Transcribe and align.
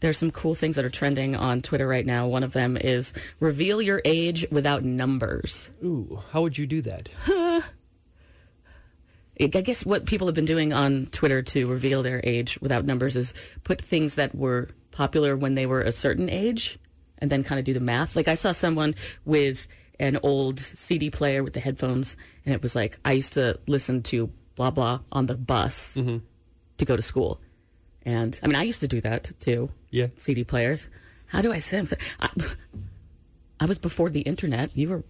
There's 0.00 0.18
some 0.18 0.30
cool 0.30 0.54
things 0.54 0.76
that 0.76 0.84
are 0.84 0.90
trending 0.90 1.36
on 1.36 1.62
Twitter 1.62 1.86
right 1.86 2.06
now. 2.06 2.26
One 2.26 2.42
of 2.42 2.52
them 2.52 2.76
is 2.76 3.12
reveal 3.38 3.82
your 3.82 4.00
age 4.04 4.46
without 4.50 4.82
numbers. 4.82 5.68
Ooh, 5.84 6.22
how 6.32 6.42
would 6.42 6.56
you 6.56 6.66
do 6.66 6.82
that? 6.82 7.08
I 9.42 9.46
guess 9.46 9.86
what 9.86 10.04
people 10.04 10.26
have 10.26 10.34
been 10.34 10.44
doing 10.44 10.72
on 10.72 11.06
Twitter 11.06 11.42
to 11.42 11.66
reveal 11.66 12.02
their 12.02 12.20
age 12.24 12.58
without 12.60 12.84
numbers 12.84 13.16
is 13.16 13.32
put 13.64 13.80
things 13.80 14.16
that 14.16 14.34
were 14.34 14.68
popular 14.90 15.36
when 15.36 15.54
they 15.54 15.66
were 15.66 15.82
a 15.82 15.92
certain 15.92 16.28
age 16.28 16.78
and 17.18 17.30
then 17.30 17.44
kind 17.44 17.58
of 17.58 17.64
do 17.64 17.72
the 17.72 17.80
math. 17.80 18.16
Like 18.16 18.28
I 18.28 18.34
saw 18.34 18.52
someone 18.52 18.94
with 19.24 19.66
an 19.98 20.18
old 20.22 20.58
CD 20.58 21.10
player 21.10 21.42
with 21.42 21.52
the 21.52 21.60
headphones 21.60 22.16
and 22.44 22.54
it 22.54 22.62
was 22.62 22.74
like, 22.74 22.98
I 23.04 23.12
used 23.12 23.34
to 23.34 23.58
listen 23.66 24.02
to 24.04 24.30
blah 24.56 24.70
blah 24.70 25.00
on 25.12 25.26
the 25.26 25.36
bus 25.36 25.96
mm-hmm. 25.96 26.18
to 26.78 26.84
go 26.84 26.96
to 26.96 27.02
school. 27.02 27.40
And 28.04 28.38
I 28.42 28.46
mean, 28.46 28.56
I 28.56 28.62
used 28.62 28.80
to 28.80 28.88
do 28.88 29.00
that 29.02 29.30
too. 29.40 29.70
Yeah. 29.90 30.08
CD 30.16 30.44
players. 30.44 30.88
How 31.26 31.42
do 31.42 31.52
I 31.52 31.58
say? 31.58 31.84
I, 32.20 32.28
I 33.60 33.66
was 33.66 33.78
before 33.78 34.10
the 34.10 34.20
internet. 34.22 34.76
You 34.76 34.88
were 34.88 35.04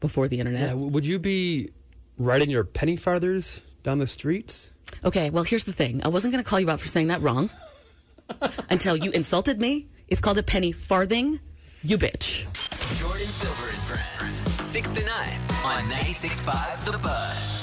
before 0.00 0.28
the 0.28 0.38
internet. 0.38 0.68
Yeah, 0.68 0.74
would 0.74 1.04
you 1.04 1.18
be 1.18 1.70
riding 2.18 2.50
your 2.50 2.64
penny 2.64 2.96
farthers 2.96 3.60
down 3.82 3.98
the 3.98 4.06
streets? 4.06 4.70
Okay, 5.04 5.30
well, 5.30 5.44
here's 5.44 5.64
the 5.64 5.72
thing. 5.72 6.00
I 6.04 6.08
wasn't 6.08 6.32
going 6.32 6.42
to 6.42 6.48
call 6.48 6.60
you 6.60 6.70
out 6.70 6.80
for 6.80 6.88
saying 6.88 7.08
that 7.08 7.20
wrong 7.20 7.50
until 8.70 8.96
you 8.96 9.10
insulted 9.10 9.60
me. 9.60 9.88
It's 10.08 10.20
called 10.20 10.38
a 10.38 10.42
penny 10.42 10.72
farthing. 10.72 11.40
You 11.82 11.98
bitch. 11.98 12.44
Jordan 12.98 13.26
Silver 13.26 13.68
and 13.68 13.78
Friends. 13.82 14.66
6 14.66 14.90
to 14.92 15.04
9 15.04 15.38
on 15.64 15.84
96.5 15.90 16.84
The 16.92 16.98
Buzz. 16.98 17.62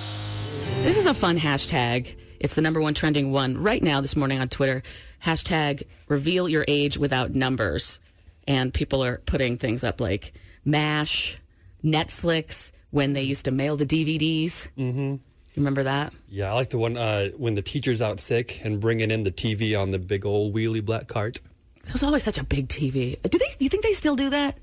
This 0.81 0.97
is 0.97 1.05
a 1.05 1.13
fun 1.13 1.37
hashtag. 1.37 2.15
It's 2.43 2.55
the 2.55 2.61
number 2.61 2.81
one 2.81 2.93
trending 2.93 3.31
one 3.31 3.57
right 3.57 3.81
now 3.81 4.01
this 4.01 4.17
morning 4.17 4.41
on 4.41 4.49
Twitter. 4.49 4.83
Hashtag 5.23 5.83
reveal 6.09 6.49
your 6.49 6.65
age 6.67 6.97
without 6.97 7.33
numbers. 7.33 8.01
And 8.45 8.73
people 8.73 9.01
are 9.01 9.19
putting 9.25 9.57
things 9.57 9.81
up 9.85 10.01
like 10.01 10.33
MASH, 10.65 11.37
Netflix, 11.85 12.73
when 12.91 13.13
they 13.13 13.21
used 13.21 13.45
to 13.45 13.51
mail 13.51 13.77
the 13.77 13.85
DVDs. 13.85 14.67
Mm-hmm. 14.77 15.15
Remember 15.55 15.83
that? 15.83 16.11
Yeah, 16.27 16.51
I 16.51 16.55
like 16.55 16.69
the 16.69 16.77
one 16.77 16.97
uh, 16.97 17.29
when 17.37 17.55
the 17.55 17.61
teacher's 17.61 18.01
out 18.01 18.19
sick 18.19 18.59
and 18.65 18.81
bringing 18.81 19.09
in 19.09 19.23
the 19.23 19.31
TV 19.31 19.79
on 19.79 19.91
the 19.91 19.99
big 19.99 20.25
old 20.25 20.53
wheelie 20.53 20.83
black 20.83 21.07
cart. 21.07 21.39
That 21.85 21.93
was 21.93 22.03
always 22.03 22.23
such 22.23 22.37
a 22.37 22.43
big 22.43 22.67
TV. 22.67 23.21
Do 23.21 23.37
they? 23.37 23.47
Do 23.57 23.63
you 23.63 23.69
think 23.69 23.83
they 23.83 23.93
still 23.93 24.17
do 24.17 24.31
that? 24.31 24.57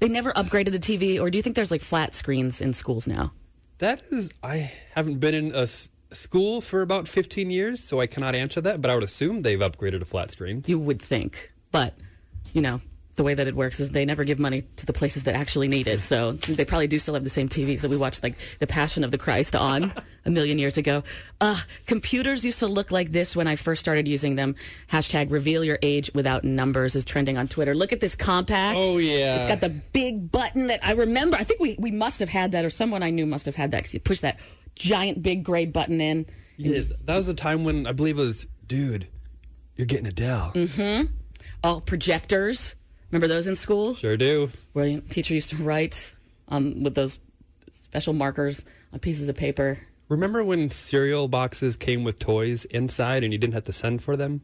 They 0.00 0.08
never 0.08 0.32
upgraded 0.32 0.72
the 0.72 0.80
TV, 0.80 1.20
or 1.20 1.30
do 1.30 1.38
you 1.38 1.42
think 1.42 1.54
there's 1.54 1.70
like 1.70 1.82
flat 1.82 2.12
screens 2.12 2.60
in 2.60 2.72
schools 2.72 3.06
now? 3.06 3.32
That 3.78 4.02
is, 4.10 4.30
I 4.42 4.72
haven't 4.94 5.20
been 5.20 5.34
in 5.34 5.54
a 5.54 5.66
school 6.14 6.60
for 6.60 6.82
about 6.82 7.08
15 7.08 7.50
years, 7.50 7.82
so 7.82 8.00
I 8.00 8.06
cannot 8.06 8.34
answer 8.34 8.60
that, 8.60 8.80
but 8.80 8.90
I 8.90 8.94
would 8.94 9.04
assume 9.04 9.40
they've 9.40 9.58
upgraded 9.58 10.00
to 10.00 10.04
flat 10.04 10.30
screens. 10.30 10.68
You 10.68 10.78
would 10.78 11.00
think, 11.00 11.52
but 11.70 11.94
you 12.52 12.62
know 12.62 12.80
the 13.16 13.22
way 13.22 13.34
that 13.34 13.46
it 13.46 13.54
works 13.54 13.80
is 13.80 13.90
they 13.90 14.04
never 14.04 14.24
give 14.24 14.38
money 14.38 14.62
to 14.76 14.86
the 14.86 14.92
places 14.92 15.24
that 15.24 15.34
actually 15.34 15.68
need 15.68 15.86
it. 15.86 16.02
So 16.02 16.32
they 16.32 16.64
probably 16.64 16.88
do 16.88 16.98
still 16.98 17.14
have 17.14 17.24
the 17.24 17.30
same 17.30 17.48
TVs 17.48 17.80
that 17.82 17.90
we 17.90 17.96
watched, 17.96 18.22
like 18.22 18.36
The 18.58 18.66
Passion 18.66 19.04
of 19.04 19.10
the 19.10 19.18
Christ, 19.18 19.54
on 19.54 19.92
a 20.24 20.30
million 20.30 20.58
years 20.58 20.78
ago. 20.78 21.04
Uh, 21.40 21.58
computers 21.86 22.44
used 22.44 22.58
to 22.60 22.66
look 22.66 22.90
like 22.90 23.12
this 23.12 23.36
when 23.36 23.46
I 23.46 23.56
first 23.56 23.80
started 23.80 24.08
using 24.08 24.34
them. 24.34 24.56
Hashtag 24.88 25.30
reveal 25.30 25.62
your 25.64 25.78
age 25.82 26.10
without 26.14 26.44
numbers 26.44 26.96
is 26.96 27.04
trending 27.04 27.38
on 27.38 27.46
Twitter. 27.46 27.74
Look 27.74 27.92
at 27.92 28.00
this 28.00 28.14
compact. 28.14 28.78
Oh, 28.78 28.98
yeah. 28.98 29.36
It's 29.36 29.46
got 29.46 29.60
the 29.60 29.70
big 29.70 30.32
button 30.32 30.66
that 30.68 30.80
I 30.84 30.92
remember. 30.92 31.36
I 31.36 31.44
think 31.44 31.60
we, 31.60 31.76
we 31.78 31.90
must 31.90 32.20
have 32.20 32.28
had 32.28 32.52
that, 32.52 32.64
or 32.64 32.70
someone 32.70 33.02
I 33.02 33.10
knew 33.10 33.26
must 33.26 33.46
have 33.46 33.54
had 33.54 33.70
that 33.70 33.78
because 33.78 33.94
you 33.94 34.00
push 34.00 34.20
that 34.20 34.38
giant 34.74 35.22
big 35.22 35.44
gray 35.44 35.66
button 35.66 36.00
in. 36.00 36.26
Yeah, 36.56 36.82
that 37.04 37.16
was 37.16 37.28
a 37.28 37.34
time 37.34 37.64
when 37.64 37.86
I 37.86 37.92
believe 37.92 38.18
it 38.18 38.24
was, 38.24 38.46
dude, 38.66 39.08
you're 39.76 39.86
getting 39.86 40.06
a 40.06 40.12
Dell. 40.12 40.52
Mm-hmm. 40.54 41.12
All 41.62 41.80
projectors. 41.80 42.74
Remember 43.10 43.28
those 43.28 43.46
in 43.46 43.56
school? 43.56 43.94
Sure 43.94 44.16
do. 44.16 44.50
where 44.72 44.86
the 44.86 45.00
teacher 45.00 45.34
used 45.34 45.50
to 45.50 45.56
write 45.56 46.14
on 46.48 46.82
with 46.82 46.94
those 46.94 47.18
special 47.72 48.12
markers 48.12 48.64
on 48.92 48.98
pieces 48.98 49.28
of 49.28 49.36
paper. 49.36 49.78
Remember 50.08 50.44
when 50.44 50.70
cereal 50.70 51.28
boxes 51.28 51.76
came 51.76 52.04
with 52.04 52.18
toys 52.18 52.64
inside 52.66 53.24
and 53.24 53.32
you 53.32 53.38
didn't 53.38 53.54
have 53.54 53.64
to 53.64 53.72
send 53.72 54.02
for 54.02 54.16
them? 54.16 54.42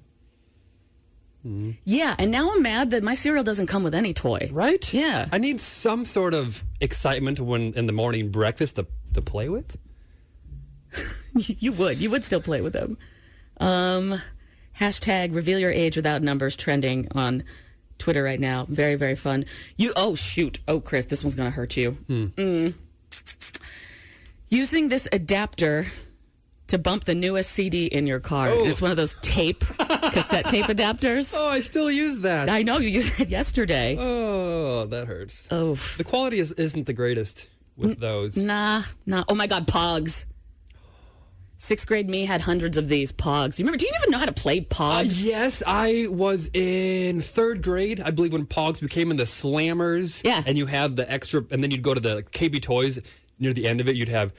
Yeah, 1.84 2.14
and 2.18 2.30
now 2.30 2.52
I'm 2.52 2.62
mad 2.62 2.90
that 2.90 3.02
my 3.02 3.14
cereal 3.14 3.42
doesn't 3.42 3.66
come 3.66 3.82
with 3.82 3.94
any 3.94 4.12
toy. 4.12 4.50
Right? 4.52 4.92
Yeah. 4.92 5.26
I 5.32 5.38
need 5.38 5.60
some 5.60 6.04
sort 6.04 6.34
of 6.34 6.62
excitement 6.80 7.40
when 7.40 7.72
in 7.74 7.86
the 7.86 7.92
morning 7.92 8.30
breakfast 8.30 8.76
to, 8.76 8.86
to 9.14 9.22
play 9.22 9.48
with. 9.48 9.76
you 11.34 11.72
would. 11.72 11.98
You 11.98 12.10
would 12.10 12.24
still 12.24 12.40
play 12.40 12.60
with 12.60 12.72
them. 12.72 12.98
Um, 13.58 14.20
hashtag 14.78 15.34
reveal 15.34 15.58
your 15.58 15.70
age 15.70 15.96
without 15.96 16.22
numbers 16.22 16.56
trending 16.56 17.08
on 17.14 17.44
Twitter 17.98 18.22
right 18.22 18.40
now. 18.40 18.66
Very, 18.68 18.94
very 18.94 19.14
fun. 19.16 19.44
You 19.76 19.92
oh 19.96 20.14
shoot. 20.14 20.58
Oh 20.66 20.80
Chris, 20.80 21.04
this 21.06 21.22
one's 21.22 21.34
gonna 21.34 21.50
hurt 21.50 21.76
you. 21.76 21.92
Mm. 22.08 22.74
Using 24.48 24.88
this 24.88 25.06
adapter 25.12 25.86
to 26.68 26.78
bump 26.78 27.04
the 27.04 27.14
newest 27.14 27.50
CD 27.50 27.86
in 27.86 28.06
your 28.06 28.20
car. 28.20 28.48
It's 28.52 28.80
one 28.80 28.90
of 28.90 28.96
those 28.96 29.14
tape 29.20 29.60
cassette 30.12 30.46
tape 30.46 30.66
adapters. 30.66 31.34
Oh, 31.36 31.48
I 31.48 31.60
still 31.60 31.90
use 31.90 32.20
that. 32.20 32.48
I 32.48 32.62
know 32.62 32.78
you 32.78 32.88
used 32.88 33.20
it 33.20 33.28
yesterday. 33.28 33.96
oh, 33.98 34.86
that 34.86 35.06
hurts. 35.06 35.46
Oh, 35.50 35.74
The 35.96 36.04
quality 36.04 36.38
is, 36.40 36.52
isn't 36.52 36.86
the 36.86 36.92
greatest 36.92 37.48
with 37.76 37.98
those. 38.00 38.36
nah, 38.36 38.82
nah. 39.06 39.24
Oh 39.28 39.34
my 39.34 39.46
God, 39.46 39.66
Pogs. 39.66 40.24
Sixth 41.62 41.86
grade 41.86 42.08
me 42.08 42.24
had 42.24 42.40
hundreds 42.40 42.78
of 42.78 42.88
these 42.88 43.12
Pogs. 43.12 43.58
You 43.58 43.64
remember? 43.64 43.76
Do 43.76 43.84
you 43.84 43.92
even 44.00 44.10
know 44.10 44.16
how 44.18 44.24
to 44.24 44.32
play 44.32 44.60
Uh, 44.60 44.62
Pogs? 44.74 45.22
yes, 45.22 45.62
I 45.66 46.06
was 46.08 46.48
in 46.54 47.20
third 47.20 47.60
grade, 47.62 48.00
I 48.00 48.10
believe, 48.12 48.32
when 48.32 48.46
Pogs 48.46 48.80
became 48.80 49.10
in 49.10 49.18
the 49.18 49.24
Slammers. 49.24 50.22
Yeah. 50.24 50.42
And 50.46 50.56
you 50.56 50.64
had 50.64 50.96
the 50.96 51.10
extra, 51.12 51.44
and 51.50 51.62
then 51.62 51.70
you'd 51.70 51.82
go 51.82 51.92
to 51.92 52.00
the 52.00 52.22
KB 52.32 52.62
Toys. 52.62 52.98
Near 53.38 53.52
the 53.52 53.68
end 53.68 53.80
of 53.82 53.90
it, 53.90 53.96
you'd 53.96 54.08
have 54.08 54.32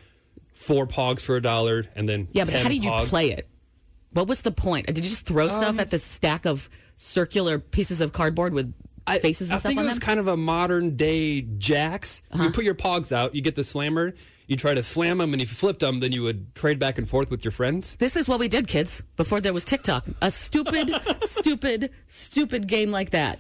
four 0.54 0.88
Pogs 0.88 1.22
for 1.22 1.36
a 1.36 1.42
dollar, 1.42 1.86
and 1.96 2.10
then 2.10 2.28
yeah, 2.32 2.44
but 2.44 2.52
10 2.54 2.64
how 2.64 2.70
did 2.70 2.84
you 2.84 2.90
Pogs. 2.90 3.10
play 3.10 3.30
it? 3.32 3.48
What 4.14 4.26
was 4.28 4.42
the 4.42 4.52
point? 4.52 4.88
Did 4.88 4.98
you 4.98 5.04
just 5.04 5.28
throw 5.28 5.48
stuff 5.48 5.78
at 5.78 5.92
the 5.92 6.00
stack 6.00 6.46
of 6.48 6.70
circular 6.96 7.60
pieces 7.60 8.02
of 8.02 8.14
cardboard 8.14 8.54
with 8.54 8.74
I, 9.06 9.20
faces 9.20 9.50
and 9.50 9.56
I 9.56 9.60
stuff 9.60 9.70
think 9.70 9.80
on 9.80 9.86
it 9.86 9.90
was 9.90 10.00
them? 10.00 10.04
Uh-huh. 10.04 10.06
kind 10.10 10.20
of 10.20 10.28
a 10.28 10.38
modern 10.38 10.96
day 10.96 11.42
jacks. 11.42 12.22
You 12.36 12.50
put 12.50 12.64
your 12.66 12.76
pogs 12.76 13.12
out, 13.12 13.36
you 13.36 13.42
get 13.44 13.56
the 13.56 13.64
slammer, 13.64 14.14
you 14.48 14.56
try 14.56 14.74
to 14.74 14.84
slam 14.84 15.20
them, 15.20 15.34
and 15.34 15.42
if 15.42 15.50
you 15.50 15.56
flipped 15.56 15.80
them, 15.80 16.00
then 16.00 16.12
you 16.12 16.24
would 16.24 16.54
trade 16.56 16.80
back 16.80 16.98
and 16.98 17.08
forth 17.08 17.30
with 17.30 17.44
your 17.44 17.52
friends. 17.52 17.96
This 17.96 18.16
is 18.16 18.28
what 18.28 18.40
we 18.40 18.48
did, 18.48 18.68
kids, 18.68 19.02
before 19.16 19.42
there 19.42 19.54
was 19.54 19.64
TikTok. 19.64 20.06
A 20.22 20.32
stupid, 20.32 20.92
stupid, 21.22 21.92
stupid 22.08 22.68
game 22.68 22.92
like 22.92 23.12
that. 23.12 23.40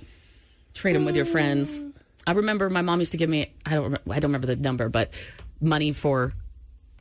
Trade 0.74 0.96
them 0.96 1.06
with 1.06 1.16
your 1.16 1.26
friends. 1.26 1.84
I 2.26 2.32
remember 2.34 2.70
my 2.70 2.82
mom 2.82 3.00
used 3.00 3.12
to 3.12 3.18
give 3.18 3.30
me 3.30 3.54
I 3.66 3.76
don't 3.76 3.92
rem- 3.92 4.02
I 4.10 4.20
don't 4.20 4.30
remember 4.30 4.48
the 4.48 4.56
number, 4.56 4.90
but 4.90 5.14
money 5.60 5.92
for 5.92 6.34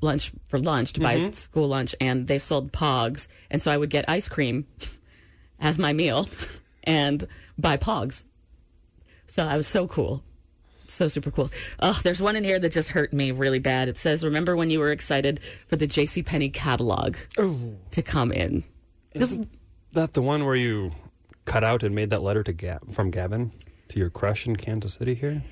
lunch 0.00 0.32
for 0.48 0.58
lunch 0.58 0.94
to 0.94 1.00
buy 1.00 1.16
mm-hmm. 1.16 1.32
school 1.32 1.68
lunch, 1.68 1.94
and 2.00 2.26
they 2.26 2.38
sold 2.38 2.72
Pogs, 2.72 3.26
and 3.50 3.62
so 3.62 3.70
I 3.70 3.76
would 3.76 3.90
get 3.90 4.08
ice 4.08 4.28
cream 4.28 4.66
as 5.60 5.78
my 5.78 5.92
meal 5.92 6.28
and 6.84 7.26
buy 7.58 7.76
Pogs. 7.76 8.24
So 9.26 9.44
I 9.44 9.56
was 9.56 9.68
so 9.68 9.86
cool. 9.86 10.24
So 10.90 11.08
super 11.08 11.30
cool. 11.30 11.50
Oh, 11.80 11.98
there's 12.02 12.20
one 12.20 12.36
in 12.36 12.44
here 12.44 12.58
that 12.58 12.72
just 12.72 12.88
hurt 12.88 13.12
me 13.12 13.30
really 13.30 13.58
bad. 13.58 13.88
It 13.88 13.98
says, 13.98 14.24
"Remember 14.24 14.56
when 14.56 14.70
you 14.70 14.80
were 14.80 14.90
excited 14.90 15.40
for 15.68 15.76
the 15.76 15.86
J.C. 15.86 16.22
Penney 16.22 16.48
catalog 16.48 17.16
oh. 17.38 17.74
to 17.92 18.02
come 18.02 18.32
in?" 18.32 18.64
This, 19.14 19.38
That 19.92 20.12
the 20.12 20.22
one 20.22 20.44
where 20.44 20.54
you 20.54 20.92
cut 21.44 21.64
out 21.64 21.82
and 21.82 21.94
made 21.94 22.10
that 22.10 22.22
letter 22.22 22.42
to 22.44 22.52
Ga- 22.52 22.78
from 22.90 23.10
Gavin 23.10 23.52
to 23.88 23.98
your 23.98 24.10
crush 24.10 24.46
in 24.46 24.56
Kansas 24.56 24.94
City 24.94 25.14
here? 25.14 25.42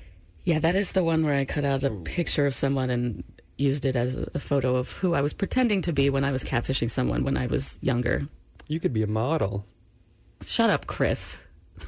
yeah, 0.49 0.59
that 0.59 0.75
is 0.75 0.93
the 0.93 1.03
one 1.03 1.23
where 1.23 1.35
I 1.35 1.45
cut 1.45 1.63
out 1.63 1.83
a 1.83 1.91
picture 1.91 2.47
of 2.47 2.55
someone 2.55 2.89
and 2.89 3.23
used 3.57 3.85
it 3.85 3.95
as 3.95 4.15
a, 4.15 4.39
photo 4.39 4.75
of 4.75 4.91
who 4.93 5.13
I 5.13 5.21
was 5.21 5.33
pretending 5.33 5.81
to 5.83 5.93
be 5.93 6.09
when 6.09 6.23
I 6.23 6.31
was 6.31 6.43
catfishing 6.43 6.89
someone 6.89 7.23
when 7.23 7.37
I 7.37 7.45
was 7.45 7.77
younger. 7.81 8.25
You 8.67 8.79
could 8.79 8.93
be 8.93 9.03
a 9.03 9.07
model. 9.07 9.65
Shut 10.41 10.69
up, 10.69 10.87
Chris. 10.87 11.37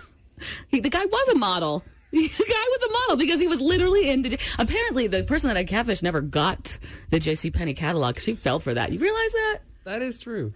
He, 0.69 0.79
the 0.79 0.89
guy 0.89 1.05
was 1.05 1.27
a 1.29 1.35
model. 1.35 1.83
the 2.21 2.27
guy 2.27 2.65
was 2.69 2.83
a 2.83 2.91
model 2.91 3.15
because 3.17 3.39
he 3.39 3.47
was 3.47 3.61
literally 3.61 4.09
in 4.09 4.21
the. 4.21 4.37
Apparently, 4.59 5.07
the 5.07 5.23
person 5.23 5.47
that 5.47 5.57
I 5.57 5.63
catfished 5.63 6.03
never 6.03 6.19
got 6.19 6.77
the 7.09 7.19
J.C. 7.19 7.51
Penney 7.51 7.73
catalog. 7.73 8.19
She 8.19 8.33
fell 8.33 8.59
for 8.59 8.73
that. 8.73 8.91
You 8.91 8.99
realize 8.99 9.31
that? 9.31 9.59
That 9.85 10.01
is 10.01 10.19
true. 10.19 10.53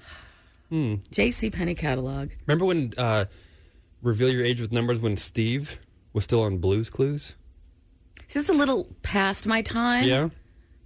Hmm. 0.70 0.96
J.C. 1.12 1.50
Penney 1.52 1.76
catalog. 1.76 2.32
Remember 2.46 2.66
when 2.66 2.94
uh, 2.98 3.26
reveal 4.02 4.30
your 4.30 4.44
age 4.44 4.60
with 4.60 4.72
numbers 4.72 5.00
when 5.00 5.16
Steve 5.16 5.80
was 6.12 6.26
still 6.26 6.42
on 6.42 6.58
Blues 6.58 6.90
Clues? 6.90 7.36
See, 8.28 8.40
that's 8.40 8.50
a 8.50 8.54
little 8.54 8.90
past 9.02 9.48
my 9.48 9.62
time. 9.62 10.06
Yeah. 10.06 10.30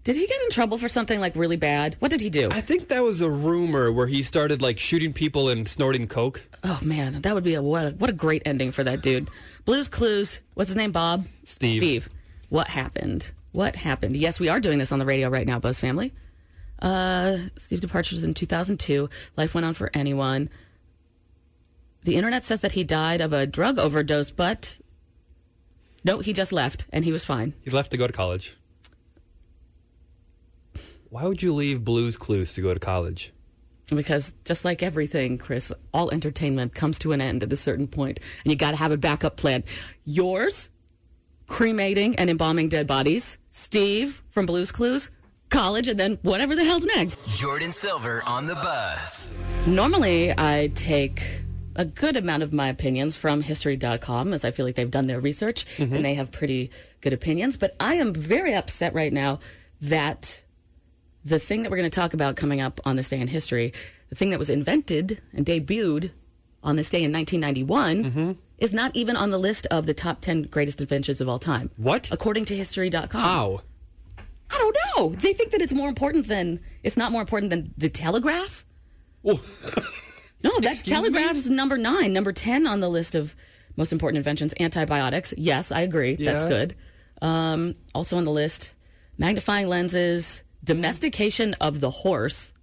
Did 0.04 0.16
he 0.16 0.26
get 0.26 0.42
in 0.42 0.50
trouble 0.50 0.78
for 0.78 0.88
something 0.88 1.20
like 1.20 1.36
really 1.36 1.58
bad? 1.58 1.96
What 2.00 2.10
did 2.10 2.22
he 2.22 2.30
do? 2.30 2.50
I 2.52 2.62
think 2.62 2.88
that 2.88 3.04
was 3.04 3.22
a 3.22 3.30
rumor 3.30 3.92
where 3.92 4.08
he 4.08 4.24
started 4.24 4.62
like 4.62 4.80
shooting 4.80 5.12
people 5.14 5.50
and 5.50 5.68
snorting 5.68 6.08
coke. 6.08 6.44
Oh 6.64 6.80
man, 6.82 7.22
that 7.22 7.36
would 7.36 7.44
be 7.44 7.54
a 7.56 7.62
what 7.62 7.86
a, 7.86 7.90
what 7.92 8.10
a 8.10 8.14
great 8.14 8.42
ending 8.46 8.72
for 8.72 8.84
that 8.84 9.02
dude. 9.02 9.30
Blues 9.66 9.88
Clues. 9.88 10.40
What's 10.54 10.70
his 10.70 10.78
name? 10.78 10.92
Bob. 10.92 11.26
Steve. 11.44 11.80
Steve. 11.80 12.10
What 12.48 12.68
happened? 12.70 13.32
What 13.52 13.76
happened? 13.76 14.16
Yes, 14.16 14.40
we 14.40 14.48
are 14.48 14.60
doing 14.60 14.80
this 14.80 14.92
on 14.92 15.00
the 15.00 15.06
radio 15.06 15.30
right 15.30 15.46
now, 15.46 15.60
Buzz 15.60 15.80
Family. 15.80 16.14
Uh, 16.82 17.38
Steve 17.58 17.82
departures 17.82 18.24
in 18.24 18.34
2002. 18.34 19.10
Life 19.36 19.54
went 19.54 19.66
on 19.66 19.74
for 19.74 19.90
anyone. 19.94 20.50
The 22.04 22.16
internet 22.16 22.46
says 22.46 22.62
that 22.62 22.72
he 22.72 22.84
died 22.84 23.20
of 23.22 23.34
a 23.34 23.46
drug 23.46 23.78
overdose, 23.78 24.32
but 24.32 24.80
no, 26.04 26.20
he 26.20 26.32
just 26.32 26.54
left 26.54 26.86
and 26.92 27.04
he 27.04 27.12
was 27.12 27.26
fine. 27.26 27.54
He 27.62 27.70
left 27.70 27.92
to 27.92 27.98
go 27.98 28.08
to 28.08 28.14
college. 28.14 28.56
Why 31.10 31.24
would 31.24 31.42
you 31.42 31.54
leave 31.54 31.84
Blues 31.84 32.16
Clues 32.16 32.54
to 32.54 32.62
go 32.62 32.72
to 32.72 32.80
college? 32.80 33.34
Because 33.88 34.36
just 34.46 34.64
like 34.64 34.84
everything, 34.84 35.40
Chris, 35.40 35.74
all 35.92 36.12
entertainment 36.12 36.76
comes 36.76 37.00
to 37.00 37.14
an 37.14 37.22
end 37.22 37.42
at 37.42 37.52
a 37.52 37.56
certain 37.56 37.88
point, 37.88 38.20
and 38.44 38.52
you 38.52 38.56
got 38.56 38.72
to 38.72 38.78
have 38.78 38.92
a 38.92 38.98
backup 38.98 39.36
plan. 39.36 39.64
Yours, 40.06 40.70
cremating 41.48 42.16
and 42.18 42.30
embalming 42.30 42.70
dead 42.70 42.86
bodies. 42.86 43.40
Steve 43.50 44.22
from 44.30 44.46
Blues 44.46 44.72
Clues, 44.72 45.10
college, 45.50 45.88
and 45.88 46.00
then 46.00 46.20
whatever 46.22 46.56
the 46.56 46.64
hell's 46.64 46.86
next. 46.86 47.40
Jordan 47.40 47.70
Silver 47.70 48.22
on 48.28 48.46
the 48.46 48.54
bus. 48.54 49.42
Normally, 49.66 50.32
I 50.38 50.70
take 50.76 51.24
a 51.76 51.86
good 51.86 52.18
amount 52.18 52.44
of 52.44 52.54
my 52.54 52.68
opinions 52.68 53.16
from 53.16 53.42
history.com 53.42 54.32
as 54.34 54.46
I 54.46 54.52
feel 54.52 54.68
like 54.68 54.76
they've 54.76 54.92
done 54.92 55.08
their 55.08 55.20
research 55.20 55.66
and 55.80 55.92
mm-hmm. 55.92 56.04
they 56.04 56.14
have 56.14 56.32
pretty 56.32 56.70
good 57.02 57.14
opinions. 57.14 57.58
But 57.58 57.76
I 57.80 57.96
am 57.96 58.14
very 58.14 58.54
upset 58.54 58.94
right 58.94 59.12
now 59.12 59.40
that 59.82 60.44
the 61.30 61.40
thing 61.40 61.64
that 61.64 61.72
we're 61.72 61.78
going 61.78 61.90
to 61.90 61.96
talk 61.96 62.14
about 62.14 62.36
coming 62.36 62.60
up 62.60 62.80
on 62.86 62.96
this 62.96 63.10
day 63.10 63.20
in 63.20 63.28
history, 63.28 63.74
the 64.10 64.16
thing 64.16 64.32
that 64.32 64.40
was 64.40 64.50
invented 64.50 65.22
and 65.34 65.46
debuted 65.46 66.12
on 66.64 66.76
this 66.76 66.90
day 66.90 67.04
in 67.04 67.14
1991, 67.14 68.38
is 68.58 68.74
not 68.74 68.94
even 68.96 69.16
on 69.16 69.30
the 69.32 69.38
list 69.38 69.66
of 69.68 69.86
the 69.86 69.94
top 69.94 70.20
10 70.22 70.44
greatest 70.44 70.82
inventions 70.82 71.22
of 71.22 71.30
all 71.30 71.40
time. 71.40 71.70
What? 71.78 72.10
According 72.12 72.46
to 72.46 72.56
history.com. 72.56 73.10
How? 73.22 73.62
I 74.52 74.58
don't 74.58 74.76
know. 74.98 75.10
They 75.16 75.32
think 75.34 75.52
that 75.52 75.62
it's 75.62 75.72
more 75.74 75.88
important 75.88 76.28
than, 76.28 76.60
it's 76.84 76.98
not 76.98 77.12
more 77.12 77.22
important 77.22 77.52
than 77.52 77.74
the 77.78 77.88
telegraph? 77.90 78.66
Oh, 79.24 79.40
No, 80.44 80.52
that's 80.62 80.80
Excuse 80.82 81.04
me? 81.04 81.10
telegraph's 81.12 81.50
number 81.50 81.78
nine. 81.78 82.14
Number 82.14 82.32
10 82.32 82.66
on 82.66 82.80
the 82.80 82.90
list 82.90 83.14
of 83.14 83.36
most 83.76 83.92
important 83.94 84.18
inventions, 84.18 84.54
antibiotics. 84.60 85.34
Yes, 85.38 85.72
I 85.72 85.82
agree. 85.82 86.16
That's 86.16 86.44
good. 86.44 86.76
Um, 87.22 87.76
also 87.94 88.18
on 88.18 88.24
the 88.24 88.32
list, 88.32 88.74
magnifying 89.18 89.68
lenses, 89.68 90.44
domestication 90.64 91.54
of 91.56 91.80
the 91.80 91.90
horse, 91.90 92.54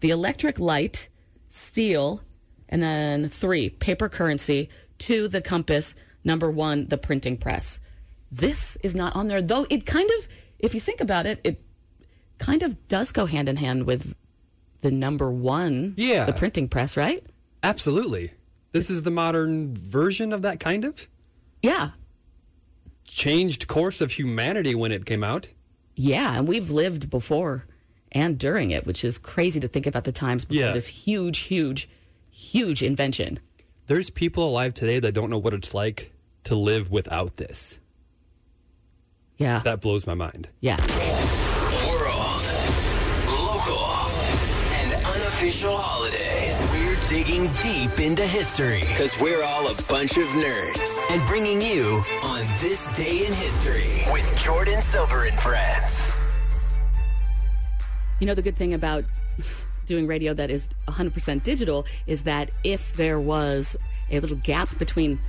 the 0.00 0.10
electric 0.10 0.58
light, 0.58 1.08
steel, 1.48 2.22
and 2.68 2.82
then 2.82 3.28
three, 3.28 3.70
paper 3.70 4.08
currency, 4.08 4.68
two, 4.98 5.28
the 5.28 5.40
compass, 5.40 5.94
number 6.24 6.50
one, 6.50 6.88
the 6.88 6.98
printing 6.98 7.36
press. 7.36 7.80
This 8.30 8.76
is 8.82 8.94
not 8.94 9.14
on 9.14 9.28
there, 9.28 9.40
though 9.42 9.66
it 9.70 9.86
kind 9.86 10.10
of, 10.18 10.28
if 10.58 10.74
you 10.74 10.80
think 10.80 11.00
about 11.00 11.26
it, 11.26 11.40
it 11.44 11.62
kind 12.38 12.62
of 12.62 12.88
does 12.88 13.12
go 13.12 13.26
hand 13.26 13.48
in 13.48 13.56
hand 13.56 13.84
with 13.86 14.14
the 14.82 14.90
number 14.90 15.30
one, 15.30 15.94
Yeah. 15.96 16.24
the 16.24 16.32
printing 16.32 16.68
press, 16.68 16.96
right? 16.96 17.24
absolutely. 17.62 18.30
This 18.72 18.90
is 18.90 19.02
the 19.02 19.10
modern 19.10 19.74
version 19.74 20.32
of 20.32 20.42
that 20.42 20.60
kind 20.60 20.84
of 20.84 21.08
Yeah. 21.62 21.90
changed 23.06 23.66
course 23.66 24.00
of 24.00 24.12
humanity 24.12 24.74
when 24.74 24.92
it 24.92 25.06
came 25.06 25.24
out. 25.24 25.48
Yeah, 25.96 26.36
and 26.38 26.46
we've 26.46 26.70
lived 26.70 27.08
before 27.10 27.64
and 28.12 28.38
during 28.38 28.70
it, 28.70 28.86
which 28.86 29.04
is 29.04 29.18
crazy 29.18 29.58
to 29.60 29.66
think 29.68 29.86
about 29.86 30.04
the 30.04 30.12
times 30.12 30.44
before 30.44 30.66
Yeah. 30.66 30.72
this 30.72 30.86
huge, 30.88 31.38
huge, 31.38 31.88
huge 32.30 32.82
invention. 32.82 33.40
There's 33.88 34.10
people 34.10 34.46
alive 34.48 34.74
today 34.74 34.98
that 35.00 35.12
don't 35.12 35.30
know 35.30 35.38
what 35.38 35.54
it's 35.54 35.72
like 35.74 36.12
to 36.44 36.54
live 36.54 36.90
without 36.90 37.36
this. 37.38 37.78
Yeah. 39.38 39.60
That 39.64 39.80
blows 39.80 40.06
my 40.06 40.14
mind. 40.14 40.48
yeah. 40.60 40.76
World, 41.86 42.42
local, 43.28 43.86
and 44.72 44.92
unofficial 45.04 45.76
holiday. 45.76 46.52
We're 47.06 47.10
digging 47.10 47.50
deep 47.62 48.00
into 48.00 48.22
history. 48.22 48.80
Because 48.80 49.20
we're 49.20 49.42
all 49.42 49.66
a 49.66 49.74
bunch 49.88 50.16
of 50.16 50.26
nerds. 50.28 51.10
And 51.10 51.24
bringing 51.26 51.60
you 51.60 52.02
on 52.24 52.44
this 52.60 52.92
day 52.94 53.26
in 53.26 53.32
history 53.32 54.02
with 54.12 54.36
Jordan 54.36 54.80
Silver 54.80 55.24
and 55.24 55.38
friends. 55.38 56.10
You 58.18 58.26
know, 58.26 58.34
the 58.34 58.42
good 58.42 58.56
thing 58.56 58.74
about 58.74 59.04
doing 59.86 60.06
radio 60.06 60.34
that 60.34 60.50
is 60.50 60.68
100% 60.88 61.42
digital 61.42 61.86
is 62.06 62.22
that 62.24 62.50
if 62.64 62.94
there 62.94 63.20
was 63.20 63.76
a 64.10 64.18
little 64.18 64.38
gap 64.38 64.76
between 64.78 65.20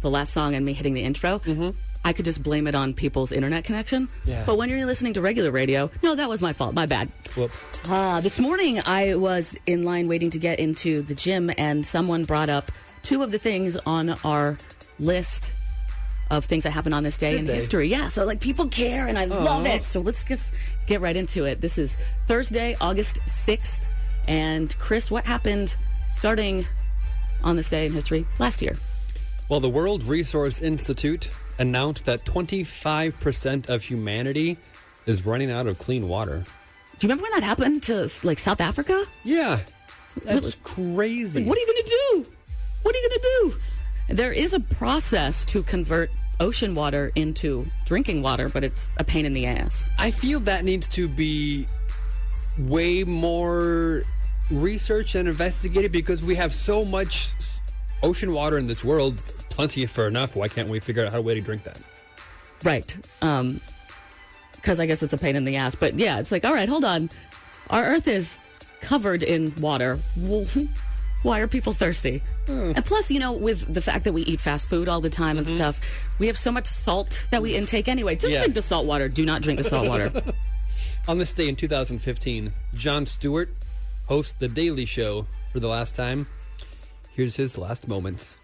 the 0.00 0.10
last 0.10 0.32
song 0.32 0.54
and 0.54 0.64
me 0.64 0.72
hitting 0.72 0.94
the 0.94 1.02
intro, 1.02 1.38
mm-hmm. 1.40 1.70
I 2.04 2.12
could 2.12 2.26
just 2.26 2.42
blame 2.42 2.66
it 2.66 2.74
on 2.74 2.92
people's 2.92 3.32
internet 3.32 3.64
connection. 3.64 4.08
Yeah. 4.26 4.44
But 4.44 4.58
when 4.58 4.68
you're 4.68 4.84
listening 4.84 5.14
to 5.14 5.22
regular 5.22 5.50
radio, 5.50 5.90
no, 6.02 6.14
that 6.14 6.28
was 6.28 6.42
my 6.42 6.52
fault. 6.52 6.74
My 6.74 6.86
bad. 6.86 7.10
Whoops. 7.34 7.66
Uh, 7.88 8.20
this 8.20 8.38
morning, 8.38 8.80
I 8.84 9.14
was 9.14 9.56
in 9.66 9.84
line 9.84 10.06
waiting 10.06 10.30
to 10.30 10.38
get 10.38 10.60
into 10.60 11.02
the 11.02 11.14
gym, 11.14 11.50
and 11.56 11.84
someone 11.84 12.24
brought 12.24 12.50
up 12.50 12.70
two 13.02 13.22
of 13.22 13.30
the 13.30 13.38
things 13.38 13.76
on 13.86 14.10
our 14.24 14.58
list 14.98 15.52
of 16.30 16.44
things 16.44 16.64
that 16.64 16.70
happened 16.70 16.94
on 16.94 17.02
this 17.02 17.18
day 17.18 17.38
in 17.38 17.46
they? 17.46 17.54
history. 17.54 17.88
Yeah, 17.88 18.08
so 18.08 18.24
like 18.24 18.40
people 18.40 18.68
care, 18.68 19.06
and 19.06 19.18
I 19.18 19.24
love 19.24 19.66
it. 19.66 19.84
So 19.84 20.00
let's 20.00 20.22
just 20.24 20.52
get 20.86 21.00
right 21.00 21.16
into 21.16 21.44
it. 21.44 21.60
This 21.60 21.78
is 21.78 21.96
Thursday, 22.26 22.76
August 22.80 23.20
6th. 23.26 23.80
And 24.28 24.76
Chris, 24.78 25.10
what 25.10 25.24
happened 25.26 25.74
starting 26.06 26.66
on 27.42 27.56
this 27.56 27.68
day 27.68 27.86
in 27.86 27.92
history 27.92 28.26
last 28.38 28.62
year? 28.62 28.76
Well, 29.48 29.60
the 29.60 29.68
World 29.68 30.02
Resource 30.04 30.62
Institute 30.62 31.30
announced 31.58 32.04
that 32.06 32.24
25% 32.24 33.68
of 33.68 33.82
humanity 33.82 34.58
is 35.06 35.24
running 35.24 35.50
out 35.50 35.66
of 35.66 35.78
clean 35.78 36.08
water. 36.08 36.44
Do 36.98 37.06
you 37.06 37.08
remember 37.08 37.22
when 37.22 37.32
that 37.32 37.42
happened 37.42 37.82
to 37.84 38.10
like 38.22 38.38
South 38.38 38.60
Africa? 38.60 39.04
Yeah. 39.22 39.60
That's 40.22 40.56
crazy. 40.62 41.44
What 41.44 41.58
are 41.58 41.60
you 41.60 41.66
going 41.66 41.82
to 41.84 41.90
do? 41.90 42.32
What 42.82 42.94
are 42.94 42.98
you 42.98 43.08
going 43.08 43.20
to 43.20 43.28
do? 44.08 44.14
There 44.14 44.32
is 44.32 44.52
a 44.52 44.60
process 44.60 45.44
to 45.46 45.62
convert 45.62 46.10
ocean 46.40 46.74
water 46.74 47.10
into 47.14 47.66
drinking 47.86 48.22
water, 48.22 48.48
but 48.48 48.64
it's 48.64 48.90
a 48.98 49.04
pain 49.04 49.24
in 49.24 49.32
the 49.32 49.46
ass. 49.46 49.88
I 49.98 50.10
feel 50.10 50.40
that 50.40 50.64
needs 50.64 50.88
to 50.90 51.08
be 51.08 51.66
way 52.58 53.04
more 53.04 54.02
researched 54.50 55.14
and 55.14 55.28
investigated 55.28 55.90
because 55.90 56.22
we 56.22 56.34
have 56.34 56.52
so 56.52 56.84
much 56.84 57.30
ocean 58.02 58.32
water 58.32 58.58
in 58.58 58.66
this 58.66 58.84
world, 58.84 59.20
plenty 59.54 59.86
for 59.86 60.06
enough. 60.08 60.34
Why 60.36 60.48
can't 60.48 60.68
we 60.68 60.80
figure 60.80 61.04
out 61.04 61.12
how 61.12 61.18
to 61.18 61.22
way 61.22 61.34
to 61.34 61.40
drink 61.40 61.62
that? 61.64 61.80
Right. 62.64 62.96
Um, 63.22 63.60
because 64.56 64.80
I 64.80 64.86
guess 64.86 65.02
it's 65.02 65.12
a 65.14 65.18
pain 65.18 65.36
in 65.36 65.44
the 65.44 65.56
ass. 65.56 65.74
But 65.74 65.98
yeah, 65.98 66.18
it's 66.20 66.32
like, 66.32 66.44
all 66.44 66.52
right, 66.54 66.68
hold 66.68 66.84
on. 66.84 67.10
Our 67.70 67.84
Earth 67.84 68.08
is 68.08 68.38
covered 68.80 69.22
in 69.22 69.54
water. 69.60 69.98
Why 71.22 71.40
are 71.40 71.46
people 71.46 71.72
thirsty? 71.72 72.22
And 72.48 72.84
plus, 72.84 73.10
you 73.10 73.18
know, 73.18 73.32
with 73.32 73.72
the 73.72 73.80
fact 73.80 74.04
that 74.04 74.12
we 74.12 74.22
eat 74.22 74.40
fast 74.40 74.68
food 74.68 74.88
all 74.88 75.00
the 75.00 75.08
time 75.08 75.38
and 75.38 75.46
stuff, 75.46 75.80
we 76.18 76.26
have 76.26 76.36
so 76.36 76.50
much 76.50 76.66
salt 76.66 77.26
that 77.30 77.40
we 77.40 77.56
intake 77.56 77.88
anyway. 77.88 78.14
Just 78.16 78.32
Yeah. 78.32 78.40
drink 78.40 78.54
the 78.54 78.60
salt 78.62 78.84
water. 78.86 79.08
Do 79.08 79.24
not 79.24 79.40
drink 79.40 79.58
the 79.58 79.64
salt 79.64 79.88
water. 79.88 80.12
On 81.08 81.16
this 81.18 81.32
day 81.32 81.48
in 81.48 81.56
2015, 81.56 82.52
Jon 82.74 83.06
Stewart 83.06 83.50
hosts 84.06 84.34
The 84.38 84.48
Daily 84.48 84.84
Show 84.84 85.26
for 85.52 85.60
the 85.60 85.68
last 85.68 85.94
time. 85.94 86.26
Here's 87.12 87.36
his 87.36 87.56
last 87.56 87.88
moments. 87.88 88.36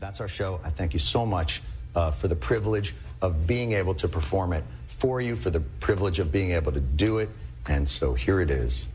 That's 0.00 0.20
our 0.20 0.28
show. 0.28 0.60
I 0.64 0.70
thank 0.70 0.92
you 0.92 0.98
so 0.98 1.26
much 1.26 1.62
uh, 1.94 2.10
for 2.10 2.28
the 2.28 2.36
privilege 2.36 2.94
of 3.20 3.46
being 3.46 3.72
able 3.72 3.94
to 3.94 4.08
perform 4.08 4.52
it 4.52 4.64
for 4.86 5.20
you, 5.20 5.36
for 5.36 5.50
the 5.50 5.60
privilege 5.60 6.18
of 6.18 6.30
being 6.30 6.52
able 6.52 6.72
to 6.72 6.80
do 6.80 7.18
it. 7.18 7.28
And 7.66 7.88
so 7.88 8.14
here 8.14 8.40
it 8.40 8.50
is. 8.50 8.88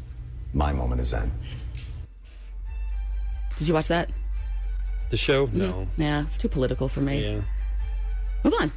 My 0.54 0.72
moment 0.72 1.02
is 1.02 1.08
Zen. 1.08 1.32
Did 3.58 3.68
you 3.68 3.74
watch 3.74 3.88
that? 3.90 4.10
The 5.10 5.18
show? 5.18 5.50
No. 5.52 5.86
Yeah, 5.98 6.24
it's 6.24 6.38
too 6.38 6.50
political 6.50 6.88
for 6.88 7.02
me. 7.02 7.24
Yeah. 7.24 7.42
Move 8.44 8.54
on. 8.60 8.72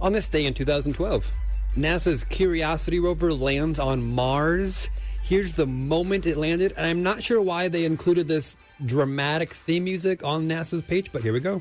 On 0.00 0.12
this 0.12 0.28
day 0.28 0.46
in 0.46 0.54
2012, 0.54 1.30
NASA's 1.74 2.24
Curiosity 2.24 3.00
rover 3.00 3.32
lands 3.32 3.78
on 3.78 4.02
Mars. 4.02 4.88
Here's 5.28 5.52
the 5.54 5.66
moment 5.66 6.24
it 6.26 6.36
landed, 6.36 6.72
and 6.76 6.86
I'm 6.86 7.02
not 7.02 7.20
sure 7.20 7.42
why 7.42 7.66
they 7.66 7.84
included 7.84 8.28
this 8.28 8.56
dramatic 8.84 9.52
theme 9.52 9.82
music 9.84 10.22
on 10.22 10.48
NASA's 10.48 10.82
page, 10.82 11.10
but 11.12 11.20
here 11.22 11.32
we 11.32 11.40
go. 11.40 11.60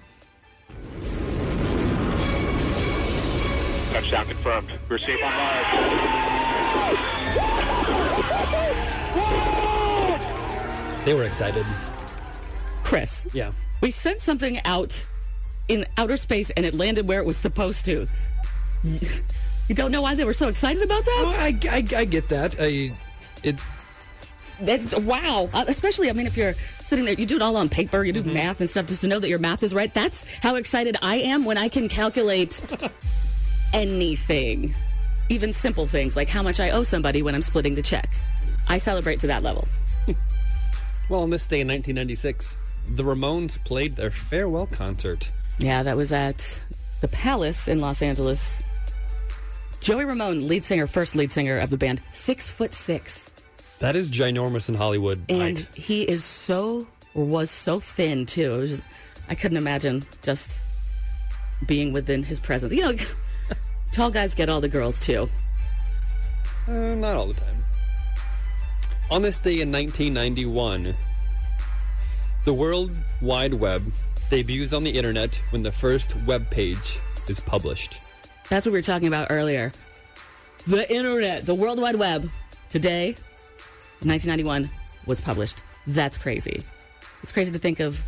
Touchdown 3.91 4.25
confirmed. 4.27 4.69
We're 4.87 4.99
safe 4.99 5.17
on 5.23 5.31
Mars. 5.31 5.65
They 11.05 11.13
were 11.13 11.23
excited. 11.23 11.65
Chris, 12.83 13.27
Yeah. 13.33 13.51
we 13.81 13.91
sent 13.91 14.21
something 14.21 14.59
out 14.65 15.05
in 15.67 15.85
outer 15.97 16.17
space 16.17 16.49
and 16.51 16.65
it 16.65 16.73
landed 16.73 17.07
where 17.07 17.19
it 17.19 17.25
was 17.25 17.37
supposed 17.37 17.85
to. 17.85 18.07
You 18.83 19.73
don't 19.75 19.91
know 19.91 20.01
why 20.01 20.15
they 20.15 20.23
were 20.23 20.33
so 20.33 20.47
excited 20.47 20.81
about 20.83 21.03
Oh, 21.07 21.31
that? 21.39 21.65
I, 21.65 21.77
I, 21.77 22.01
I 22.01 22.05
get 22.05 22.27
that. 22.29 22.55
I, 22.59 22.91
it, 23.45 23.55
That- 24.61 25.01
wow. 25.03 25.49
Uh, 25.53 25.65
Especially, 25.67 26.09
I 26.09 26.13
mean, 26.13 26.27
if 26.27 26.35
you're 26.37 26.55
sitting 26.83 27.05
there, 27.05 27.13
you 27.15 27.25
do 27.25 27.35
it 27.37 27.41
all 27.41 27.55
on 27.57 27.67
paper, 27.69 28.03
you 28.03 28.11
do 28.13 28.21
Mm-hmm. 28.23 28.33
math 28.33 28.59
and 28.59 28.69
stuff 28.69 28.85
just 28.87 29.01
to 29.01 29.07
know 29.07 29.19
that 29.19 29.29
your 29.29 29.39
math 29.39 29.63
is 29.63 29.73
right. 29.73 29.93
That's 29.93 30.25
how 30.41 30.55
excited 30.55 30.95
I 31.01 31.15
am 31.17 31.45
when 31.45 31.57
I 31.57 31.67
can 31.69 31.87
calculate 31.89 32.63
anything, 33.73 34.73
even 35.29 35.51
simple 35.53 35.87
things 35.87 36.15
like 36.15 36.29
how 36.29 36.41
much 36.43 36.59
I 36.59 36.69
owe 36.71 36.83
somebody 36.83 37.21
when 37.21 37.35
I'm 37.35 37.41
splitting 37.41 37.75
the 37.75 37.81
check. 37.81 38.09
I 38.67 38.77
celebrate 38.77 39.19
to 39.21 39.27
that 39.27 39.43
level. 39.43 39.67
well, 41.09 41.21
on 41.21 41.29
this 41.29 41.45
day 41.45 41.61
in 41.61 41.67
1996, 41.67 42.55
the 42.87 43.03
Ramones 43.03 43.63
played 43.63 43.95
their 43.95 44.11
farewell 44.11 44.67
concert. 44.67 45.31
Yeah, 45.57 45.83
that 45.83 45.97
was 45.97 46.11
at 46.11 46.59
the 47.01 47.07
Palace 47.07 47.67
in 47.67 47.79
Los 47.79 48.01
Angeles. 48.01 48.61
Joey 49.81 50.05
Ramone, 50.05 50.47
lead 50.47 50.63
singer, 50.65 50.87
first 50.87 51.15
lead 51.15 51.31
singer 51.31 51.57
of 51.57 51.69
the 51.69 51.77
band, 51.77 52.01
six 52.11 52.49
foot 52.49 52.73
six. 52.73 53.31
That 53.79 53.95
is 53.95 54.09
ginormous 54.09 54.69
in 54.69 54.75
Hollywood. 54.75 55.23
And 55.29 55.59
height. 55.59 55.75
he 55.75 56.03
is 56.03 56.23
so, 56.23 56.87
or 57.13 57.25
was 57.25 57.51
so 57.51 57.79
thin 57.79 58.25
too. 58.25 58.67
Just, 58.67 58.81
I 59.29 59.35
couldn't 59.35 59.57
imagine 59.57 60.03
just 60.21 60.61
being 61.65 61.93
within 61.93 62.23
his 62.23 62.39
presence. 62.39 62.73
You 62.73 62.81
know, 62.81 62.95
tall 63.91 64.11
guys 64.11 64.33
get 64.33 64.49
all 64.49 64.61
the 64.61 64.69
girls 64.69 64.99
too. 64.99 65.29
Uh, 66.67 66.71
not 66.71 67.15
all 67.15 67.27
the 67.27 67.33
time. 67.33 67.63
On 69.11 69.21
this 69.21 69.37
day 69.37 69.61
in 69.61 69.71
1991, 69.71 70.95
the 72.43 72.53
World 72.53 72.91
Wide 73.21 73.53
Web 73.53 73.83
debuts 74.29 74.73
on 74.73 74.83
the 74.83 74.89
internet 74.89 75.35
when 75.51 75.61
the 75.61 75.71
first 75.71 76.15
web 76.25 76.49
page 76.49 76.99
is 77.27 77.39
published. 77.39 78.01
That's 78.49 78.65
what 78.65 78.71
we 78.71 78.79
were 78.79 78.83
talking 78.83 79.07
about 79.07 79.27
earlier. 79.29 79.71
The 80.65 80.91
internet, 80.91 81.45
the 81.45 81.53
World 81.53 81.79
Wide 81.79 81.95
Web, 81.95 82.31
today, 82.69 83.15
1991, 84.01 84.69
was 85.05 85.21
published. 85.21 85.61
That's 85.87 86.17
crazy. 86.17 86.63
It's 87.23 87.31
crazy 87.31 87.51
to 87.51 87.59
think 87.59 87.79
of 87.79 88.03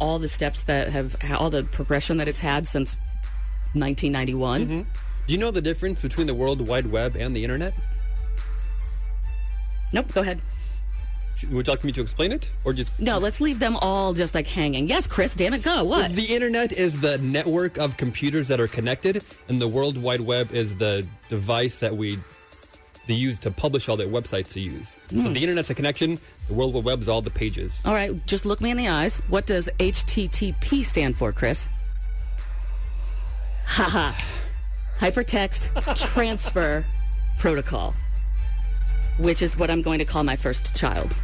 all 0.00 0.18
the 0.18 0.28
steps 0.28 0.64
that 0.64 0.88
have, 0.88 1.16
all 1.38 1.50
the 1.50 1.64
progression 1.64 2.16
that 2.18 2.28
it's 2.28 2.40
had 2.40 2.66
since 2.66 2.94
1991. 3.74 4.62
Mm-hmm. 4.62 4.80
Do 5.26 5.34
you 5.34 5.38
know 5.38 5.50
the 5.50 5.62
difference 5.62 6.00
between 6.00 6.26
the 6.26 6.34
World 6.34 6.66
Wide 6.66 6.90
Web 6.90 7.16
and 7.16 7.34
the 7.34 7.44
internet? 7.44 7.78
Nope, 9.92 10.12
go 10.12 10.20
ahead. 10.20 10.40
Would 11.50 11.66
you 11.66 11.72
like 11.72 11.84
me 11.84 11.92
to 11.92 12.02
explain 12.02 12.32
it? 12.32 12.50
Or 12.64 12.72
just. 12.72 12.98
No, 13.00 13.18
let's 13.18 13.40
leave 13.40 13.58
them 13.58 13.76
all 13.76 14.12
just 14.12 14.34
like 14.34 14.46
hanging. 14.46 14.88
Yes, 14.88 15.06
Chris, 15.06 15.34
damn 15.34 15.54
it, 15.54 15.62
go. 15.62 15.84
What? 15.84 16.12
The 16.12 16.24
internet 16.24 16.72
is 16.72 17.00
the 17.00 17.18
network 17.18 17.78
of 17.78 17.96
computers 17.96 18.48
that 18.48 18.60
are 18.60 18.66
connected, 18.66 19.24
and 19.48 19.60
the 19.60 19.68
World 19.68 19.96
Wide 19.96 20.20
Web 20.20 20.52
is 20.52 20.76
the 20.76 21.06
device 21.28 21.78
that 21.78 21.96
we 21.96 22.18
they 23.10 23.14
use 23.14 23.38
to 23.40 23.50
publish 23.50 23.88
all 23.88 23.96
their 23.96 24.08
websites 24.08 24.50
to 24.52 24.60
use. 24.60 24.96
So 25.08 25.16
hmm. 25.16 25.32
the 25.32 25.42
internet's 25.42 25.70
a 25.70 25.74
connection. 25.74 26.18
The 26.48 26.54
World 26.54 26.74
Wide 26.74 26.84
Web 26.84 27.02
is 27.02 27.08
all 27.08 27.22
the 27.22 27.30
pages. 27.30 27.82
All 27.84 27.94
right, 27.94 28.24
just 28.26 28.46
look 28.46 28.60
me 28.60 28.70
in 28.70 28.76
the 28.76 28.88
eyes. 28.88 29.18
What 29.28 29.46
does 29.46 29.68
HTTP 29.78 30.84
stand 30.84 31.16
for, 31.16 31.32
Chris? 31.32 31.68
Haha. 33.64 34.12
Hypertext 34.98 35.96
Transfer 36.12 36.84
Protocol, 37.38 37.94
which 39.18 39.40
is 39.40 39.56
what 39.56 39.70
I'm 39.70 39.80
going 39.80 39.98
to 39.98 40.04
call 40.04 40.24
my 40.24 40.36
first 40.36 40.76
child. 40.76 41.16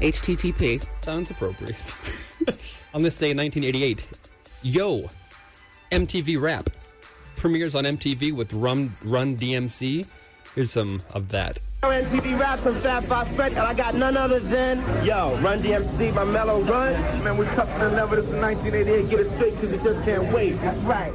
HTTP. 0.00 0.84
Sounds 1.02 1.30
appropriate. 1.30 1.76
on 2.94 3.02
this 3.02 3.16
day 3.16 3.30
in 3.30 3.36
1988, 3.36 4.08
Yo, 4.62 5.08
MTV 5.92 6.40
Rap 6.40 6.70
premieres 7.36 7.74
on 7.74 7.84
MTV 7.84 8.32
with 8.32 8.52
Run 8.52 8.92
Run 9.02 9.36
DMC. 9.36 10.06
Here's 10.54 10.72
some 10.72 11.00
of 11.14 11.28
that. 11.30 11.60
MTV 11.82 12.38
Raps 12.38 12.66
and 12.66 12.76
Fab 12.76 13.04
Five 13.04 13.28
Fred, 13.28 13.52
and 13.52 13.60
I 13.60 13.72
got 13.72 13.94
none 13.94 14.16
other 14.16 14.38
than, 14.38 14.78
yo, 15.04 15.34
Run 15.40 15.60
DMC, 15.60 16.14
my 16.14 16.24
mellow 16.24 16.60
run. 16.62 16.92
Man, 17.24 17.38
we 17.38 17.46
tough 17.46 17.72
to 17.74 17.84
the 17.84 17.90
level, 17.90 18.16
this 18.16 18.28
is 18.28 18.40
1988, 18.40 19.10
get 19.10 19.20
it 19.20 19.30
straight 19.30 19.54
because 19.54 19.72
you 19.72 19.78
just 19.82 20.04
can't 20.04 20.32
wait. 20.34 20.52
That's 20.56 20.78
right. 20.80 21.12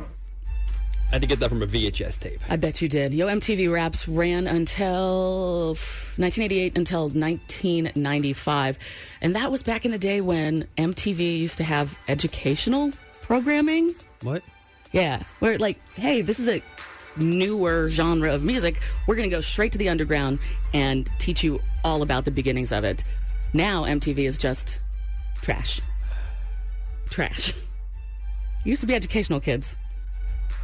I 1.10 1.14
had 1.16 1.22
to 1.22 1.28
get 1.28 1.40
that 1.40 1.50
from 1.50 1.62
a 1.62 1.68
VHS 1.68 2.20
tape. 2.20 2.42
I 2.50 2.56
bet 2.56 2.82
you 2.82 2.90
did. 2.90 3.14
Yo 3.14 3.28
MTV 3.28 3.72
Raps 3.72 4.08
ran 4.08 4.48
until 4.48 5.76
1988 6.18 6.78
until 6.78 7.04
1995. 7.04 8.80
And 9.22 9.36
that 9.36 9.52
was 9.52 9.62
back 9.62 9.86
in 9.86 9.92
the 9.92 10.00
day 10.00 10.20
when 10.22 10.68
MTV 10.78 11.38
used 11.38 11.58
to 11.58 11.64
have 11.64 11.96
educational 12.08 12.92
programming. 13.22 13.94
What? 14.24 14.44
Yeah, 14.94 15.24
where 15.40 15.60
like, 15.60 15.80
hey, 15.96 16.22
this 16.22 16.40
is 16.40 16.48
a 16.48 16.62
newer 17.18 17.90
genre 17.90 18.34
of 18.34 18.44
music. 18.44 18.80
We're 19.08 19.16
going 19.16 19.30
to 19.30 19.36
go 19.36 19.42
straight 19.42 19.72
to 19.74 19.78
the 19.78 19.90
underground 19.90 20.40
and 20.74 21.10
teach 21.20 21.44
you 21.44 21.62
all 21.84 22.02
about 22.02 22.26
the 22.26 22.32
beginnings 22.32 22.72
of 22.72 22.84
it. 22.84 23.04
Now 23.54 23.84
MTV 23.84 24.20
is 24.20 24.38
just 24.38 24.80
trash. 25.42 25.82
Trash. 27.10 27.54
Used 28.64 28.82
to 28.82 28.88
be 28.88 28.96
educational 28.96 29.40
kids. 29.40 29.76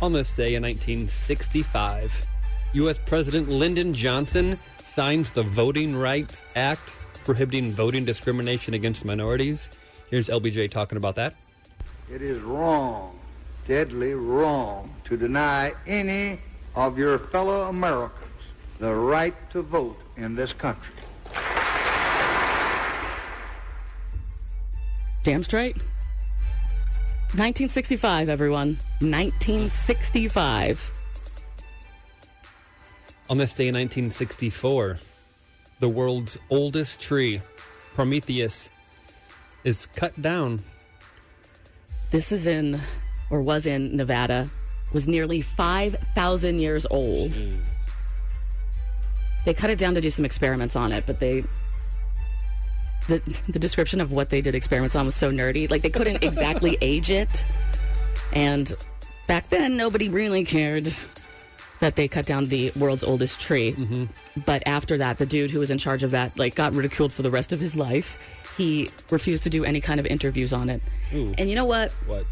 On 0.01 0.12
this 0.12 0.34
day 0.34 0.55
in 0.55 0.63
1965, 0.63 2.25
U.S. 2.74 3.00
President 3.05 3.50
Lyndon 3.50 3.93
Johnson 3.93 4.58
signs 4.79 5.29
the 5.29 5.43
Voting 5.43 5.96
Rights 5.96 6.43
Act 6.55 6.98
prohibiting 7.24 7.72
voting 7.72 8.05
discrimination 8.05 8.74
against 8.74 9.05
minorities. 9.05 9.70
Here's 10.10 10.27
LBJ 10.27 10.72
talking 10.72 10.98
about 10.98 11.15
that. 11.15 11.36
It 12.12 12.22
is 12.22 12.41
wrong, 12.41 13.17
deadly 13.68 14.13
wrong, 14.13 14.94
to 15.06 15.18
deny 15.18 15.74
any 15.88 16.39
of 16.75 16.98
your 16.98 17.20
fellow 17.20 17.70
Americans 17.70 18.27
the 18.80 18.94
right 18.94 19.36
to 19.51 19.62
vote 19.62 19.98
in 20.18 20.36
this 20.36 20.53
country. 20.53 20.94
Damn 25.24 25.44
straight. 25.44 25.77
1965, 27.36 28.27
everyone. 28.27 28.80
1965. 29.00 30.91
On 33.30 33.38
this 33.38 33.53
day 33.53 33.68
in 33.68 33.75
1964, 33.75 35.00
the 35.80 35.88
world's 35.88 36.38
oldest 36.50 37.00
tree, 37.00 37.41
Prometheus, 37.94 38.70
is 39.63 39.86
cut 39.86 40.20
down. 40.22 40.63
This 42.10 42.32
is 42.32 42.48
in, 42.48 42.80
or 43.32 43.42
was 43.42 43.66
in 43.66 43.96
Nevada, 43.96 44.50
was 44.94 45.08
nearly 45.08 45.42
5,000 45.42 46.60
years 46.60 46.86
old. 46.92 47.34
They 49.46 49.54
cut 49.54 49.72
it 49.72 49.80
down 49.80 49.96
to 49.96 50.02
do 50.02 50.12
some 50.12 50.26
experiments 50.26 50.76
on 50.76 50.92
it, 50.92 51.06
but 51.08 51.20
they. 51.20 51.44
The, 53.08 53.18
the 53.50 53.58
description 53.58 54.00
of 54.00 54.12
what 54.12 54.30
they 54.30 54.42
did 54.42 54.54
experiments 54.54 54.96
on 54.96 55.06
was 55.06 55.16
so 55.16 55.32
nerdy. 55.32 55.70
Like, 55.72 55.82
they 55.82 55.90
couldn't 55.90 56.24
exactly 56.24 56.78
age 56.82 57.10
it. 57.10 57.44
And 58.32 58.72
back 59.28 59.50
then, 59.50 59.76
nobody 59.76 60.08
really 60.08 60.46
cared 60.46 60.94
that 61.80 61.96
they 61.96 62.08
cut 62.08 62.28
down 62.28 62.46
the 62.46 62.72
world's 62.76 63.04
oldest 63.04 63.42
tree. 63.42 63.72
Mm-hmm. 63.72 64.06
But 64.46 64.62
after 64.68 65.00
that, 65.00 65.18
the 65.18 65.26
dude 65.26 65.50
who 65.50 65.60
was 65.60 65.72
in 65.72 65.80
charge 65.80 66.04
of 66.04 66.12
that, 66.12 66.38
like, 66.38 66.54
got 66.54 66.74
ridiculed 66.74 67.12
for 67.12 67.24
the 67.24 67.32
rest 67.32 67.52
of 67.52 67.60
his 67.60 67.76
life. 67.76 68.20
He 68.56 68.90
refused 69.10 69.44
to 69.46 69.50
do 69.50 69.66
any 69.66 69.82
kind 69.82 70.00
of 70.00 70.06
interviews 70.06 70.54
on 70.54 70.70
it. 70.70 70.84
Ooh. 71.16 71.34
And 71.40 71.50
you 71.50 71.56
know 71.56 71.66
what? 71.66 71.92
What? 72.06 72.26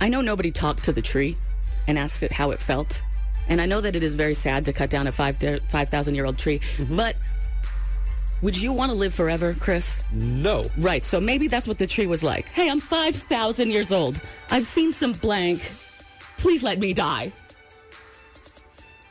I 0.00 0.08
know 0.08 0.20
nobody 0.20 0.50
talked 0.50 0.84
to 0.84 0.92
the 0.92 1.02
tree 1.02 1.36
and 1.86 1.98
asked 1.98 2.22
it 2.22 2.32
how 2.32 2.50
it 2.50 2.60
felt. 2.60 3.02
And 3.48 3.60
I 3.60 3.66
know 3.66 3.80
that 3.80 3.96
it 3.96 4.02
is 4.02 4.14
very 4.14 4.34
sad 4.34 4.64
to 4.66 4.72
cut 4.72 4.90
down 4.90 5.06
a 5.06 5.12
5,000 5.12 5.60
5, 5.68 6.08
year 6.14 6.26
old 6.26 6.38
tree. 6.38 6.58
Mm-hmm. 6.76 6.96
But 6.96 7.16
would 8.42 8.56
you 8.56 8.72
want 8.72 8.92
to 8.92 8.96
live 8.96 9.14
forever, 9.14 9.54
Chris? 9.58 10.02
No. 10.12 10.64
Right. 10.76 11.02
So 11.02 11.20
maybe 11.20 11.48
that's 11.48 11.66
what 11.66 11.78
the 11.78 11.86
tree 11.86 12.06
was 12.06 12.22
like. 12.22 12.48
Hey, 12.50 12.70
I'm 12.70 12.80
5,000 12.80 13.70
years 13.70 13.90
old. 13.90 14.20
I've 14.50 14.66
seen 14.66 14.92
some 14.92 15.12
blank. 15.12 15.60
Please 16.36 16.62
let 16.62 16.78
me 16.78 16.92
die. 16.92 17.32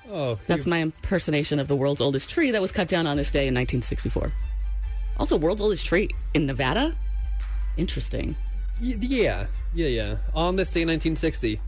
Oh, 0.09 0.39
That's 0.47 0.65
my 0.65 0.79
impersonation 0.79 1.59
of 1.59 1.67
the 1.67 1.75
world's 1.75 1.99
oldest 1.99 2.29
tree 2.29 2.51
that 2.51 2.61
was 2.61 2.71
cut 2.71 2.87
down 2.87 3.05
on 3.07 3.17
this 3.17 3.29
day 3.29 3.47
in 3.47 3.53
1964. 3.53 4.31
Also, 5.17 5.35
world's 5.35 5.59
oldest 5.59 5.85
tree 5.85 6.09
in 6.33 6.45
Nevada? 6.45 6.95
Interesting. 7.75 8.35
Y- 8.81 8.95
yeah, 8.99 9.47
yeah, 9.73 9.87
yeah. 9.87 10.17
On 10.33 10.55
this 10.55 10.69
day 10.71 10.81
in 10.83 10.87
1960, 10.89 11.59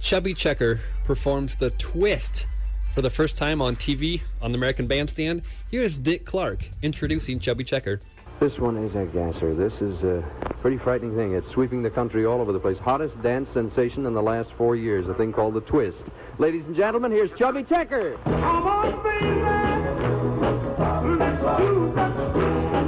Chubby 0.00 0.34
Checker 0.34 0.80
performed 1.04 1.50
the 1.58 1.70
twist 1.70 2.46
for 2.94 3.00
the 3.02 3.10
first 3.10 3.38
time 3.38 3.62
on 3.62 3.76
TV 3.76 4.20
on 4.42 4.52
the 4.52 4.58
American 4.58 4.86
Bandstand. 4.86 5.42
Here 5.70 5.82
is 5.82 5.98
Dick 5.98 6.26
Clark 6.26 6.68
introducing 6.82 7.38
Chubby 7.38 7.64
Checker. 7.64 8.00
This 8.40 8.58
one 8.58 8.76
is 8.76 8.94
a 8.94 9.06
gasser. 9.06 9.54
This 9.54 9.80
is 9.80 10.02
a 10.02 10.22
pretty 10.60 10.76
frightening 10.76 11.14
thing. 11.14 11.32
It's 11.34 11.48
sweeping 11.50 11.82
the 11.82 11.90
country 11.90 12.26
all 12.26 12.40
over 12.40 12.52
the 12.52 12.58
place. 12.58 12.76
Hottest 12.76 13.20
dance 13.22 13.48
sensation 13.50 14.04
in 14.04 14.14
the 14.14 14.22
last 14.22 14.50
four 14.58 14.74
years, 14.74 15.08
a 15.08 15.14
thing 15.14 15.32
called 15.32 15.54
the 15.54 15.60
twist. 15.60 15.98
Ladies 16.38 16.64
and 16.66 16.74
gentlemen, 16.74 17.12
here's 17.12 17.30
Chubby 17.38 17.62
Checker. 17.62 18.18
Come 18.24 18.42
on, 18.66 19.02
baby. 19.04 19.26
Let's 21.18 21.62
do 21.62 21.92
that. 21.94 22.81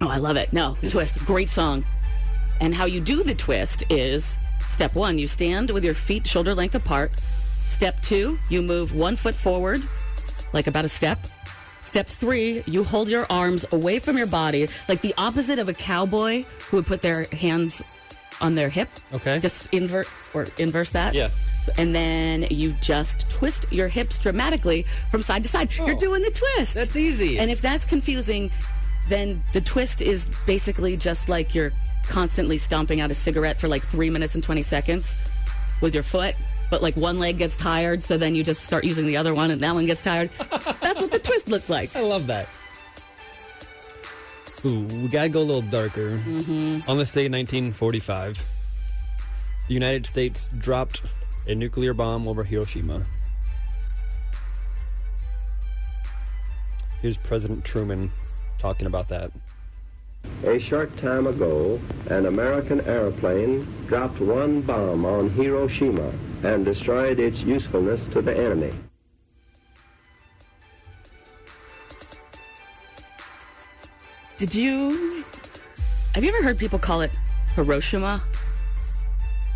Oh, 0.00 0.08
I 0.08 0.18
love 0.18 0.36
it. 0.36 0.52
No, 0.52 0.74
the 0.80 0.88
twist. 0.88 1.18
Great 1.26 1.48
song. 1.48 1.84
And 2.60 2.74
how 2.74 2.84
you 2.86 3.00
do 3.00 3.22
the 3.22 3.34
twist 3.34 3.84
is 3.90 4.38
step 4.68 4.94
one, 4.94 5.18
you 5.18 5.26
stand 5.26 5.70
with 5.70 5.84
your 5.84 5.94
feet 5.94 6.26
shoulder 6.26 6.54
length 6.54 6.74
apart. 6.74 7.12
Step 7.64 8.00
two, 8.02 8.38
you 8.48 8.62
move 8.62 8.94
one 8.94 9.16
foot 9.16 9.34
forward, 9.34 9.82
like 10.52 10.66
about 10.66 10.84
a 10.84 10.88
step. 10.88 11.18
Step 11.80 12.06
three, 12.06 12.62
you 12.66 12.84
hold 12.84 13.08
your 13.08 13.26
arms 13.30 13.64
away 13.72 13.98
from 13.98 14.16
your 14.16 14.26
body, 14.26 14.68
like 14.88 15.00
the 15.00 15.14
opposite 15.18 15.58
of 15.58 15.68
a 15.68 15.74
cowboy 15.74 16.44
who 16.70 16.76
would 16.78 16.86
put 16.86 17.02
their 17.02 17.24
hands 17.32 17.82
on 18.40 18.54
their 18.54 18.68
hip. 18.68 18.88
Okay. 19.12 19.38
Just 19.40 19.72
invert 19.72 20.08
or 20.34 20.46
inverse 20.58 20.90
that. 20.92 21.14
Yeah. 21.14 21.30
So- 21.64 21.72
And 21.76 21.94
then 21.94 22.46
you 22.50 22.72
just 22.80 23.28
twist 23.30 23.66
your 23.72 23.88
hips 23.88 24.18
dramatically 24.18 24.86
from 25.10 25.22
side 25.22 25.42
to 25.42 25.48
side. 25.48 25.70
You're 25.76 25.90
Oh. 25.96 25.98
doing 25.98 26.22
the 26.22 26.30
twist. 26.30 26.74
That's 26.74 26.94
easy. 26.96 27.38
And 27.38 27.50
if 27.50 27.60
that's 27.60 27.84
confusing, 27.84 28.50
then 29.08 29.42
the 29.52 29.60
twist 29.60 30.00
is 30.02 30.28
basically 30.46 30.96
just 30.96 31.28
like 31.28 31.54
you're 31.54 31.72
constantly 32.04 32.58
stomping 32.58 33.00
out 33.00 33.10
a 33.10 33.14
cigarette 33.14 33.60
for 33.60 33.68
like 33.68 33.82
three 33.82 34.10
minutes 34.10 34.34
and 34.34 34.42
20 34.42 34.62
seconds 34.62 35.16
with 35.80 35.94
your 35.94 36.02
foot. 36.02 36.34
But 36.70 36.82
like 36.82 36.96
one 36.96 37.18
leg 37.18 37.38
gets 37.38 37.56
tired, 37.56 38.02
so 38.02 38.18
then 38.18 38.34
you 38.34 38.44
just 38.44 38.64
start 38.64 38.84
using 38.84 39.06
the 39.06 39.16
other 39.16 39.34
one, 39.34 39.50
and 39.50 39.60
that 39.62 39.74
one 39.74 39.86
gets 39.86 40.02
tired. 40.02 40.28
That's 40.80 41.00
what 41.00 41.10
the 41.10 41.18
twist 41.18 41.48
looked 41.48 41.70
like. 41.70 41.96
I 41.96 42.00
love 42.00 42.26
that. 42.26 42.48
Ooh, 44.66 44.82
we 44.82 45.08
gotta 45.08 45.30
go 45.30 45.40
a 45.40 45.44
little 45.44 45.62
darker. 45.62 46.18
Mm-hmm. 46.18 46.90
On 46.90 46.98
this 46.98 47.12
day 47.12 47.24
in 47.26 47.32
1945, 47.32 48.44
the 49.66 49.74
United 49.74 50.04
States 50.04 50.50
dropped 50.58 51.00
a 51.46 51.54
nuclear 51.54 51.94
bomb 51.94 52.28
over 52.28 52.44
Hiroshima. 52.44 53.02
Here's 57.00 57.16
President 57.16 57.64
Truman 57.64 58.12
talking 58.58 58.86
about 58.86 59.08
that. 59.08 59.30
A 60.44 60.58
short 60.58 60.96
time 60.98 61.26
ago, 61.26 61.80
an 62.10 62.26
American 62.26 62.80
airplane 62.82 63.66
dropped 63.86 64.20
one 64.20 64.60
bomb 64.60 65.04
on 65.04 65.30
Hiroshima 65.30 66.12
and 66.42 66.64
destroyed 66.64 67.18
its 67.20 67.40
usefulness 67.40 68.04
to 68.12 68.20
the 68.22 68.36
enemy. 68.36 68.72
Did 74.36 74.54
you? 74.54 75.24
Have 76.14 76.22
you 76.22 76.30
ever 76.32 76.42
heard 76.42 76.58
people 76.58 76.78
call 76.78 77.00
it 77.00 77.10
Hiroshima? 77.54 78.22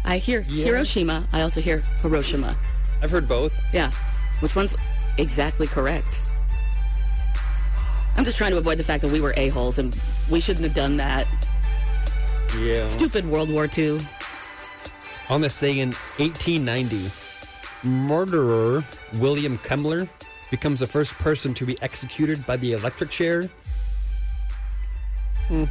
I 0.04 0.18
hear 0.18 0.44
Yeah. 0.48 0.64
Hiroshima. 0.64 1.28
I 1.32 1.42
also 1.42 1.60
hear 1.60 1.78
Hiroshima. 2.00 2.56
I've 3.00 3.10
heard 3.10 3.28
both. 3.28 3.54
Yeah. 3.72 3.92
Which 4.40 4.56
one's 4.56 4.76
exactly 5.18 5.68
correct? 5.68 6.31
I'm 8.16 8.24
just 8.24 8.36
trying 8.36 8.52
to 8.52 8.58
avoid 8.58 8.78
the 8.78 8.84
fact 8.84 9.02
that 9.02 9.10
we 9.10 9.20
were 9.20 9.34
a-holes 9.36 9.78
and 9.78 9.96
we 10.30 10.40
shouldn't 10.40 10.64
have 10.64 10.74
done 10.74 10.96
that. 10.98 11.26
Yeah. 12.58 12.86
Stupid 12.88 13.26
World 13.26 13.50
War 13.50 13.68
II. 13.76 14.00
On 15.30 15.40
this 15.40 15.58
day 15.58 15.78
in 15.78 15.92
1890, 16.18 17.10
murderer 17.84 18.84
William 19.18 19.56
Kemmler 19.58 20.08
becomes 20.50 20.80
the 20.80 20.86
first 20.86 21.14
person 21.14 21.54
to 21.54 21.64
be 21.64 21.80
executed 21.80 22.44
by 22.44 22.56
the 22.56 22.72
electric 22.72 23.10
chair. 23.10 23.48
Hmm. 25.48 25.64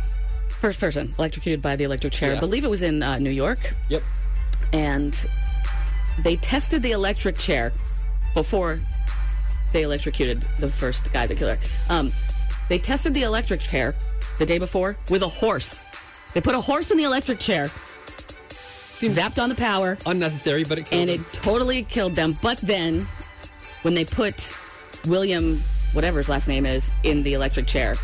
First 0.50 0.80
person 0.80 1.14
electrocuted 1.18 1.62
by 1.62 1.76
the 1.76 1.84
electric 1.84 2.14
chair. 2.14 2.36
I 2.36 2.40
believe 2.40 2.64
it 2.64 2.70
was 2.70 2.82
in 2.82 3.04
uh, 3.04 3.20
New 3.20 3.32
York. 3.32 3.76
Yep. 3.90 4.04
And 4.74 5.28
they 6.24 6.36
tested 6.38 6.82
the 6.82 6.92
electric 6.92 7.38
chair 7.38 7.72
before 8.34 8.80
they 9.72 9.84
electrocuted 9.84 10.46
the 10.58 10.70
first 10.70 11.12
guy, 11.14 11.26
the 11.26 11.36
killer. 11.36 11.58
Um, 11.90 12.12
they 12.72 12.80
tested 12.80 13.14
the 13.14 13.24
electric 13.24 13.60
chair 13.60 13.94
the 14.40 14.46
day 14.46 14.58
before 14.58 14.96
with 15.10 15.24
a 15.24 15.28
horse. 15.28 15.86
They 16.34 16.40
put 16.40 16.56
a 16.56 16.62
horse 16.62 16.90
in 16.90 16.98
the 16.98 17.04
electric 17.04 17.38
chair, 17.38 17.70
zapped 18.48 19.44
on 19.44 19.50
the 19.50 19.56
power, 19.56 19.98
Unnecessary, 20.06 20.64
but 20.64 20.80
it 20.80 20.86
killed 20.86 21.02
and 21.02 21.10
him. 21.10 21.22
it 21.22 21.34
totally 21.34 21.84
killed 21.84 22.16
them. 22.16 22.34
But 22.42 22.60
then, 22.60 23.06
when 23.82 23.94
they 23.94 24.06
put 24.06 24.58
William, 25.06 25.62
whatever 25.92 26.20
his 26.20 26.30
last 26.30 26.48
name 26.48 26.66
is, 26.66 26.90
in 27.04 27.24
the 27.24 27.34
electric 27.34 27.68
chair, 27.68 27.96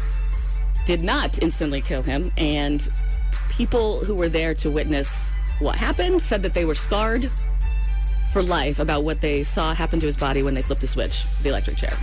did 0.86 1.02
not 1.02 1.42
instantly 1.42 1.80
kill 1.80 2.04
him. 2.04 2.30
And 2.36 2.86
people 3.48 4.04
who 4.04 4.16
were 4.16 4.28
there 4.28 4.54
to 4.56 4.70
witness 4.70 5.32
what 5.60 5.76
happened 5.76 6.22
said 6.22 6.44
that 6.44 6.54
they 6.54 6.66
were 6.66 6.76
scarred 6.76 7.30
for 8.34 8.44
life 8.44 8.80
about 8.80 9.06
what 9.06 9.22
they 9.22 9.44
saw 9.44 9.74
happen 9.74 10.02
to 10.02 10.06
his 10.06 10.18
body 10.18 10.44
when 10.44 10.56
they 10.56 10.62
flipped 10.62 10.82
the 10.82 10.88
switch, 10.88 11.24
the 11.42 11.48
electric 11.48 11.78
chair. 11.78 11.98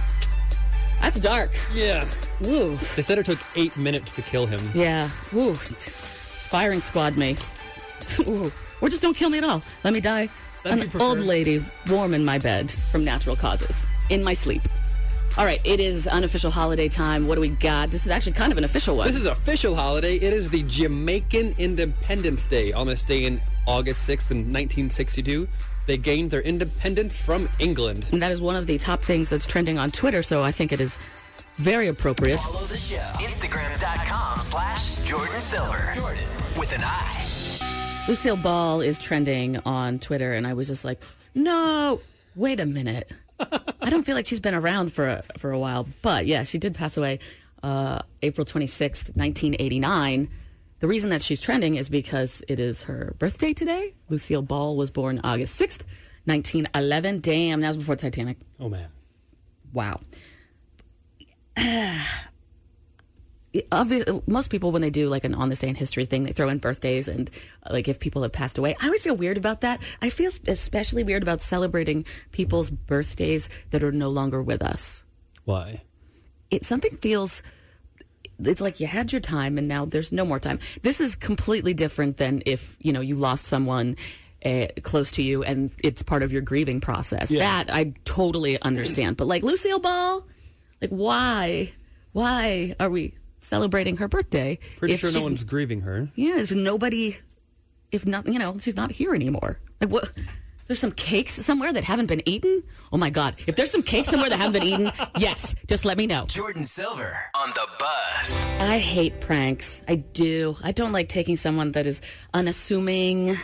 That's 1.05 1.21
dark. 1.21 1.51
Yeah. 1.75 2.03
Woo. 2.41 2.77
They 2.97 3.03
said 3.03 3.19
it 3.19 3.27
took 3.27 3.39
eight 3.57 3.77
minutes 3.77 4.13
to 4.13 4.23
kill 4.23 4.47
him. 4.47 4.71
Yeah. 4.75 5.11
Woo. 5.33 5.55
Firing 5.55 6.81
squad 6.81 7.19
me. 7.19 7.37
Ooh. 8.21 8.51
Or 8.81 8.89
just 8.89 9.03
don't 9.03 9.15
kill 9.15 9.29
me 9.29 9.37
at 9.37 9.45
all. 9.45 9.63
Let 9.85 9.93
me 9.93 10.01
die 10.01 10.31
That'd 10.63 10.95
an 10.95 11.01
old 11.03 11.21
lady 11.21 11.63
warm 11.91 12.15
in 12.15 12.25
my 12.25 12.39
bed 12.39 12.71
from 12.71 13.05
natural 13.05 13.37
causes 13.37 13.85
in 14.09 14.25
my 14.25 14.33
sleep. 14.33 14.63
All 15.37 15.45
right, 15.45 15.61
it 15.63 15.79
is 15.79 16.07
unofficial 16.07 16.51
holiday 16.51 16.89
time. 16.89 17.27
What 17.27 17.35
do 17.35 17.43
we 17.43 17.51
got? 17.51 17.91
This 17.91 18.07
is 18.07 18.11
actually 18.11 18.33
kind 18.33 18.51
of 18.51 18.57
an 18.57 18.65
official 18.65 18.97
one. 18.97 19.07
This 19.07 19.17
is 19.17 19.27
official 19.27 19.75
holiday. 19.75 20.15
It 20.15 20.33
is 20.33 20.49
the 20.49 20.63
Jamaican 20.63 21.57
Independence 21.59 22.45
Day. 22.45 22.73
On 22.73 22.87
this 22.87 23.03
day 23.03 23.25
in 23.25 23.43
August 23.67 24.09
6th 24.09 24.31
in 24.31 24.39
1962, 24.39 25.47
they 25.87 25.97
gained 25.97 26.31
their 26.31 26.41
independence 26.41 27.17
from 27.17 27.49
England. 27.59 28.07
and 28.13 28.23
that 28.23 28.33
is 28.33 28.41
one 28.41 28.57
of 28.57 28.67
the 28.67 28.79
top 28.79 29.03
things 29.03 29.31
that's 29.31 29.47
trending 29.47 29.79
on 29.79 29.91
Twitter, 29.91 30.23
so 30.23 30.43
I 30.43 30.51
think 30.53 30.73
it 30.73 30.81
is 30.81 30.99
very 31.57 31.89
appropriate. 31.89 32.39
Follow 32.39 32.65
the 32.67 32.77
show. 32.79 32.97
Instagram.com 33.19 34.41
slash 34.41 34.97
Jordan 34.97 35.41
Silver. 35.41 35.93
Jordan 35.95 36.25
with 36.57 36.73
an 36.73 36.81
I. 36.83 38.05
Lucille 38.09 38.37
Ball 38.37 38.81
is 38.81 38.99
trending 38.99 39.59
on 39.65 39.99
Twitter, 39.99 40.33
and 40.35 40.47
I 40.47 40.55
was 40.55 40.69
just 40.69 40.85
like, 40.85 41.01
no, 41.35 42.01
wait 42.37 42.61
a 42.61 42.67
minute. 42.67 43.11
I 43.41 43.91
don't 43.91 44.05
feel 44.05 44.15
like 44.15 44.27
she's 44.27 44.41
been 44.41 44.55
around 44.55 44.93
for 44.93 45.07
a, 45.09 45.23
for 45.39 45.51
a 45.53 45.59
while, 45.59 45.87
but 46.03 46.27
yeah, 46.27 46.45
she 46.45 46.59
did 46.59 46.75
pass 46.75 46.97
away 46.97 47.19
uh, 47.63 48.01
April 48.23 48.45
26th, 48.45 49.17
1989. 49.17 50.29
The 50.81 50.87
reason 50.87 51.11
that 51.11 51.23
she's 51.23 51.41
trending 51.41 51.77
is 51.77 51.89
because 51.89 52.43
it 52.49 52.59
is 52.59 52.83
her 52.83 53.15
birthday 53.19 53.53
today. 53.53 53.95
Lucille 54.09 54.43
Ball 54.43 54.77
was 54.77 54.91
born 54.91 55.21
August 55.25 55.59
6th, 55.61 55.83
1911. 56.25 57.21
Damn, 57.21 57.61
that 57.61 57.69
was 57.69 57.77
before 57.77 57.97
Titanic. 57.97 58.39
Oh, 58.61 58.69
man. 58.69 58.89
Wow. 59.73 60.01
Obviously, 63.71 64.21
most 64.27 64.51
people 64.51 64.73
when 64.73 64.83
they 64.83 64.91
do 64.91 65.09
like 65.09 65.23
an 65.23 65.35
on 65.35 65.49
this 65.49 65.61
day 65.61 65.69
in 65.69 65.77
history 65.77 66.05
thing, 66.07 66.25
they 66.25 66.33
throw 66.33 66.49
in 66.49 66.59
birthdays 66.59 67.07
and 67.07 67.31
like 67.71 67.87
if 67.87 68.01
people 68.01 68.23
have 68.23 68.33
passed 68.33 68.59
away. 68.59 68.77
I 68.81 68.87
always 68.87 69.05
feel 69.05 69.15
weird 69.15 69.37
about 69.37 69.61
that. 69.61 69.81
I 70.03 70.11
feel 70.11 70.33
especially 70.49 71.05
weird 71.05 71.23
about 71.23 71.41
celebrating 71.41 72.05
people's 72.33 72.71
birthdays 72.71 73.49
that 73.71 73.85
are 73.85 73.93
no 73.93 74.09
longer 74.09 74.43
with 74.43 74.61
us. 74.61 75.05
Why? 75.45 75.83
It 76.51 76.65
something 76.65 76.97
feels. 76.97 77.43
It's 78.43 78.61
like 78.61 78.81
you 78.81 78.87
had 78.87 79.13
your 79.13 79.21
time 79.21 79.59
and 79.59 79.69
now 79.69 79.85
there's 79.85 80.13
no 80.13 80.25
more 80.25 80.41
time. 80.41 80.59
This 80.83 81.01
is 81.01 81.15
completely 81.15 81.75
different 81.75 82.17
than 82.17 82.43
if 82.47 82.77
you 82.81 82.93
know 82.93 83.01
you 83.01 83.15
lost 83.17 83.45
someone 83.45 83.97
uh, 84.45 84.67
close 84.83 85.11
to 85.13 85.23
you 85.23 85.43
and 85.43 85.71
it's 85.83 86.03
part 86.03 86.23
of 86.23 86.33
your 86.33 86.43
grieving 86.43 86.81
process. 86.81 87.31
Yeah. 87.31 87.41
That 87.65 87.73
I 87.75 87.95
totally 88.05 88.61
understand. 88.61 89.17
But 89.17 89.27
like 89.27 89.43
Lucille 89.43 89.79
Ball, 89.79 90.27
like 90.81 90.91
why 90.91 91.73
why 92.13 92.75
are 92.79 92.91
we 92.91 93.15
celebrating 93.41 93.97
her 93.99 94.09
birthday 94.09 94.59
Pretty 94.79 94.97
sure 94.97 95.13
no 95.13 95.23
one's 95.23 95.45
grieving 95.45 95.83
her. 95.83 96.09
yeah 96.15 96.39
if 96.39 96.51
nobody 96.55 97.17
if 97.93 98.07
not 98.07 98.27
you 98.27 98.39
know 98.39 98.57
she's 98.59 98.75
not 98.77 98.91
here 98.91 99.15
anymore 99.15 99.61
like 99.83 99.91
what 99.91 100.11
there's 100.67 100.79
some 100.79 100.93
cakes 100.93 101.35
somewhere 101.45 101.73
that 101.73 101.85
haven't 101.85 102.07
been 102.07 102.23
eaten 102.27 102.63
oh 102.93 102.97
my 102.97 103.11
god 103.11 103.35
if 103.47 103.57
there's 103.57 103.71
some 103.71 103.83
cakes 103.83 104.09
somewhere 104.09 104.31
that 104.31 104.39
haven't 104.39 104.61
been 104.61 104.63
eaten 104.65 104.93
yes 105.19 105.55
just 105.67 105.85
let 105.85 105.97
me 105.99 106.07
know 106.07 106.25
Jordan 106.27 106.65
Silver 106.65 107.19
on 107.35 107.51
the 107.51 107.67
bus. 107.79 108.45
I 108.59 108.79
hate 108.79 109.21
pranks. 109.21 109.83
I 109.89 109.97
do. 109.97 110.57
I 110.63 110.73
don't 110.73 110.93
like 110.93 111.09
taking 111.09 111.37
someone 111.37 111.73
that 111.73 111.87
is 111.87 112.01
unassuming, 112.33 113.37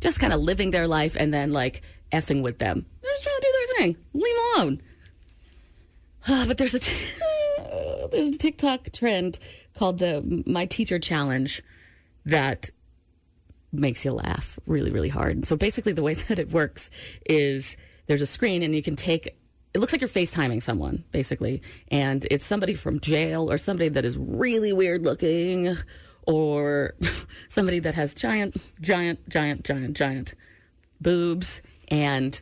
just 0.00 0.20
kind 0.20 0.32
of 0.32 0.40
living 0.40 0.70
their 0.70 0.86
life 0.86 1.16
and 1.16 1.32
then 1.32 1.52
like 1.52 1.82
effing 2.12 2.42
with 2.42 2.58
them. 2.58 2.86
They're 3.02 3.12
just 3.12 3.24
trying 3.24 3.36
to 3.36 3.40
do 3.42 3.52
their 3.52 3.76
thing. 3.78 3.96
Leave 4.12 4.36
them 4.36 4.44
alone. 4.56 4.82
Ah, 6.28 6.44
but 6.48 6.58
there's 6.58 6.74
a 6.74 6.78
t- 6.80 7.06
there's 8.10 8.28
a 8.28 8.38
TikTok 8.38 8.90
trend 8.92 9.38
called 9.76 9.98
the 9.98 10.42
My 10.46 10.66
Teacher 10.66 10.98
Challenge 10.98 11.62
that 12.24 12.70
makes 13.78 14.04
you 14.04 14.12
laugh 14.12 14.58
really, 14.66 14.90
really 14.90 15.08
hard. 15.08 15.46
So 15.46 15.56
basically, 15.56 15.92
the 15.92 16.02
way 16.02 16.14
that 16.28 16.38
it 16.38 16.50
works 16.50 16.90
is 17.26 17.76
there's 18.06 18.22
a 18.22 18.26
screen 18.26 18.62
and 18.62 18.74
you 18.74 18.82
can 18.82 18.96
take. 18.96 19.38
It 19.72 19.80
looks 19.80 19.92
like 19.92 20.00
you're 20.00 20.08
FaceTiming 20.08 20.62
someone, 20.62 21.02
basically, 21.10 21.60
and 21.88 22.24
it's 22.30 22.46
somebody 22.46 22.74
from 22.74 23.00
jail 23.00 23.50
or 23.50 23.58
somebody 23.58 23.88
that 23.88 24.04
is 24.04 24.16
really 24.16 24.72
weird 24.72 25.02
looking, 25.02 25.76
or 26.28 26.94
somebody 27.48 27.80
that 27.80 27.94
has 27.94 28.14
giant, 28.14 28.56
giant, 28.80 29.28
giant, 29.28 29.64
giant, 29.64 29.96
giant 29.96 30.34
boobs, 31.00 31.60
and 31.88 32.40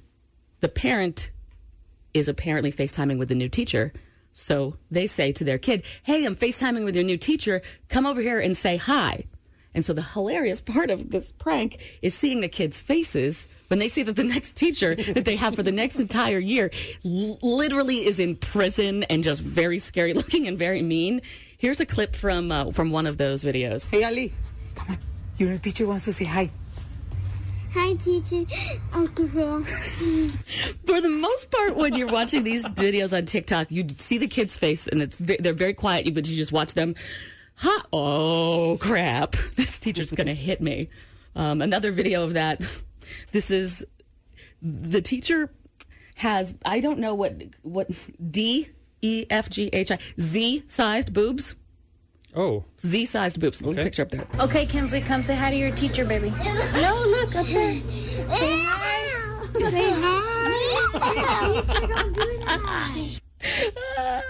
the 0.61 0.68
parent 0.68 1.31
is 2.12 2.29
apparently 2.29 2.71
FaceTiming 2.71 3.18
with 3.18 3.29
the 3.29 3.35
new 3.35 3.49
teacher. 3.49 3.92
So 4.33 4.77
they 4.90 5.07
say 5.07 5.33
to 5.33 5.45
their 5.45 5.59
kid, 5.59 5.83
Hey, 6.03 6.25
I'm 6.25 6.37
FaceTiming 6.37 6.85
with 6.85 6.95
your 6.95 7.05
new 7.05 7.18
teacher. 7.18 7.62
Come 7.88 8.07
over 8.07 8.21
here 8.21 8.40
and 8.40 8.57
say 8.57 8.77
hi. 8.77 9.25
And 9.75 9.85
so 9.85 9.93
the 9.93 10.03
hilarious 10.03 10.61
part 10.61 10.91
of 10.91 11.11
this 11.11 11.33
prank 11.33 11.79
is 12.03 12.15
seeing 12.15 12.41
the 12.41 12.49
kids' 12.49 12.79
faces 12.79 13.47
when 13.69 13.79
they 13.79 13.89
see 13.89 14.03
that 14.03 14.17
the 14.17 14.25
next 14.25 14.55
teacher 14.55 14.95
that 14.95 15.25
they 15.25 15.37
have 15.37 15.55
for 15.55 15.63
the 15.63 15.73
next 15.73 15.99
entire 15.99 16.39
year 16.39 16.71
l- 17.05 17.39
literally 17.43 18.05
is 18.05 18.21
in 18.21 18.37
prison 18.37 19.03
and 19.05 19.25
just 19.25 19.41
very 19.41 19.79
scary 19.79 20.13
looking 20.13 20.47
and 20.47 20.59
very 20.59 20.83
mean. 20.83 21.23
Here's 21.57 21.81
a 21.81 21.87
clip 21.87 22.15
from 22.15 22.53
uh, 22.53 22.73
from 22.73 22.91
one 22.91 23.07
of 23.07 23.17
those 23.17 23.43
videos. 23.43 23.89
Hey, 23.89 24.05
Ali, 24.05 24.35
come 24.75 24.91
on. 24.91 24.99
Your 25.39 25.57
teacher 25.57 25.87
wants 25.87 26.05
to 26.05 26.13
say 26.13 26.25
hi. 26.27 26.51
Hi, 27.73 27.95
teacher. 27.95 28.45
Uncle 28.93 29.29
Phil. 29.29 29.65
For 30.85 31.01
the 31.01 31.09
most 31.09 31.51
part, 31.51 31.75
when 31.75 31.95
you're 31.95 32.13
watching 32.13 32.45
these 32.45 32.65
videos 32.67 33.17
on 33.17 33.25
TikTok, 33.25 33.71
you 33.71 33.87
see 33.97 34.19
the 34.19 34.29
kid's 34.29 34.59
face 34.59 34.87
and 34.87 35.01
it's 35.01 35.17
they're 35.17 35.55
very 35.55 35.73
quiet, 35.73 36.13
but 36.13 36.29
you 36.29 36.37
just 36.37 36.53
watch 36.53 36.75
them. 36.75 36.95
Huh? 37.57 37.83
Oh 37.93 38.77
crap! 38.81 39.37
This 39.57 39.79
teacher's 39.79 40.11
gonna 40.11 40.35
hit 40.35 40.61
me. 40.61 40.88
Um, 41.37 41.62
another 41.62 41.93
video 41.93 42.23
of 42.25 42.35
that. 42.35 42.61
This 43.33 43.51
is 43.51 43.85
the 44.62 45.03
teacher 45.03 45.51
has 46.15 46.55
I 46.65 46.81
don't 46.81 46.99
know 46.99 47.15
what 47.15 47.35
what 47.62 47.91
D 48.31 48.69
E 49.03 49.27
F 49.29 49.51
G 49.51 49.69
H 49.73 49.91
I 49.91 49.99
Z 50.21 50.65
sized 50.69 51.12
boobs. 51.12 51.55
Oh, 52.35 52.65
Z 52.81 53.05
sized 53.07 53.38
boobs. 53.41 53.61
Little 53.61 53.75
Okay. 53.75 53.85
picture 53.85 54.03
up 54.03 54.11
there. 54.11 54.27
Okay, 54.41 54.65
Kinsley, 54.65 55.03
come 55.03 55.23
say 55.23 55.35
hi 55.35 55.51
to 55.51 55.57
your 55.57 55.73
teacher, 55.73 56.07
baby. 56.07 56.31
No, 56.31 57.05
look 57.09 57.35
up 57.37 57.45
there. 57.47 57.75
Say 57.75 58.65
hi. 58.65 59.51
Say 59.53 59.91
hi. 59.91 61.62
Teacher, 61.67 61.87
don't 61.87 62.12
do 62.15 62.38
that. 62.47 64.23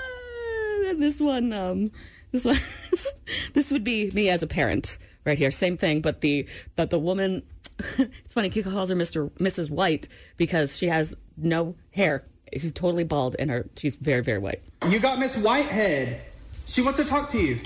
And 0.89 1.01
this 1.03 1.21
one, 1.21 1.53
um, 1.53 1.91
this 2.33 2.45
one, 2.45 2.59
this 3.53 3.71
would 3.71 3.85
be 3.85 4.11
me 4.11 4.29
as 4.29 4.42
a 4.42 4.47
parent 4.47 4.99
right 5.25 5.38
here. 5.38 5.51
Same 5.51 5.77
thing, 5.77 6.01
but 6.01 6.21
the 6.21 6.49
but 6.77 6.90
the 6.90 6.99
woman. 6.99 7.42
It's 7.99 8.35
funny. 8.35 8.49
Kika 8.49 8.71
calls 8.71 8.90
her 8.90 8.95
Mister 8.95 9.27
Mrs. 9.40 9.71
White 9.71 10.07
because 10.37 10.77
she 10.77 10.88
has 10.88 11.14
no 11.37 11.75
hair. 11.92 12.23
She's 12.53 12.71
totally 12.71 13.05
bald, 13.05 13.35
and 13.38 13.51
her 13.51 13.68
she's 13.77 13.97
very 13.97 14.23
very 14.23 14.38
white. 14.38 14.62
You 14.88 15.01
got 15.01 15.18
Miss 15.18 15.37
Whitehead. 15.37 16.21
She 16.66 16.81
wants 16.83 16.99
to 16.99 17.05
talk 17.05 17.29
to 17.31 17.38
you. 17.38 17.61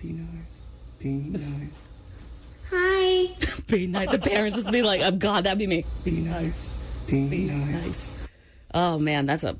Be 0.00 0.12
nice. 0.12 0.28
Be 0.98 1.08
nice. 1.08 1.70
Hi. 2.70 3.36
Be 3.66 3.86
nice. 3.86 4.08
The 4.12 4.18
parents 4.18 4.56
just 4.56 4.70
be 4.72 4.82
like, 4.82 5.02
"Oh 5.02 5.10
God, 5.10 5.44
that'd 5.44 5.58
be 5.58 5.66
me." 5.66 5.84
Be 6.04 6.12
nice. 6.12 6.74
Be, 7.06 7.20
nice. 7.22 7.84
Nice. 7.84 8.18
Oh 8.72 8.98
man, 8.98 9.26
that's 9.26 9.44
a. 9.44 9.56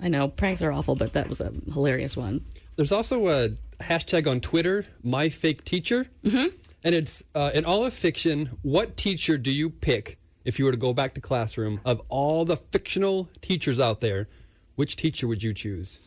I 0.00 0.08
know 0.08 0.28
pranks 0.28 0.62
are 0.62 0.72
awful, 0.72 0.96
but 0.96 1.12
that 1.12 1.28
was 1.28 1.40
a 1.40 1.52
hilarious 1.72 2.16
one. 2.16 2.44
There's 2.76 2.92
also 2.92 3.28
a 3.28 3.50
hashtag 3.82 4.26
on 4.26 4.40
Twitter, 4.40 4.86
my 5.02 5.28
fake 5.28 5.64
teacher. 5.64 6.06
Mm-hmm. 6.24 6.56
And 6.84 6.94
it's 6.94 7.22
uh, 7.34 7.50
in 7.54 7.64
all 7.64 7.84
of 7.84 7.94
fiction, 7.94 8.58
what 8.62 8.96
teacher 8.96 9.38
do 9.38 9.50
you 9.50 9.70
pick 9.70 10.18
if 10.44 10.58
you 10.58 10.64
were 10.64 10.72
to 10.72 10.76
go 10.76 10.92
back 10.92 11.14
to 11.14 11.20
classroom? 11.20 11.80
Of 11.84 12.02
all 12.08 12.44
the 12.44 12.56
fictional 12.56 13.28
teachers 13.40 13.78
out 13.78 14.00
there, 14.00 14.28
which 14.74 14.96
teacher 14.96 15.28
would 15.28 15.42
you 15.42 15.54
choose? 15.54 15.98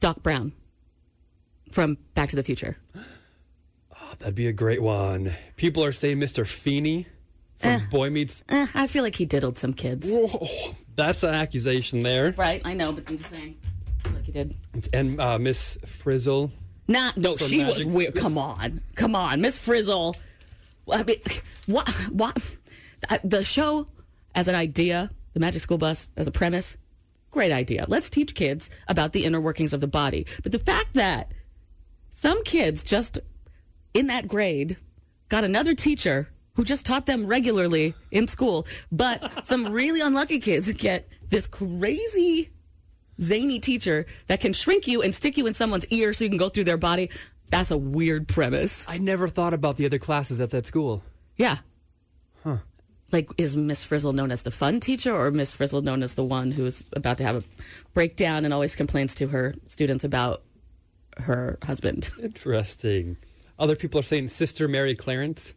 Doc 0.00 0.22
Brown 0.22 0.52
from 1.70 1.98
Back 2.14 2.30
to 2.30 2.36
the 2.36 2.42
Future. 2.42 2.76
Oh, 2.96 4.12
that'd 4.18 4.34
be 4.34 4.46
a 4.46 4.52
great 4.52 4.82
one. 4.82 5.34
People 5.56 5.84
are 5.84 5.92
saying 5.92 6.18
Mr. 6.18 6.46
Feeney 6.46 7.06
from 7.58 7.88
Boy 7.90 8.10
Meets. 8.10 8.42
Eh, 8.48 8.66
I 8.74 8.86
feel 8.86 9.02
like 9.02 9.16
he 9.16 9.26
diddled 9.26 9.58
some 9.58 9.72
kids. 9.74 10.06
Whoa, 10.08 10.48
that's 10.96 11.22
an 11.22 11.34
accusation 11.34 12.00
there. 12.00 12.34
Right, 12.36 12.62
I 12.64 12.74
know, 12.74 12.92
but 12.92 13.04
I'm 13.08 13.18
just 13.18 13.30
saying. 13.30 13.56
I 14.30 14.32
feel 14.32 14.42
like 14.42 14.54
he 14.72 14.80
did. 14.80 14.94
And 14.94 15.20
uh, 15.20 15.38
Miss 15.38 15.78
Frizzle. 15.86 16.50
Not 16.88 17.16
no, 17.16 17.36
she 17.36 17.64
was 17.64 17.84
weird. 17.84 18.16
Come 18.16 18.36
on, 18.36 18.80
come 18.96 19.14
on, 19.14 19.40
Miss 19.40 19.56
Frizzle. 19.56 20.16
I 20.90 21.04
mean, 21.04 21.18
what? 21.66 21.88
What? 22.10 22.36
The 23.22 23.44
show 23.44 23.86
as 24.34 24.48
an 24.48 24.54
idea, 24.54 25.10
the 25.32 25.40
Magic 25.40 25.62
School 25.62 25.78
Bus 25.78 26.10
as 26.16 26.26
a 26.26 26.32
premise, 26.32 26.76
great 27.30 27.52
idea. 27.52 27.84
Let's 27.88 28.10
teach 28.10 28.34
kids 28.34 28.70
about 28.88 29.12
the 29.12 29.24
inner 29.24 29.40
workings 29.40 29.72
of 29.72 29.80
the 29.80 29.86
body. 29.86 30.26
But 30.42 30.52
the 30.52 30.58
fact 30.58 30.94
that 30.94 31.32
some 32.10 32.42
kids 32.44 32.82
just 32.82 33.18
in 33.94 34.08
that 34.08 34.28
grade 34.28 34.76
got 35.28 35.44
another 35.44 35.74
teacher 35.74 36.28
who 36.54 36.64
just 36.64 36.84
taught 36.84 37.06
them 37.06 37.26
regularly 37.26 37.94
in 38.10 38.26
school, 38.26 38.66
but 38.90 39.46
some 39.46 39.72
really 39.72 40.00
unlucky 40.00 40.40
kids 40.40 40.70
get 40.72 41.08
this 41.28 41.46
crazy 41.46 42.50
zany 43.20 43.58
teacher 43.58 44.06
that 44.26 44.40
can 44.40 44.52
shrink 44.52 44.86
you 44.86 45.02
and 45.02 45.14
stick 45.14 45.36
you 45.36 45.46
in 45.46 45.54
someone's 45.54 45.86
ear 45.86 46.12
so 46.12 46.24
you 46.24 46.30
can 46.30 46.38
go 46.38 46.48
through 46.48 46.64
their 46.64 46.76
body. 46.78 47.10
That's 47.48 47.70
a 47.70 47.76
weird 47.78 48.28
premise. 48.28 48.86
I 48.88 48.98
never 48.98 49.26
thought 49.28 49.52
about 49.54 49.76
the 49.76 49.86
other 49.86 49.98
classes 49.98 50.40
at 50.40 50.50
that 50.50 50.66
school. 50.66 51.02
Yeah. 51.36 51.56
Huh. 52.44 52.58
Like, 53.12 53.28
is 53.38 53.56
Miss 53.56 53.82
Frizzle 53.82 54.12
known 54.12 54.30
as 54.30 54.42
the 54.42 54.52
fun 54.52 54.78
teacher 54.78 55.12
or 55.14 55.30
Miss 55.32 55.52
Frizzle 55.52 55.82
known 55.82 56.02
as 56.04 56.14
the 56.14 56.22
one 56.22 56.52
who's 56.52 56.84
about 56.92 57.18
to 57.18 57.24
have 57.24 57.36
a 57.36 57.42
breakdown 57.92 58.44
and 58.44 58.54
always 58.54 58.76
complains 58.76 59.16
to 59.16 59.26
her 59.28 59.54
students 59.66 60.04
about 60.04 60.42
her 61.16 61.58
husband? 61.64 62.10
Interesting. 62.22 63.16
Other 63.58 63.74
people 63.74 63.98
are 63.98 64.04
saying 64.04 64.28
Sister 64.28 64.68
Mary 64.68 64.94
Clarence 64.94 65.52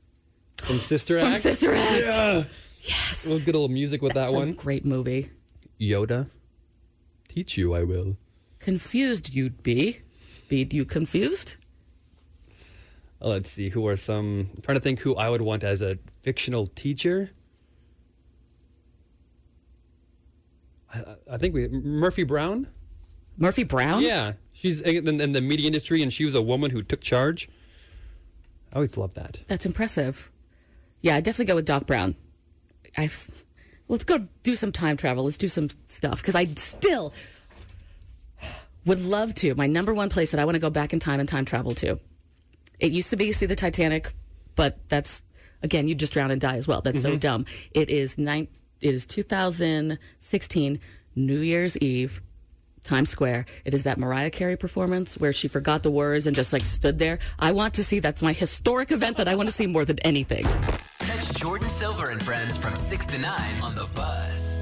from 0.58 0.78
Sister 0.80 1.20
From 1.20 1.34
Act. 1.34 1.42
Sister 1.42 1.74
Act. 1.76 2.02
Yeah. 2.06 2.44
Yes. 2.82 3.28
We'll 3.28 3.38
get 3.40 3.50
a 3.50 3.60
little 3.60 3.70
music 3.70 4.02
with 4.02 4.14
That's 4.16 4.32
that 4.32 4.36
a 4.36 4.40
one. 4.40 4.54
great 4.54 4.84
movie. 4.84 5.30
Yoda. 5.80 6.28
Teach 7.34 7.58
you, 7.58 7.74
I 7.74 7.82
will. 7.82 8.18
Confused 8.60 9.34
you'd 9.34 9.64
be. 9.64 10.02
Be 10.50 10.68
you 10.72 10.86
confused? 10.86 11.56
Uh, 13.20 13.30
Let's 13.30 13.50
see. 13.50 13.70
Who 13.70 13.88
are 13.88 13.98
some? 13.98 14.52
I'm 14.56 14.62
trying 14.62 14.78
to 14.78 14.82
think 14.82 15.00
who 15.00 15.16
I 15.16 15.30
would 15.30 15.42
want 15.42 15.64
as 15.64 15.82
a 15.82 15.98
fictional 16.22 16.68
teacher. 16.68 17.32
I, 20.94 21.16
I 21.32 21.38
think 21.40 21.56
we 21.56 21.68
Murphy 21.70 22.22
Brown. 22.22 22.68
Murphy 23.40 23.64
Brown? 23.64 24.04
Yeah, 24.04 24.34
she's 24.52 24.82
in, 24.82 25.20
in 25.20 25.32
the 25.32 25.42
media 25.42 25.66
industry, 25.66 26.04
and 26.04 26.14
she 26.14 26.26
was 26.26 26.36
a 26.36 26.42
woman 26.42 26.70
who 26.70 26.84
took 26.84 27.02
charge. 27.02 27.50
I 28.72 28.76
always 28.76 28.96
love 28.96 29.16
that. 29.16 29.42
That's 29.48 29.66
impressive. 29.66 30.30
Yeah, 31.02 31.16
I 31.16 31.22
definitely 31.22 31.46
go 31.46 31.56
with 31.56 31.66
Doc 31.66 31.88
Brown. 31.88 32.16
I 32.96 33.10
let's 33.88 34.04
go 34.04 34.28
do 34.44 34.56
some 34.56 34.72
time 34.72 34.98
travel. 34.98 35.24
Let's 35.26 35.38
do 35.38 35.48
some 35.48 35.70
stuff 35.88 36.22
because 36.22 36.36
I 36.36 36.46
still 36.46 37.14
would 38.86 39.02
love 39.02 39.34
to. 39.36 39.56
My 39.56 39.68
number 39.68 39.94
one 39.94 40.10
place 40.10 40.32
that 40.32 40.40
I 40.40 40.46
want 40.46 40.56
to 40.56 40.60
go 40.60 40.70
back 40.70 40.94
in 40.94 41.00
time 41.00 41.20
and 41.20 41.30
time 41.30 41.46
travel 41.46 41.74
to. 41.76 42.00
It 42.80 42.92
used 42.92 43.10
to 43.12 43.16
be 43.16 43.32
see 43.32 43.46
the 43.46 43.56
Titanic, 43.56 44.14
but 44.56 44.78
that's 44.90 45.24
again 45.62 45.88
you 45.88 45.96
just 45.96 46.14
drown 46.14 46.32
and 46.32 46.42
die 46.42 46.58
as 46.58 46.68
well. 46.68 46.82
That's 46.82 47.02
so 47.02 47.16
Mhm. 47.16 47.20
dumb. 47.20 47.46
It 47.72 47.90
is 47.90 48.18
nine. 48.18 48.48
It 48.82 48.94
is 48.94 49.06
2016 49.06 50.80
New 51.16 51.40
Year's 51.40 51.78
Eve. 51.78 52.22
Times 52.84 53.10
Square. 53.10 53.46
It 53.64 53.74
is 53.74 53.84
that 53.84 53.98
Mariah 53.98 54.30
Carey 54.30 54.58
performance 54.58 55.18
where 55.18 55.32
she 55.32 55.48
forgot 55.48 55.84
the 55.84 55.90
words 55.90 56.28
and 56.28 56.36
just 56.36 56.52
like 56.52 56.66
stood 56.66 57.00
there. 57.00 57.18
I 57.40 57.54
want 57.54 57.74
to 57.76 57.84
see 57.86 58.00
that's 58.00 58.22
my 58.22 58.34
historic 58.34 58.92
event 58.92 59.16
that 59.16 59.30
I 59.30 59.36
want 59.36 59.48
to 59.48 59.56
see 59.56 59.68
more 59.68 59.86
than 59.86 60.00
anything. 60.00 60.46
Catch 61.06 61.34
Jordan 61.34 61.70
Silver 61.70 62.10
and 62.10 62.24
friends 62.24 62.58
from 62.58 62.76
6 62.76 63.06
to 63.08 63.18
9 63.18 63.62
on 63.62 63.76
the 63.76 63.88
bus. 63.94 64.56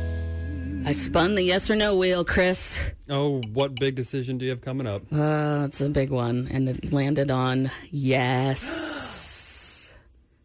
I 0.86 0.93
spun 0.93 1.36
the 1.36 1.43
yes 1.43 1.69
or 1.69 1.75
no 1.75 1.95
wheel, 1.95 2.25
Chris. 2.25 2.91
Oh, 3.08 3.41
what 3.54 3.75
big 3.75 3.95
decision 3.95 4.39
do 4.39 4.45
you 4.45 4.51
have 4.51 4.62
coming 4.62 4.88
up? 4.88 5.04
Uh, 5.12 5.65
it's 5.67 5.80
a 5.80 5.89
big 5.89 6.10
one, 6.10 6.47
and 6.51 6.67
it 6.67 6.91
landed 6.91 7.30
on 7.30 7.69
yes. 7.91 9.93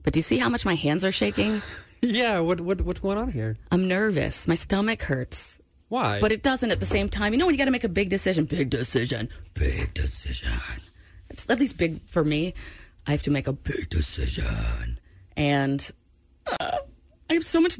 But 0.02 0.12
do 0.12 0.18
you 0.18 0.22
see 0.22 0.36
how 0.36 0.50
much 0.50 0.66
my 0.66 0.74
hands 0.74 1.04
are 1.04 1.12
shaking? 1.12 1.62
yeah, 2.02 2.38
what 2.40 2.60
what 2.60 2.82
what's 2.82 3.00
going 3.00 3.16
on 3.16 3.32
here? 3.32 3.56
I'm 3.72 3.88
nervous. 3.88 4.46
My 4.46 4.54
stomach 4.54 5.02
hurts. 5.02 5.58
Why? 5.88 6.20
But 6.20 6.32
it 6.32 6.42
doesn't 6.42 6.70
at 6.70 6.80
the 6.80 6.86
same 6.86 7.08
time. 7.08 7.32
You 7.32 7.38
know 7.38 7.46
when 7.46 7.54
you 7.54 7.58
got 7.58 7.64
to 7.64 7.70
make 7.70 7.84
a 7.84 7.88
big 7.88 8.10
decision, 8.10 8.44
big 8.44 8.68
decision, 8.68 9.30
big 9.54 9.94
decision. 9.94 10.52
It's 11.30 11.48
at 11.48 11.58
least 11.58 11.78
big 11.78 12.00
for 12.06 12.22
me. 12.22 12.52
I 13.06 13.12
have 13.12 13.22
to 13.22 13.30
make 13.30 13.46
a 13.46 13.52
big 13.52 13.88
decision, 13.88 14.98
and 15.36 15.90
uh, 16.60 16.78
I 17.30 17.34
have 17.34 17.46
so 17.46 17.60
much. 17.60 17.78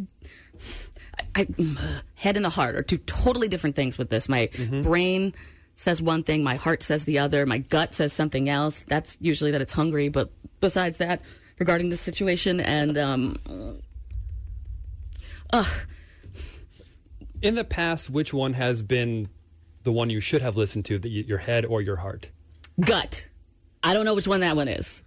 I, 1.34 1.46
I 1.58 1.76
head 2.14 2.36
and 2.36 2.44
the 2.44 2.50
heart 2.50 2.74
are 2.76 2.82
two 2.82 2.98
totally 2.98 3.48
different 3.48 3.76
things 3.76 3.98
with 3.98 4.10
this. 4.10 4.28
My 4.28 4.50
brain 4.82 5.34
says 5.76 6.00
one 6.00 6.22
thing, 6.22 6.42
my 6.42 6.54
heart 6.56 6.82
says 6.82 7.04
the 7.04 7.18
other, 7.18 7.44
my 7.46 7.58
gut 7.58 7.94
says 7.94 8.12
something 8.12 8.48
else. 8.48 8.84
That's 8.88 9.18
usually 9.20 9.50
that 9.50 9.60
it's 9.60 9.72
hungry, 9.72 10.08
but 10.08 10.30
besides 10.60 10.98
that, 10.98 11.20
regarding 11.58 11.90
the 11.90 11.96
situation, 11.96 12.60
and 12.60 12.96
um, 12.96 13.82
ugh, 15.50 15.66
In 17.42 17.54
the 17.54 17.64
past, 17.64 18.08
which 18.08 18.32
one 18.32 18.54
has 18.54 18.80
been 18.82 19.28
the 19.82 19.92
one 19.92 20.08
you 20.10 20.20
should 20.20 20.42
have 20.42 20.56
listened 20.56 20.86
to, 20.86 20.98
the, 20.98 21.08
your 21.10 21.38
head 21.38 21.64
or 21.64 21.82
your 21.82 21.96
heart? 21.96 22.30
gut. 22.80 23.28
I 23.82 23.94
don't 23.94 24.04
know 24.04 24.14
which 24.14 24.26
one 24.26 24.40
that 24.40 24.56
one 24.56 24.68
is. 24.68 25.02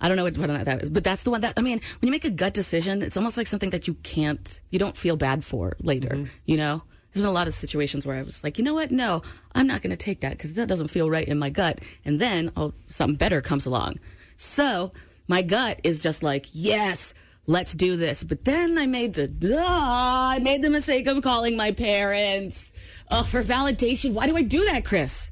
I 0.00 0.08
don't 0.08 0.16
know 0.16 0.24
which 0.24 0.36
one 0.38 0.48
that 0.48 0.82
is, 0.82 0.90
but 0.90 1.04
that's 1.04 1.22
the 1.22 1.30
one 1.30 1.40
that 1.40 1.54
I 1.56 1.62
mean. 1.62 1.80
When 2.00 2.06
you 2.08 2.10
make 2.10 2.24
a 2.24 2.30
gut 2.30 2.52
decision, 2.54 3.02
it's 3.02 3.16
almost 3.16 3.36
like 3.36 3.46
something 3.46 3.70
that 3.70 3.88
you 3.88 3.94
can't, 4.02 4.60
you 4.70 4.78
don't 4.78 4.96
feel 4.96 5.16
bad 5.16 5.44
for 5.44 5.74
later. 5.80 6.28
You 6.44 6.56
know, 6.58 6.82
there's 7.12 7.22
been 7.22 7.30
a 7.30 7.32
lot 7.32 7.46
of 7.48 7.54
situations 7.54 8.04
where 8.04 8.16
I 8.16 8.22
was 8.22 8.44
like, 8.44 8.58
you 8.58 8.64
know 8.64 8.74
what? 8.74 8.90
No, 8.90 9.22
I'm 9.54 9.66
not 9.66 9.80
going 9.80 9.90
to 9.90 9.96
take 9.96 10.20
that 10.20 10.32
because 10.32 10.52
that 10.54 10.68
doesn't 10.68 10.88
feel 10.88 11.08
right 11.08 11.26
in 11.26 11.38
my 11.38 11.50
gut. 11.50 11.80
And 12.04 12.20
then 12.20 12.52
oh, 12.56 12.74
something 12.88 13.16
better 13.16 13.40
comes 13.40 13.64
along. 13.64 13.98
So 14.36 14.92
my 15.28 15.42
gut 15.42 15.80
is 15.82 15.98
just 15.98 16.22
like, 16.22 16.46
yes, 16.52 17.14
let's 17.46 17.72
do 17.72 17.96
this. 17.96 18.22
But 18.22 18.44
then 18.44 18.76
I 18.76 18.86
made 18.86 19.14
the 19.14 19.32
ah, 19.58 20.32
I 20.32 20.38
made 20.40 20.60
the 20.62 20.70
mistake 20.70 21.06
of 21.06 21.22
calling 21.22 21.56
my 21.56 21.72
parents 21.72 22.70
Oh, 23.10 23.22
for 23.22 23.42
validation. 23.42 24.12
Why 24.12 24.26
do 24.26 24.36
I 24.36 24.42
do 24.42 24.64
that, 24.64 24.84
Chris? 24.84 25.30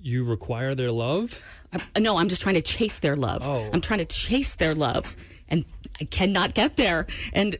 You 0.00 0.24
require 0.24 0.74
their 0.74 0.92
love? 0.92 1.40
No, 1.98 2.16
I'm 2.16 2.28
just 2.28 2.42
trying 2.42 2.56
to 2.56 2.62
chase 2.62 2.98
their 2.98 3.16
love. 3.16 3.46
Oh. 3.46 3.70
I'm 3.72 3.80
trying 3.80 4.00
to 4.00 4.04
chase 4.04 4.54
their 4.56 4.74
love, 4.74 5.16
and 5.48 5.64
I 6.00 6.04
cannot 6.04 6.54
get 6.54 6.76
there. 6.76 7.06
And 7.32 7.56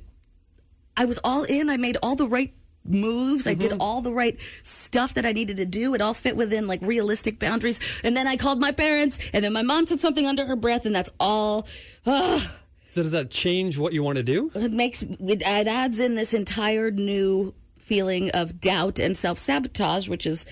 I 0.96 1.04
was 1.04 1.18
all 1.24 1.44
in. 1.44 1.70
I 1.70 1.76
made 1.76 1.96
all 2.02 2.16
the 2.16 2.28
right 2.28 2.52
moves. 2.84 3.46
I 3.46 3.54
did 3.54 3.72
mm-hmm. 3.72 3.80
all 3.80 4.02
the 4.02 4.12
right 4.12 4.38
stuff 4.62 5.14
that 5.14 5.24
I 5.24 5.32
needed 5.32 5.56
to 5.56 5.64
do. 5.64 5.94
It 5.94 6.00
all 6.00 6.14
fit 6.14 6.36
within 6.36 6.66
like 6.66 6.80
realistic 6.82 7.38
boundaries. 7.38 7.80
And 8.04 8.16
then 8.16 8.26
I 8.26 8.36
called 8.36 8.60
my 8.60 8.72
parents, 8.72 9.18
and 9.32 9.44
then 9.44 9.52
my 9.52 9.62
mom 9.62 9.86
said 9.86 10.00
something 10.00 10.26
under 10.26 10.44
her 10.46 10.56
breath, 10.56 10.86
and 10.86 10.94
that's 10.94 11.10
all. 11.18 11.66
So 12.04 13.02
does 13.02 13.10
that 13.12 13.30
change 13.30 13.76
what 13.76 13.92
you 13.92 14.04
want 14.04 14.16
to 14.16 14.22
do? 14.22 14.52
it 14.54 14.72
makes 14.72 15.02
it, 15.02 15.18
it 15.20 15.42
adds 15.42 15.98
in 15.98 16.14
this 16.14 16.32
entire 16.32 16.90
new 16.92 17.52
feeling 17.78 18.30
of 18.30 18.60
doubt 18.60 18.98
and 18.98 19.16
self 19.16 19.38
sabotage, 19.38 20.08
which 20.08 20.26
is 20.26 20.46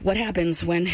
what 0.00 0.16
happens 0.16 0.64
when 0.64 0.88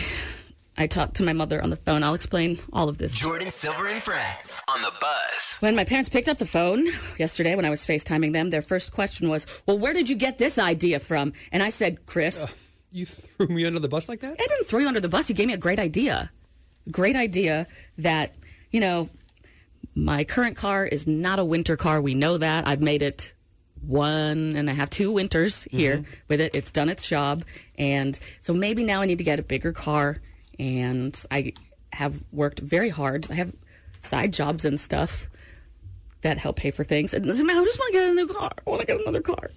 I 0.81 0.87
talked 0.87 1.17
to 1.17 1.25
my 1.25 1.33
mother 1.33 1.61
on 1.61 1.71
the 1.71 1.77
phone. 1.77 2.05
I'll 2.05 2.15
explain 2.15 2.61
all 2.73 2.89
of 2.89 2.99
this. 2.99 3.13
Jordan 3.13 3.51
Silver 3.51 3.89
and 3.89 4.01
Friends 4.01 4.63
on 4.69 4.81
the 4.81 4.93
buzz. 5.01 5.57
When 5.59 5.75
my 5.75 5.85
parents 5.85 6.09
picked 6.09 6.29
up 6.29 6.39
the 6.39 6.47
phone 6.47 6.87
yesterday 7.19 7.57
when 7.57 7.65
I 7.65 7.71
was 7.71 7.85
FaceTiming 7.85 8.33
them, 8.33 8.51
their 8.51 8.63
first 8.63 8.93
question 8.93 9.29
was, 9.29 9.45
Well, 9.67 9.77
where 9.77 9.93
did 9.93 10.09
you 10.09 10.15
get 10.15 10.39
this 10.39 10.57
idea 10.57 11.01
from? 11.01 11.33
And 11.51 11.65
I 11.65 11.71
said, 11.71 12.07
Chris, 12.07 12.47
You 12.93 13.07
threw 13.07 13.49
me 13.49 13.67
under 13.67 13.81
the 13.81 13.89
bus 13.89 14.09
like 14.09 14.21
that? 14.21 14.31
I 14.31 14.47
didn't 14.47 14.67
throw 14.67 14.79
you 14.79 14.87
under 14.87 15.01
the 15.01 15.09
bus. 15.09 15.29
You 15.29 15.35
gave 15.35 15.49
me 15.49 15.55
a 15.55 15.59
great 15.59 15.81
idea. 15.81 16.31
Great 16.93 17.17
idea 17.17 17.67
that, 17.99 18.35
you 18.71 18.79
know, 18.79 19.11
my 19.97 20.23
current 20.23 20.57
car 20.57 20.87
is 20.87 21.09
not 21.09 21.41
a 21.41 21.45
winter 21.45 21.77
car. 21.77 22.01
We 22.01 22.15
know 22.15 22.39
that. 22.39 22.69
I've 22.69 22.81
made 22.81 23.03
it 23.03 23.35
one 23.83 24.55
and 24.57 24.71
a 24.71 24.75
half, 24.75 24.91
two 24.91 25.11
winters 25.11 25.67
here 25.73 25.99
mm-hmm. 25.99 26.11
with 26.29 26.41
it. 26.41 26.55
It's 26.55 26.71
done 26.71 26.89
its 26.89 27.09
job. 27.09 27.45
And 27.77 28.19
so 28.41 28.55
maybe 28.55 28.85
now 28.85 29.01
I 29.01 29.07
need 29.07 29.19
to 29.19 29.25
get 29.25 29.41
a 29.41 29.43
bigger 29.43 29.73
car. 29.73 30.21
And 30.59 31.25
I 31.31 31.53
have 31.93 32.23
worked 32.33 32.61
very 32.61 32.89
hard. 32.89 33.29
I 33.31 33.35
have 33.35 33.55
side 34.01 34.33
jobs 34.33 34.65
and 34.65 34.79
stuff 34.79 35.29
that 36.23 36.39
help 36.39 36.57
pay 36.57 36.71
for 36.71 36.85
things. 36.85 37.15
And 37.15 37.27
man, 37.27 37.57
I 37.57 37.65
just 37.65 37.79
want 37.79 37.93
to 37.93 37.99
get 37.99 38.11
a 38.11 38.15
new 38.15 38.27
car. 38.27 38.51
I 38.67 38.71
want 38.71 38.81
to 38.81 38.87
get 38.87 39.01
another 39.01 39.21
car. 39.21 39.51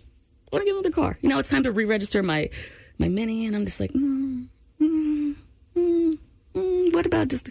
I 0.52 0.56
want 0.56 0.62
to 0.62 0.66
get 0.66 0.74
another 0.74 0.92
car. 0.92 1.18
You 1.22 1.30
know, 1.30 1.40
it's 1.40 1.50
time 1.50 1.64
to 1.64 1.72
re-register 1.72 2.22
my 2.22 2.50
my 2.98 3.08
Mini, 3.08 3.48
and 3.48 3.56
I'm 3.56 3.66
just 3.66 3.80
like, 3.80 3.92
mm, 3.94 4.48
mm, 4.80 5.36
mm, 5.76 6.20
mm. 6.54 6.94
what 6.94 7.06
about 7.06 7.30
just 7.30 7.50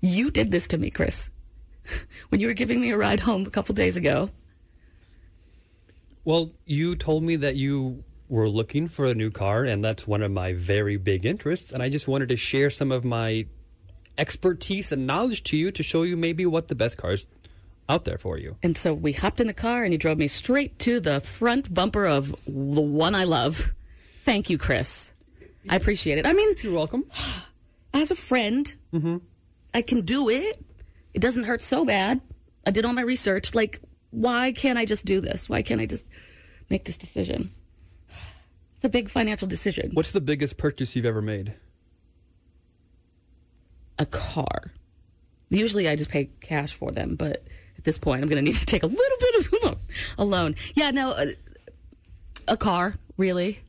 you 0.00 0.30
did 0.30 0.52
this 0.52 0.68
to 0.68 0.78
me, 0.78 0.90
Chris, 0.90 1.28
when 2.28 2.40
you 2.40 2.46
were 2.46 2.52
giving 2.52 2.80
me 2.80 2.90
a 2.90 2.96
ride 2.96 3.20
home 3.20 3.46
a 3.46 3.50
couple 3.50 3.74
days 3.74 3.96
ago. 3.96 4.30
Well, 6.24 6.52
you 6.66 6.94
told 6.94 7.24
me 7.24 7.34
that 7.36 7.56
you 7.56 8.04
were 8.32 8.48
looking 8.48 8.88
for 8.88 9.04
a 9.04 9.14
new 9.14 9.30
car, 9.30 9.64
and 9.64 9.84
that's 9.84 10.06
one 10.06 10.22
of 10.22 10.30
my 10.30 10.54
very 10.54 10.96
big 10.96 11.26
interests. 11.26 11.70
And 11.70 11.82
I 11.82 11.90
just 11.90 12.08
wanted 12.08 12.30
to 12.30 12.36
share 12.36 12.70
some 12.70 12.90
of 12.90 13.04
my 13.04 13.44
expertise 14.16 14.90
and 14.90 15.06
knowledge 15.06 15.42
to 15.44 15.56
you 15.58 15.70
to 15.70 15.82
show 15.82 16.02
you 16.02 16.16
maybe 16.16 16.46
what 16.46 16.68
the 16.68 16.74
best 16.74 16.96
cars 16.96 17.26
out 17.90 18.06
there 18.06 18.16
for 18.16 18.38
you. 18.38 18.56
And 18.62 18.74
so 18.74 18.94
we 18.94 19.12
hopped 19.12 19.42
in 19.42 19.48
the 19.48 19.52
car, 19.52 19.84
and 19.84 19.92
he 19.92 19.98
drove 19.98 20.16
me 20.16 20.28
straight 20.28 20.78
to 20.78 20.98
the 20.98 21.20
front 21.20 21.74
bumper 21.74 22.06
of 22.06 22.30
the 22.46 22.80
one 22.80 23.14
I 23.14 23.24
love. 23.24 23.74
Thank 24.20 24.48
you, 24.48 24.56
Chris. 24.56 25.12
I 25.68 25.76
appreciate 25.76 26.16
it. 26.16 26.24
I 26.24 26.32
mean, 26.32 26.54
You're 26.62 26.72
welcome. 26.72 27.04
as 27.92 28.10
a 28.10 28.14
friend, 28.16 28.74
mm-hmm. 28.94 29.18
I 29.74 29.82
can 29.82 30.06
do 30.06 30.30
it. 30.30 30.58
It 31.12 31.20
doesn't 31.20 31.44
hurt 31.44 31.60
so 31.60 31.84
bad. 31.84 32.22
I 32.66 32.70
did 32.70 32.86
all 32.86 32.94
my 32.94 33.02
research. 33.02 33.54
Like, 33.54 33.82
why 34.10 34.52
can't 34.52 34.78
I 34.78 34.86
just 34.86 35.04
do 35.04 35.20
this? 35.20 35.50
Why 35.50 35.60
can't 35.60 35.82
I 35.82 35.86
just 35.86 36.06
make 36.70 36.86
this 36.86 36.96
decision? 36.96 37.50
It's 38.82 38.88
a 38.88 38.90
big 38.90 39.08
financial 39.08 39.46
decision. 39.46 39.92
What's 39.94 40.10
the 40.10 40.20
biggest 40.20 40.56
purchase 40.56 40.96
you've 40.96 41.04
ever 41.04 41.22
made? 41.22 41.54
A 44.00 44.06
car. 44.06 44.72
Usually 45.50 45.88
I 45.88 45.94
just 45.94 46.10
pay 46.10 46.30
cash 46.40 46.72
for 46.72 46.90
them, 46.90 47.14
but 47.14 47.44
at 47.78 47.84
this 47.84 47.96
point 47.96 48.24
I'm 48.24 48.28
going 48.28 48.44
to 48.44 48.50
need 48.50 48.58
to 48.58 48.66
take 48.66 48.82
a 48.82 48.88
little 48.88 49.16
bit 49.20 49.34
of 49.36 49.78
a 50.18 50.24
loan. 50.24 50.56
Yeah, 50.74 50.90
no, 50.90 51.12
uh, 51.12 51.26
a 52.48 52.56
car, 52.56 52.96
really. 53.16 53.60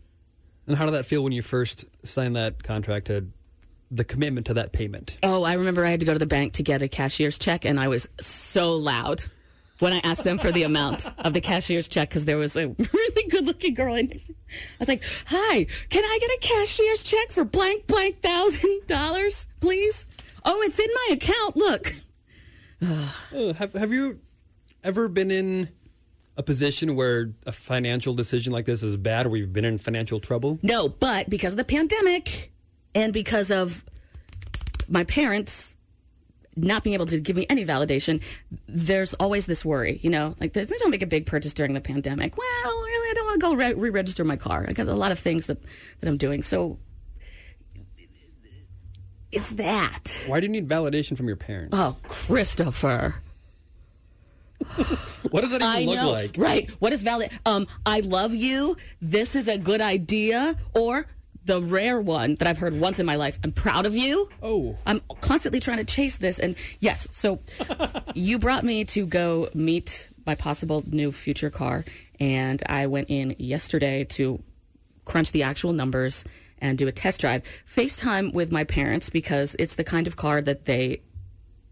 And 0.65 0.75
how 0.75 0.85
did 0.85 0.95
that 0.95 1.05
feel 1.05 1.23
when 1.23 1.31
you 1.31 1.43
first 1.43 1.85
signed 2.03 2.35
that 2.35 2.63
contract 2.63 3.05
to 3.05 3.27
the 3.91 4.03
commitment 4.03 4.47
to 4.47 4.55
that 4.55 4.71
payment? 4.71 5.17
Oh, 5.21 5.43
I 5.43 5.53
remember 5.53 5.85
I 5.85 5.91
had 5.91 5.99
to 5.99 6.07
go 6.07 6.13
to 6.13 6.19
the 6.19 6.25
bank 6.25 6.53
to 6.53 6.63
get 6.63 6.81
a 6.81 6.87
cashier's 6.87 7.37
check, 7.37 7.65
and 7.65 7.79
I 7.79 7.87
was 7.87 8.07
so 8.19 8.73
loud 8.77 9.25
when 9.79 9.93
I 9.93 9.99
asked 10.03 10.23
them 10.23 10.37
for 10.37 10.51
the 10.51 10.63
amount 10.63 11.09
of 11.19 11.33
the 11.33 11.41
cashier's 11.41 11.87
check 11.87 12.09
because 12.09 12.25
there 12.25 12.37
was 12.37 12.55
a 12.55 12.67
really 12.93 13.29
good 13.29 13.45
looking 13.45 13.73
girl 13.73 13.95
in 13.95 14.07
next 14.07 14.25
to 14.25 14.31
me. 14.33 14.37
I 14.51 14.75
was 14.79 14.87
like, 14.87 15.03
Hi, 15.27 15.65
can 15.89 16.03
I 16.03 16.17
get 16.19 16.29
a 16.29 16.39
cashier's 16.41 17.03
check 17.03 17.31
for 17.31 17.43
blank, 17.43 17.87
blank 17.87 18.21
thousand 18.21 18.87
dollars, 18.87 19.47
please? 19.59 20.05
Oh, 20.45 20.61
it's 20.63 20.79
in 20.79 20.89
my 20.93 21.15
account. 21.15 21.55
Look. 21.55 21.95
Have 23.57 23.73
Have 23.73 23.91
you 23.91 24.19
ever 24.83 25.07
been 25.07 25.31
in 25.31 25.69
a 26.35 26.43
position 26.43 26.95
where 26.95 27.31
a 27.45 27.51
financial 27.51 28.13
decision 28.13 28.51
like 28.53 28.65
this 28.65 28.83
is 28.83 28.97
bad, 28.97 29.27
where 29.27 29.37
you've 29.37 29.53
been 29.53 29.65
in 29.65 29.77
financial 29.77 30.19
trouble? 30.19 30.59
No, 30.61 30.89
but 30.89 31.29
because 31.29 31.53
of 31.53 31.57
the 31.57 31.63
pandemic 31.63 32.51
and 32.95 33.13
because 33.13 33.51
of 33.51 33.83
my 34.87 35.03
parents 35.03 35.75
not 36.55 36.83
being 36.83 36.93
able 36.93 37.05
to 37.07 37.19
give 37.19 37.35
me 37.35 37.45
any 37.49 37.65
validation, 37.65 38.21
there's 38.67 39.13
always 39.15 39.45
this 39.45 39.65
worry, 39.65 39.99
you 40.03 40.09
know, 40.09 40.35
like 40.39 40.53
they 40.53 40.65
don't 40.65 40.91
make 40.91 41.01
a 41.01 41.07
big 41.07 41.25
purchase 41.25 41.53
during 41.53 41.73
the 41.73 41.81
pandemic. 41.81 42.37
Well, 42.37 42.47
really, 42.71 43.09
I 43.09 43.13
don't 43.15 43.25
want 43.25 43.39
to 43.39 43.47
go 43.47 43.53
re- 43.53 43.73
re-register 43.73 44.23
my 44.23 44.35
car. 44.35 44.65
I 44.67 44.73
got 44.73 44.87
a 44.87 44.93
lot 44.93 45.11
of 45.11 45.19
things 45.19 45.47
that, 45.47 45.57
that 45.99 46.09
I'm 46.09 46.17
doing. 46.17 46.43
So 46.43 46.77
it's 49.31 49.49
that. 49.51 50.23
Why 50.27 50.39
do 50.39 50.45
you 50.45 50.51
need 50.51 50.67
validation 50.67 51.17
from 51.17 51.27
your 51.27 51.37
parents? 51.37 51.75
Oh, 51.77 51.97
Christopher. 52.07 53.15
What 55.31 55.41
does 55.41 55.51
that 55.51 55.61
even 55.61 55.67
I 55.67 55.83
look 55.83 55.95
know, 55.95 56.11
like? 56.11 56.35
right? 56.37 56.69
What 56.79 56.93
is 56.93 57.01
valid? 57.01 57.31
Um, 57.45 57.67
I 57.85 57.99
love 57.99 58.33
you. 58.33 58.77
This 59.01 59.35
is 59.35 59.47
a 59.47 59.57
good 59.57 59.81
idea, 59.81 60.55
or 60.73 61.07
the 61.45 61.61
rare 61.61 61.99
one 61.99 62.35
that 62.35 62.47
I've 62.47 62.57
heard 62.57 62.79
once 62.79 62.99
in 62.99 63.05
my 63.05 63.15
life. 63.15 63.37
I'm 63.43 63.51
proud 63.51 63.85
of 63.85 63.95
you. 63.95 64.29
Oh, 64.41 64.77
I'm 64.85 65.01
constantly 65.21 65.59
trying 65.59 65.77
to 65.77 65.85
chase 65.85 66.17
this, 66.17 66.39
and 66.39 66.55
yes. 66.79 67.07
So 67.11 67.39
you 68.13 68.39
brought 68.39 68.63
me 68.63 68.85
to 68.85 69.05
go 69.05 69.49
meet 69.53 70.09
my 70.25 70.35
possible 70.35 70.83
new 70.87 71.11
future 71.11 71.49
car, 71.49 71.83
and 72.19 72.61
I 72.67 72.87
went 72.87 73.09
in 73.09 73.35
yesterday 73.39 74.05
to 74.05 74.41
crunch 75.05 75.31
the 75.31 75.43
actual 75.43 75.73
numbers 75.73 76.23
and 76.59 76.77
do 76.77 76.87
a 76.87 76.91
test 76.91 77.21
drive. 77.21 77.43
FaceTime 77.67 78.33
with 78.33 78.51
my 78.51 78.63
parents 78.63 79.09
because 79.09 79.55
it's 79.59 79.75
the 79.75 79.83
kind 79.83 80.07
of 80.07 80.15
car 80.15 80.41
that 80.41 80.65
they 80.65 81.01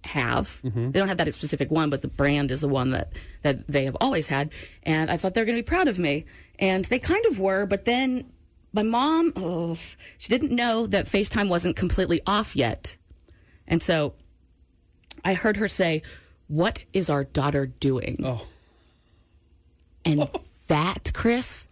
have. 0.04 0.60
Mm-hmm. 0.64 0.92
They 0.92 1.00
don't 1.00 1.08
have 1.08 1.18
that 1.18 1.34
specific 1.34 1.72
one, 1.72 1.90
but 1.90 2.02
the 2.02 2.08
brand 2.08 2.52
is 2.52 2.60
the 2.60 2.68
one 2.68 2.92
that 2.92 3.14
that 3.44 3.68
they 3.68 3.86
have 3.86 3.96
always 4.02 4.28
had. 4.28 4.52
And 4.84 5.10
I 5.10 5.18
thought 5.18 5.34
they 5.34 5.42
were 5.42 5.46
going 5.46 5.58
to 5.58 5.64
be 5.64 5.68
proud 5.68 5.88
of 5.88 5.98
me, 5.98 6.26
and 6.60 6.84
they 6.86 7.00
kind 7.00 7.26
of 7.28 7.40
were. 7.40 7.66
But 7.66 7.86
then 7.86 8.32
my 8.74 8.84
mom, 8.84 9.34
oh, 9.36 9.78
she 10.18 10.30
didn't 10.30 10.56
know 10.56 10.88
that 10.88 11.06
FaceTime 11.06 11.50
wasn't 11.50 11.76
completely 11.76 12.22
off 12.26 12.56
yet, 12.56 12.98
and 13.68 13.82
so 13.82 14.14
I 15.24 15.34
heard 15.34 15.58
her 15.58 15.68
say, 15.68 16.02
"What 16.48 16.84
is 16.94 17.10
our 17.10 17.24
daughter 17.24 17.66
doing?" 17.66 18.22
Oh. 18.24 18.46
And 20.04 20.28
that, 20.68 21.12
Chris, 21.14 21.68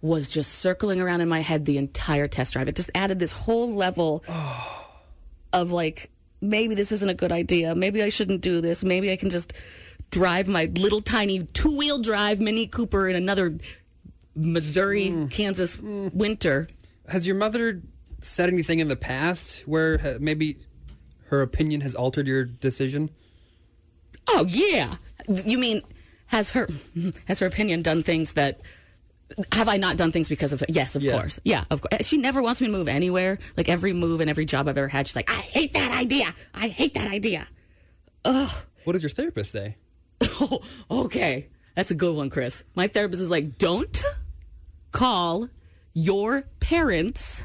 was 0.00 0.30
just 0.30 0.52
circling 0.52 1.00
around 1.00 1.20
in 1.20 1.28
my 1.28 1.40
head 1.40 1.64
the 1.64 1.78
entire 1.78 2.28
test 2.28 2.54
drive. 2.54 2.68
It 2.68 2.76
just 2.76 2.90
added 2.94 3.18
this 3.18 3.32
whole 3.32 3.74
level 3.74 4.24
of 5.52 5.70
like, 5.70 6.10
maybe 6.40 6.74
this 6.74 6.92
isn't 6.92 7.08
a 7.08 7.14
good 7.14 7.32
idea. 7.32 7.74
Maybe 7.74 8.02
I 8.02 8.08
shouldn't 8.08 8.40
do 8.40 8.60
this. 8.60 8.82
Maybe 8.82 9.12
I 9.12 9.16
can 9.16 9.30
just 9.30 9.52
drive 10.10 10.48
my 10.48 10.64
little 10.74 11.00
tiny 11.00 11.44
two 11.44 11.76
wheel 11.76 11.98
drive 12.00 12.40
Mini 12.40 12.66
Cooper 12.66 13.08
in 13.08 13.16
another 13.16 13.58
Missouri, 14.34 15.26
Kansas 15.30 15.78
winter. 15.80 16.66
Has 17.08 17.26
your 17.26 17.36
mother 17.36 17.82
said 18.20 18.48
anything 18.48 18.80
in 18.80 18.88
the 18.88 18.96
past 18.96 19.60
where 19.66 20.00
uh, 20.04 20.18
maybe 20.20 20.58
her 21.26 21.42
opinion 21.42 21.80
has 21.80 21.94
altered 21.94 22.26
your 22.26 22.44
decision? 22.44 23.10
Oh 24.28 24.44
yeah. 24.48 24.94
You 25.28 25.58
mean 25.58 25.82
has 26.26 26.50
her 26.50 26.68
has 27.26 27.38
her 27.40 27.46
opinion 27.46 27.82
done 27.82 28.02
things 28.02 28.32
that 28.34 28.60
have 29.52 29.68
I 29.68 29.76
not 29.76 29.96
done 29.96 30.10
things 30.12 30.28
because 30.28 30.52
of 30.52 30.62
yes, 30.68 30.96
of 30.96 31.02
Yeah. 31.02 31.12
course. 31.12 31.38
Yeah, 31.44 31.64
of 31.70 31.80
course. 31.80 32.06
She 32.06 32.16
never 32.16 32.42
wants 32.42 32.60
me 32.60 32.66
to 32.66 32.72
move 32.72 32.88
anywhere. 32.88 33.38
Like 33.56 33.68
every 33.68 33.92
move 33.92 34.20
and 34.20 34.28
every 34.30 34.44
job 34.44 34.68
I've 34.68 34.76
ever 34.78 34.88
had, 34.88 35.06
she's 35.08 35.16
like, 35.16 35.30
I 35.30 35.34
hate 35.34 35.72
that 35.74 35.92
idea. 35.92 36.34
I 36.54 36.68
hate 36.68 36.94
that 36.94 37.08
idea. 37.10 37.46
Ugh. 38.24 38.50
What 38.84 38.92
does 38.94 39.02
your 39.02 39.10
therapist 39.10 39.52
say? 39.52 39.76
Oh, 40.22 40.60
okay. 40.90 41.48
That's 41.76 41.90
a 41.90 41.94
good 41.94 42.14
one, 42.16 42.28
Chris. 42.28 42.64
My 42.74 42.88
therapist 42.88 43.22
is 43.22 43.30
like, 43.30 43.56
don't 43.56 44.02
call 44.92 45.48
your 45.92 46.42
parents 46.60 47.42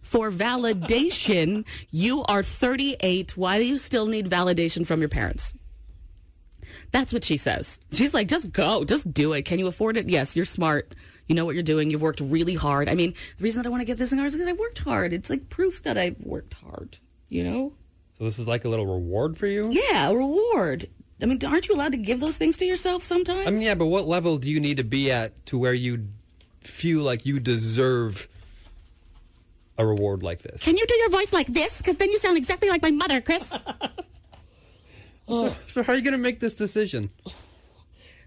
for 0.00 0.30
validation. 0.30 1.66
you 1.90 2.22
are 2.24 2.42
38. 2.42 3.36
Why 3.36 3.58
do 3.58 3.64
you 3.64 3.78
still 3.78 4.06
need 4.06 4.28
validation 4.28 4.86
from 4.86 5.00
your 5.00 5.08
parents? 5.08 5.52
That's 6.90 7.12
what 7.12 7.24
she 7.24 7.36
says. 7.36 7.80
She's 7.92 8.14
like, 8.14 8.28
just 8.28 8.52
go, 8.52 8.84
just 8.84 9.12
do 9.12 9.32
it. 9.32 9.42
Can 9.42 9.58
you 9.58 9.66
afford 9.66 9.96
it? 9.96 10.08
Yes, 10.08 10.36
you're 10.36 10.44
smart. 10.44 10.94
You 11.26 11.34
know 11.34 11.44
what 11.44 11.54
you're 11.54 11.62
doing. 11.64 11.90
You've 11.90 12.02
worked 12.02 12.20
really 12.20 12.54
hard. 12.54 12.88
I 12.88 12.94
mean, 12.94 13.14
the 13.38 13.42
reason 13.42 13.62
that 13.62 13.66
I 13.66 13.70
want 13.70 13.80
to 13.80 13.86
get 13.86 13.98
this 13.98 14.12
in 14.12 14.18
our 14.18 14.26
is 14.26 14.34
because 14.34 14.48
I 14.48 14.52
worked 14.52 14.78
hard. 14.78 15.12
It's 15.12 15.30
like 15.30 15.48
proof 15.48 15.82
that 15.82 15.96
I've 15.96 16.20
worked 16.20 16.54
hard, 16.54 16.98
you 17.28 17.42
know? 17.42 17.72
So 18.18 18.24
this 18.24 18.38
is 18.38 18.46
like 18.46 18.64
a 18.64 18.68
little 18.68 18.86
reward 18.86 19.38
for 19.38 19.46
you? 19.46 19.68
Yeah, 19.70 20.10
a 20.10 20.14
reward. 20.14 20.88
I 21.22 21.26
mean, 21.26 21.38
aren't 21.44 21.68
you 21.68 21.74
allowed 21.74 21.92
to 21.92 21.98
give 21.98 22.20
those 22.20 22.36
things 22.36 22.56
to 22.58 22.66
yourself 22.66 23.04
sometimes? 23.04 23.46
I 23.46 23.50
mean, 23.50 23.62
yeah, 23.62 23.74
but 23.74 23.86
what 23.86 24.06
level 24.06 24.36
do 24.36 24.50
you 24.50 24.60
need 24.60 24.76
to 24.76 24.84
be 24.84 25.10
at 25.10 25.46
to 25.46 25.58
where 25.58 25.74
you 25.74 26.08
feel 26.66 27.00
like 27.00 27.26
you 27.26 27.40
deserve 27.40 28.28
a 29.78 29.86
reward 29.86 30.22
like 30.22 30.40
this? 30.40 30.62
Can 30.62 30.76
you 30.76 30.86
do 30.86 30.94
your 30.94 31.10
voice 31.10 31.32
like 31.32 31.48
this? 31.48 31.78
Because 31.78 31.96
then 31.96 32.10
you 32.10 32.18
sound 32.18 32.36
exactly 32.36 32.68
like 32.68 32.82
my 32.82 32.90
mother, 32.90 33.20
Chris. 33.20 33.56
So, 35.28 35.56
so 35.66 35.82
how 35.82 35.94
are 35.94 35.96
you 35.96 36.02
going 36.02 36.12
to 36.12 36.18
make 36.18 36.40
this 36.40 36.54
decision? 36.54 37.10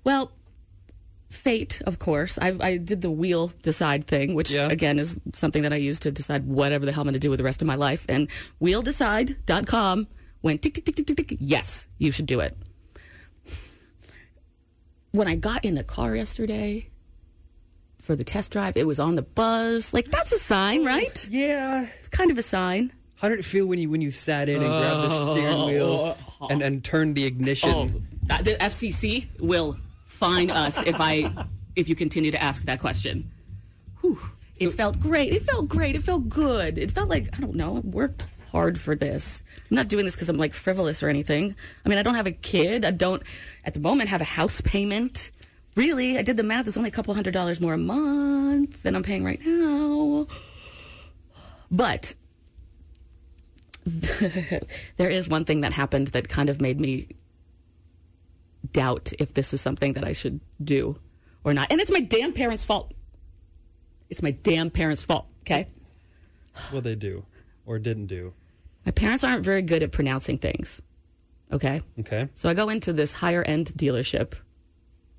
Well, 0.03 0.31
fate, 1.29 1.81
of 1.85 1.99
course. 1.99 2.39
I, 2.41 2.57
I 2.59 2.77
did 2.77 3.01
the 3.01 3.11
wheel 3.11 3.51
decide 3.61 4.07
thing, 4.07 4.33
which 4.33 4.53
again 4.53 4.97
is 4.97 5.15
something 5.33 5.63
that 5.63 5.73
I 5.73 5.75
use 5.75 5.99
to 5.99 6.11
decide 6.11 6.47
whatever 6.47 6.85
the 6.85 6.91
hell 6.91 7.01
I'm 7.01 7.05
going 7.05 7.13
to 7.13 7.19
do 7.19 7.29
with 7.29 7.37
the 7.37 7.43
rest 7.43 7.61
of 7.61 7.67
my 7.67 7.75
life. 7.75 8.05
And 8.09 8.29
wheeldecide.com 8.61 10.07
went 10.41 10.61
tick, 10.61 10.73
tick, 10.73 10.85
tick, 10.85 10.95
tick, 10.95 11.05
tick, 11.07 11.27
tick. 11.27 11.37
Yes, 11.39 11.87
you 11.97 12.11
should 12.11 12.25
do 12.25 12.39
it. 12.39 12.57
When 15.11 15.27
I 15.27 15.35
got 15.35 15.65
in 15.65 15.75
the 15.75 15.83
car 15.83 16.15
yesterday 16.15 16.89
for 18.07 18.15
the 18.15 18.23
test 18.23 18.53
drive, 18.53 18.77
it 18.77 18.87
was 18.87 19.01
on 19.01 19.15
the 19.15 19.21
buzz. 19.21 19.93
Like, 19.93 20.07
that's 20.07 20.31
a 20.31 20.39
sign, 20.39 20.85
right? 20.85 21.27
Yeah. 21.29 21.87
It's 21.99 22.07
kind 22.07 22.31
of 22.31 22.37
a 22.37 22.41
sign. 22.41 22.93
How 23.15 23.27
did 23.27 23.37
it 23.37 23.45
feel 23.45 23.65
when 23.65 23.79
you 23.79 23.89
when 23.89 23.99
you 23.99 24.11
sat 24.11 24.47
in 24.47 24.61
and 24.61 24.65
grabbed 24.65 25.11
the 25.11 25.33
steering 25.33 25.65
wheel 25.65 26.17
and, 26.49 26.61
and 26.61 26.83
turned 26.83 27.15
the 27.15 27.25
ignition? 27.25 27.69
Oh, 27.69 28.41
the 28.43 28.55
FCC 28.55 29.27
will 29.39 29.77
fine 30.05 30.51
us 30.51 30.81
if 30.83 31.01
I 31.01 31.33
if 31.75 31.89
you 31.89 31.95
continue 31.95 32.31
to 32.31 32.41
ask 32.41 32.63
that 32.63 32.79
question. 32.79 33.29
Whew. 34.01 34.19
It 34.59 34.69
felt 34.69 34.99
great. 34.99 35.33
It 35.33 35.41
felt 35.41 35.67
great. 35.67 35.95
It 35.95 36.03
felt 36.03 36.29
good. 36.29 36.77
It 36.77 36.91
felt 36.91 37.09
like 37.09 37.35
I 37.35 37.41
don't 37.41 37.55
know. 37.55 37.77
I 37.77 37.79
worked 37.79 38.27
hard 38.51 38.79
for 38.79 38.95
this. 38.95 39.43
I'm 39.69 39.75
not 39.75 39.87
doing 39.87 40.05
this 40.05 40.15
because 40.15 40.29
I'm 40.29 40.37
like 40.37 40.53
frivolous 40.53 41.01
or 41.01 41.09
anything. 41.09 41.55
I 41.83 41.89
mean, 41.89 41.97
I 41.97 42.03
don't 42.03 42.15
have 42.15 42.27
a 42.27 42.31
kid. 42.31 42.85
I 42.85 42.91
don't 42.91 43.23
at 43.65 43.73
the 43.73 43.79
moment 43.79 44.09
have 44.09 44.21
a 44.21 44.25
house 44.25 44.61
payment. 44.61 45.31
Really, 45.77 46.17
I 46.17 46.23
did 46.23 46.37
the 46.37 46.43
math. 46.43 46.67
It's 46.67 46.75
only 46.75 46.89
a 46.89 46.91
couple 46.91 47.13
hundred 47.13 47.35
dollars 47.35 47.61
more 47.61 47.75
a 47.75 47.77
month 47.77 48.81
than 48.81 48.95
I'm 48.95 49.03
paying 49.03 49.23
right 49.23 49.39
now. 49.45 50.25
But 51.69 52.15
there 53.85 55.09
is 55.09 55.29
one 55.29 55.45
thing 55.45 55.61
that 55.61 55.73
happened 55.73 56.07
that 56.09 56.29
kind 56.29 56.49
of 56.49 56.59
made 56.59 56.79
me 56.79 57.09
doubt 58.73 59.13
if 59.19 59.35
this 59.35 59.53
is 59.53 59.61
something 59.61 59.93
that 59.93 60.03
I 60.03 60.13
should 60.13 60.39
do 60.63 60.97
or 61.43 61.53
not. 61.53 61.71
And 61.71 61.79
it's 61.79 61.91
my 61.91 61.99
damn 61.99 62.33
parents' 62.33 62.63
fault. 62.63 62.91
It's 64.09 64.23
my 64.23 64.31
damn 64.31 64.71
parents' 64.71 65.03
fault, 65.03 65.29
okay? 65.41 65.67
What 66.71 66.85
they 66.85 66.95
do 66.95 67.23
or 67.67 67.77
didn't 67.77 68.07
do? 68.07 68.33
My 68.83 68.91
parents 68.91 69.23
aren't 69.23 69.45
very 69.45 69.61
good 69.61 69.83
at 69.83 69.91
pronouncing 69.91 70.39
things, 70.39 70.81
okay? 71.51 71.83
Okay. 71.99 72.29
So 72.33 72.49
I 72.49 72.55
go 72.55 72.69
into 72.69 72.93
this 72.93 73.13
higher 73.13 73.43
end 73.43 73.67
dealership 73.75 74.33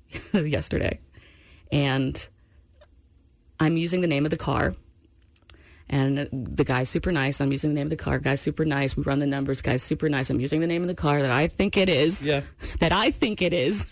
yesterday 0.33 0.99
and 1.71 2.27
I'm 3.59 3.77
using 3.77 4.01
the 4.01 4.07
name 4.07 4.25
of 4.25 4.31
the 4.31 4.37
car. 4.37 4.73
And 5.91 6.29
the 6.31 6.63
guy's 6.63 6.87
super 6.87 7.11
nice. 7.11 7.41
I'm 7.41 7.51
using 7.51 7.71
the 7.71 7.75
name 7.75 7.87
of 7.87 7.89
the 7.89 7.95
car. 7.95 8.19
Guy's 8.19 8.41
super 8.41 8.63
nice. 8.63 8.95
We 8.95 9.03
run 9.03 9.19
the 9.19 9.25
numbers. 9.25 9.61
Guy's 9.61 9.81
super 9.81 10.07
nice. 10.07 10.29
I'm 10.29 10.39
using 10.39 10.61
the 10.61 10.67
name 10.67 10.83
of 10.83 10.87
the 10.87 10.93
car 10.95 11.19
that 11.21 11.31
I 11.31 11.47
think 11.47 11.77
it 11.77 11.89
is. 11.89 12.25
Yeah. 12.25 12.41
That 12.79 12.91
I 12.91 13.11
think 13.11 13.41
it 13.41 13.53
is. 13.53 13.87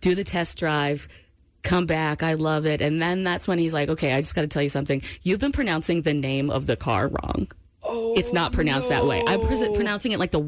Do 0.00 0.14
the 0.14 0.24
test 0.24 0.58
drive. 0.58 1.06
Come 1.62 1.86
back. 1.86 2.22
I 2.22 2.34
love 2.34 2.66
it. 2.66 2.80
And 2.80 3.00
then 3.00 3.22
that's 3.22 3.46
when 3.46 3.58
he's 3.58 3.72
like, 3.72 3.88
okay, 3.88 4.12
I 4.12 4.20
just 4.20 4.34
got 4.34 4.42
to 4.42 4.48
tell 4.48 4.62
you 4.62 4.68
something. 4.68 5.00
You've 5.22 5.38
been 5.38 5.52
pronouncing 5.52 6.02
the 6.02 6.12
name 6.12 6.50
of 6.50 6.66
the 6.66 6.76
car 6.76 7.08
wrong. 7.08 7.46
It's 8.16 8.32
not 8.32 8.52
pronounced 8.52 8.88
that 8.88 9.04
way. 9.04 9.22
I'm 9.26 9.40
pronouncing 9.74 10.12
it 10.12 10.18
like 10.18 10.30
the 10.30 10.40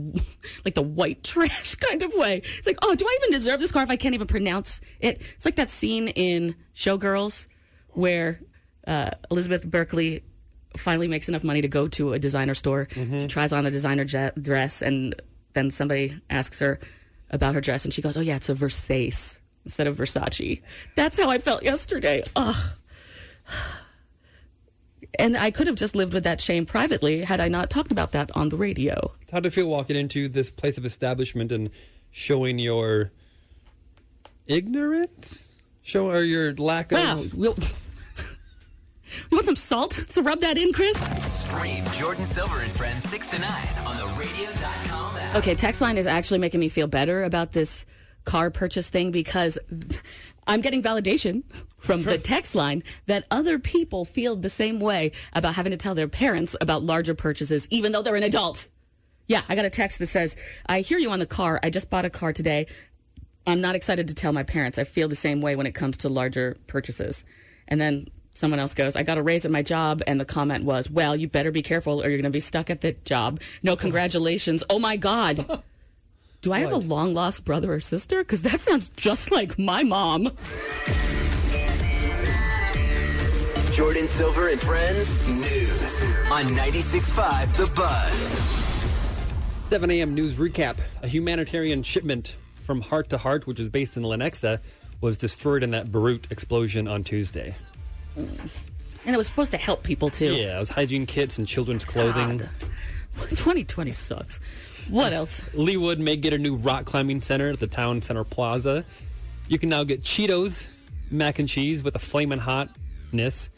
like 0.65 0.75
the 0.75 0.83
white 0.83 1.23
trash 1.23 1.75
kind 1.89 2.03
of 2.03 2.13
way. 2.15 2.43
It's 2.59 2.67
like, 2.67 2.79
oh, 2.83 2.95
do 2.95 3.07
I 3.07 3.19
even 3.21 3.33
deserve 3.33 3.61
this 3.61 3.73
car 3.73 3.83
if 3.83 3.91
I 3.91 3.97
can't 3.97 4.15
even 4.15 4.27
pronounce 4.27 4.81
it? 5.01 5.21
It's 5.37 5.45
like 5.45 5.57
that 5.57 5.71
scene 5.71 6.09
in 6.09 6.55
Showgirls 6.75 7.47
where 7.91 8.41
uh, 8.87 9.11
Elizabeth 9.31 9.65
Berkley 9.67 10.23
finally 10.77 11.09
makes 11.09 11.29
enough 11.29 11.43
money 11.45 11.61
to 11.63 11.69
go 11.69 11.89
to 11.89 12.13
a 12.13 12.19
designer 12.19 12.55
store. 12.55 12.89
She 12.95 13.27
tries 13.29 13.53
on 13.53 13.65
a 13.67 13.71
designer 13.71 14.05
je- 14.05 14.33
dress, 14.41 14.83
and 14.83 15.15
then 15.55 15.71
somebody 15.71 16.21
asks 16.29 16.59
her 16.61 16.79
about 17.31 17.55
her 17.55 17.61
dress, 17.61 17.85
and 17.85 17.93
she 17.95 18.03
goes, 18.03 18.17
"Oh 18.17 18.21
yeah, 18.21 18.37
it's 18.37 18.49
a 18.49 18.55
Versace 18.55 19.39
instead 19.65 19.87
of 19.87 19.97
Versace." 19.97 20.61
That's 20.95 21.17
how 21.19 21.31
I 21.31 21.39
felt 21.39 21.63
yesterday. 21.63 22.23
Ugh. 22.37 22.55
And 25.19 25.37
I 25.37 25.51
could 25.51 25.67
have 25.67 25.77
just 25.77 25.95
lived 25.97 26.13
with 26.13 26.25
that 26.25 26.41
shame 26.41 26.67
privately 26.67 27.23
had 27.23 27.41
I 27.41 27.49
not 27.49 27.71
talked 27.71 27.91
about 27.93 28.13
that 28.13 28.31
on 28.35 28.49
the 28.51 28.57
radio. 28.57 29.11
How 29.33 29.41
did 29.41 29.49
it 29.49 29.53
feel 29.53 29.67
walking 29.69 29.97
into 29.97 30.29
this 30.29 30.51
place 30.51 30.77
of 30.79 30.85
establishment 30.87 31.53
and 31.53 31.71
showing 32.11 32.59
your 32.59 33.13
ignorance? 34.47 35.53
Show 35.83 36.11
or 36.11 36.23
your 36.23 36.55
lack 36.55 36.93
of. 36.93 36.99
Wow. 36.99 37.13
of 37.21 37.35
We'll- 37.35 37.57
You 37.59 39.23
want 39.33 39.47
some 39.47 39.57
salt 39.57 39.93
to 39.93 40.23
rub 40.23 40.41
that 40.41 40.59
in, 40.59 40.73
Chris? 40.73 40.99
Stream 41.45 41.85
Jordin 41.87 42.25
Silver 42.25 42.61
and 42.61 42.73
Friends 42.73 43.09
6 43.09 43.27
to 43.29 43.39
9 43.39 43.51
on 43.87 43.97
the 43.97 44.07
radio.com 44.21 45.17
app. 45.17 45.37
Okay, 45.37 45.55
text 45.55 45.81
line 45.81 45.97
is 45.97 46.07
actually 46.07 46.39
making 46.39 46.61
me 46.61 46.69
feel 46.69 46.89
better 46.89 47.23
about 47.25 47.53
this 47.53 47.87
car 48.25 48.51
purchase 48.51 48.89
thing 48.89 49.13
because 49.13 49.59
I'm 50.47 50.61
getting 50.61 50.83
validation 50.83 51.43
from 51.79 52.03
the 52.03 52.19
text 52.19 52.55
line 52.55 52.83
that 53.07 53.27
other 53.31 53.59
people 53.59 54.05
feel 54.05 54.37
the 54.37 54.49
same 54.49 54.81
way 54.81 55.13
about 55.33 55.55
having 55.55 55.71
to 55.71 55.77
tell 55.77 55.95
their 55.95 56.09
parents 56.09 56.57
about 56.61 56.83
larger 56.83 57.15
purchases, 57.15 57.67
even 57.71 57.93
though 57.93 58.03
they're 58.03 58.17
an 58.17 58.23
adult. 58.23 58.69
Yeah, 59.29 59.43
I 59.49 59.57
got 59.57 59.65
a 59.65 59.71
text 59.71 59.99
that 59.99 60.07
says, 60.07 60.37
I 60.67 60.81
hear 60.81 60.99
you 60.99 61.11
on 61.11 61.19
the 61.19 61.27
car. 61.27 61.59
I 61.63 61.71
just 61.71 61.91
bought 61.91 62.05
a 62.05 62.11
car 62.11 62.33
today. 62.33 62.67
I'm 63.47 63.61
not 63.61 63.75
excited 63.75 64.09
to 64.09 64.15
tell 64.15 64.33
my 64.33 64.43
parents. 64.43 64.79
I 64.79 64.85
feel 64.85 65.09
the 65.09 65.17
same 65.17 65.41
way 65.41 65.57
when 65.57 65.67
it 65.67 65.75
comes 65.75 65.99
to 65.99 66.09
larger 66.09 66.57
purchases. 66.67 67.25
And 67.69 67.81
then 67.81 68.09
someone 68.35 68.61
else 68.61 68.75
goes, 68.75 68.97
I 68.97 69.03
got 69.03 69.19
a 69.19 69.23
raise 69.23 69.45
at 69.45 69.51
my 69.51 69.63
job. 69.63 70.03
And 70.07 70.21
the 70.21 70.25
comment 70.25 70.65
was, 70.65 70.89
Well, 70.91 71.17
you 71.17 71.29
better 71.29 71.51
be 71.51 71.63
careful 71.63 72.03
or 72.03 72.09
you're 72.09 72.19
going 72.19 72.25
to 72.25 72.31
be 72.31 72.41
stuck 72.41 72.71
at 72.71 72.81
the 72.81 72.93
job. 73.05 73.41
No, 73.63 73.77
congratulations. 73.77 74.63
Oh 74.71 74.79
my 74.79 74.97
God. 74.97 75.63
Do 76.47 76.53
I 76.53 76.61
have 76.61 76.71
a 76.71 76.77
long 76.77 77.13
lost 77.13 77.45
brother 77.45 77.75
or 77.75 77.81
sister? 77.81 78.21
Because 78.21 78.43
that 78.43 78.61
sounds 78.61 78.89
just 78.91 79.31
like 79.33 79.59
my 79.59 79.83
mom. 79.83 80.27
Jordin 83.75 84.05
Silver 84.05 84.47
and 84.47 84.61
Friends 84.61 85.27
News 85.27 86.03
on 86.31 86.45
96.5 86.45 87.57
The 87.57 87.67
Buzz. 87.75 89.65
7 89.65 89.91
a.m. 89.91 90.15
news 90.15 90.37
recap. 90.37 90.77
A 91.03 91.09
humanitarian 91.09 91.83
shipment 91.83 92.37
from 92.63 92.81
Heart 92.81 93.11
to 93.11 93.19
Heart, 93.19 93.49
which 93.49 93.59
is 93.59 93.69
based 93.69 93.97
in 93.97 94.05
Lenexa, 94.05 94.61
was 95.01 95.17
destroyed 95.17 95.65
in 95.65 95.73
that 95.73 95.91
Beirut 95.91 96.29
explosion 96.31 96.87
on 96.87 97.03
Tuesday. 97.03 97.57
Mm. 98.17 98.49
And 99.05 99.15
it 99.17 99.19
was 99.19 99.27
supposed 99.27 99.51
to 99.51 99.59
help 99.59 99.83
people 99.83 100.11
too. 100.11 100.33
Yeah, 100.33 100.59
it 100.59 100.61
was 100.61 100.71
hygiene 100.71 101.07
kits 101.07 101.39
and 101.39 101.49
children's 101.49 101.85
clothing. 101.85 102.39
2020 103.31 103.91
sucks. 103.91 104.39
What 104.89 105.13
else? 105.13 105.41
Leawood 105.55 105.99
may 105.99 106.17
get 106.17 106.33
a 106.33 106.39
new 106.39 106.57
rock 106.57 106.85
climbing 106.85 107.21
center 107.21 107.51
at 107.51 107.61
the 107.61 107.67
town 107.67 108.03
center 108.03 108.25
plaza. 108.25 108.85
You 109.49 109.59
can 109.59 109.69
now 109.69 109.85
get 109.85 110.03
Cheetos, 110.03 110.69
mac 111.11 111.39
and 111.39 111.49
cheese 111.49 111.83
with 111.83 111.95
a 111.95 111.99
flaming 111.99 112.39
hotness, 112.39 113.49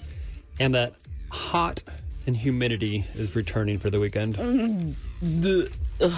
and 0.61 0.75
that 0.75 0.95
hot 1.31 1.83
and 2.27 2.37
humidity 2.37 3.05
is 3.15 3.35
returning 3.35 3.79
for 3.79 3.91
the 3.91 3.99
weekend. 3.99 4.37
Mm. 4.37 5.71
Ugh. 6.01 6.13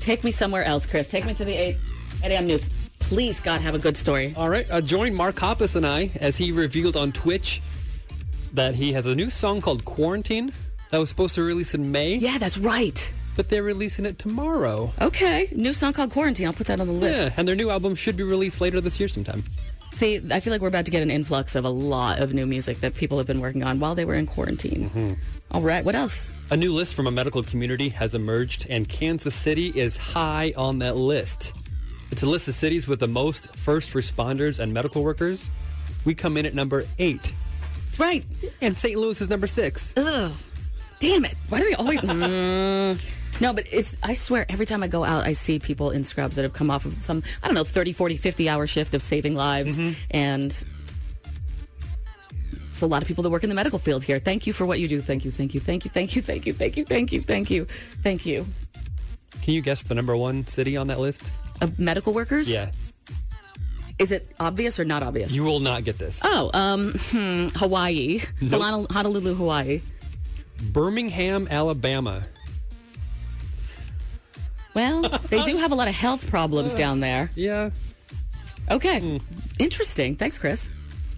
Take 0.00 0.24
me 0.24 0.30
somewhere 0.30 0.64
else, 0.64 0.86
Chris. 0.86 1.08
Take 1.08 1.26
me 1.26 1.34
to 1.34 1.44
the 1.44 1.54
8, 1.54 1.76
8 2.24 2.30
a.m. 2.32 2.46
news. 2.46 2.68
Please, 2.98 3.40
God, 3.40 3.60
have 3.60 3.74
a 3.74 3.78
good 3.78 3.96
story. 3.96 4.34
All 4.36 4.50
right, 4.50 4.66
uh, 4.70 4.80
join 4.80 5.14
Mark 5.14 5.36
Hoppus 5.36 5.76
and 5.76 5.86
I 5.86 6.10
as 6.16 6.36
he 6.36 6.52
revealed 6.52 6.96
on 6.96 7.12
Twitch 7.12 7.62
that 8.52 8.74
he 8.74 8.92
has 8.92 9.06
a 9.06 9.14
new 9.14 9.30
song 9.30 9.60
called 9.60 9.84
Quarantine 9.84 10.52
that 10.90 10.98
was 10.98 11.08
supposed 11.08 11.34
to 11.36 11.42
release 11.42 11.74
in 11.74 11.90
May. 11.92 12.14
Yeah, 12.14 12.38
that's 12.38 12.58
right. 12.58 13.12
But 13.38 13.50
they're 13.50 13.62
releasing 13.62 14.04
it 14.04 14.18
tomorrow. 14.18 14.92
Okay, 15.00 15.48
new 15.54 15.72
song 15.72 15.92
called 15.92 16.10
Quarantine. 16.10 16.46
I'll 16.48 16.52
put 16.52 16.66
that 16.66 16.80
on 16.80 16.88
the 16.88 16.92
list. 16.92 17.22
Yeah, 17.22 17.32
and 17.36 17.46
their 17.46 17.54
new 17.54 17.70
album 17.70 17.94
should 17.94 18.16
be 18.16 18.24
released 18.24 18.60
later 18.60 18.80
this 18.80 18.98
year 18.98 19.08
sometime. 19.08 19.44
See, 19.92 20.20
I 20.32 20.40
feel 20.40 20.52
like 20.52 20.60
we're 20.60 20.66
about 20.66 20.86
to 20.86 20.90
get 20.90 21.04
an 21.04 21.10
influx 21.12 21.54
of 21.54 21.64
a 21.64 21.68
lot 21.68 22.18
of 22.18 22.34
new 22.34 22.46
music 22.46 22.80
that 22.80 22.96
people 22.96 23.16
have 23.16 23.28
been 23.28 23.38
working 23.38 23.62
on 23.62 23.78
while 23.78 23.94
they 23.94 24.04
were 24.04 24.16
in 24.16 24.26
quarantine. 24.26 25.16
All 25.52 25.60
right, 25.60 25.84
what 25.84 25.94
else? 25.94 26.32
A 26.50 26.56
new 26.56 26.72
list 26.72 26.96
from 26.96 27.06
a 27.06 27.12
medical 27.12 27.44
community 27.44 27.90
has 27.90 28.12
emerged, 28.12 28.66
and 28.68 28.88
Kansas 28.88 29.36
City 29.36 29.68
is 29.68 29.96
high 29.96 30.52
on 30.56 30.80
that 30.80 30.96
list. 30.96 31.52
It's 32.10 32.24
a 32.24 32.28
list 32.28 32.48
of 32.48 32.54
cities 32.54 32.88
with 32.88 32.98
the 32.98 33.06
most 33.06 33.54
first 33.54 33.92
responders 33.92 34.58
and 34.58 34.74
medical 34.74 35.04
workers. 35.04 35.48
We 36.04 36.16
come 36.16 36.36
in 36.36 36.44
at 36.44 36.54
number 36.54 36.86
eight. 36.98 37.32
That's 37.84 38.00
right. 38.00 38.24
And 38.60 38.76
St. 38.76 38.98
Louis 38.98 39.20
is 39.20 39.28
number 39.28 39.46
six. 39.46 39.94
Ugh. 39.96 40.32
Damn 40.98 41.24
it. 41.24 41.36
Why 41.48 41.60
do 41.60 41.66
they 41.66 41.74
always. 41.74 42.00
Mm. 42.08 43.00
No, 43.40 43.52
but 43.52 43.66
it's, 43.70 43.96
I 44.02 44.14
swear, 44.14 44.46
every 44.48 44.66
time 44.66 44.82
I 44.82 44.88
go 44.88 45.04
out, 45.04 45.24
I 45.24 45.32
see 45.32 45.58
people 45.58 45.90
in 45.90 46.02
scrubs 46.04 46.36
that 46.36 46.42
have 46.42 46.52
come 46.52 46.70
off 46.70 46.84
of 46.84 47.02
some, 47.04 47.22
I 47.42 47.46
don't 47.46 47.54
know, 47.54 47.64
30, 47.64 47.92
40, 47.92 48.16
50 48.16 48.48
hour 48.48 48.66
shift 48.66 48.94
of 48.94 49.02
saving 49.02 49.34
lives. 49.34 49.78
And 50.10 50.64
it's 52.70 52.82
a 52.82 52.86
lot 52.86 53.02
of 53.02 53.08
people 53.08 53.22
that 53.22 53.30
work 53.30 53.42
in 53.44 53.48
the 53.48 53.54
medical 53.54 53.78
field 53.78 54.04
here. 54.04 54.18
Thank 54.18 54.46
you 54.46 54.52
for 54.52 54.66
what 54.66 54.80
you 54.80 54.88
do. 54.88 55.00
Thank 55.00 55.24
you, 55.24 55.30
thank 55.30 55.54
you, 55.54 55.60
thank 55.60 55.84
you, 55.84 55.90
thank 55.90 56.16
you, 56.16 56.22
thank 56.22 56.46
you, 56.46 56.52
thank 56.52 56.76
you, 56.76 56.84
thank 56.84 57.12
you, 57.12 57.22
thank 57.22 57.50
you, 57.50 57.66
thank 58.02 58.26
you. 58.26 58.46
Can 59.42 59.54
you 59.54 59.60
guess 59.62 59.82
the 59.82 59.94
number 59.94 60.16
one 60.16 60.46
city 60.46 60.76
on 60.76 60.88
that 60.88 60.98
list? 60.98 61.30
Of 61.60 61.78
medical 61.78 62.12
workers? 62.12 62.50
Yeah. 62.50 62.70
Is 63.98 64.12
it 64.12 64.30
obvious 64.38 64.78
or 64.78 64.84
not 64.84 65.02
obvious? 65.02 65.32
You 65.32 65.42
will 65.42 65.58
not 65.58 65.84
get 65.84 65.98
this. 65.98 66.20
Oh, 66.24 66.50
um, 66.54 66.92
hmm, 67.10 67.48
Hawaii. 67.56 68.20
Nope. 68.40 68.90
Honolulu, 68.92 69.34
Hawaii. 69.34 69.80
Birmingham, 70.72 71.48
Alabama. 71.50 72.22
Well, 74.78 75.02
they 75.28 75.42
do 75.42 75.56
have 75.56 75.72
a 75.72 75.74
lot 75.74 75.88
of 75.88 75.94
health 75.96 76.30
problems 76.30 76.72
uh, 76.72 76.76
down 76.76 77.00
there. 77.00 77.32
Yeah. 77.34 77.70
Okay. 78.70 79.00
Hmm. 79.00 79.16
Interesting. 79.58 80.14
Thanks, 80.14 80.38
Chris. 80.38 80.68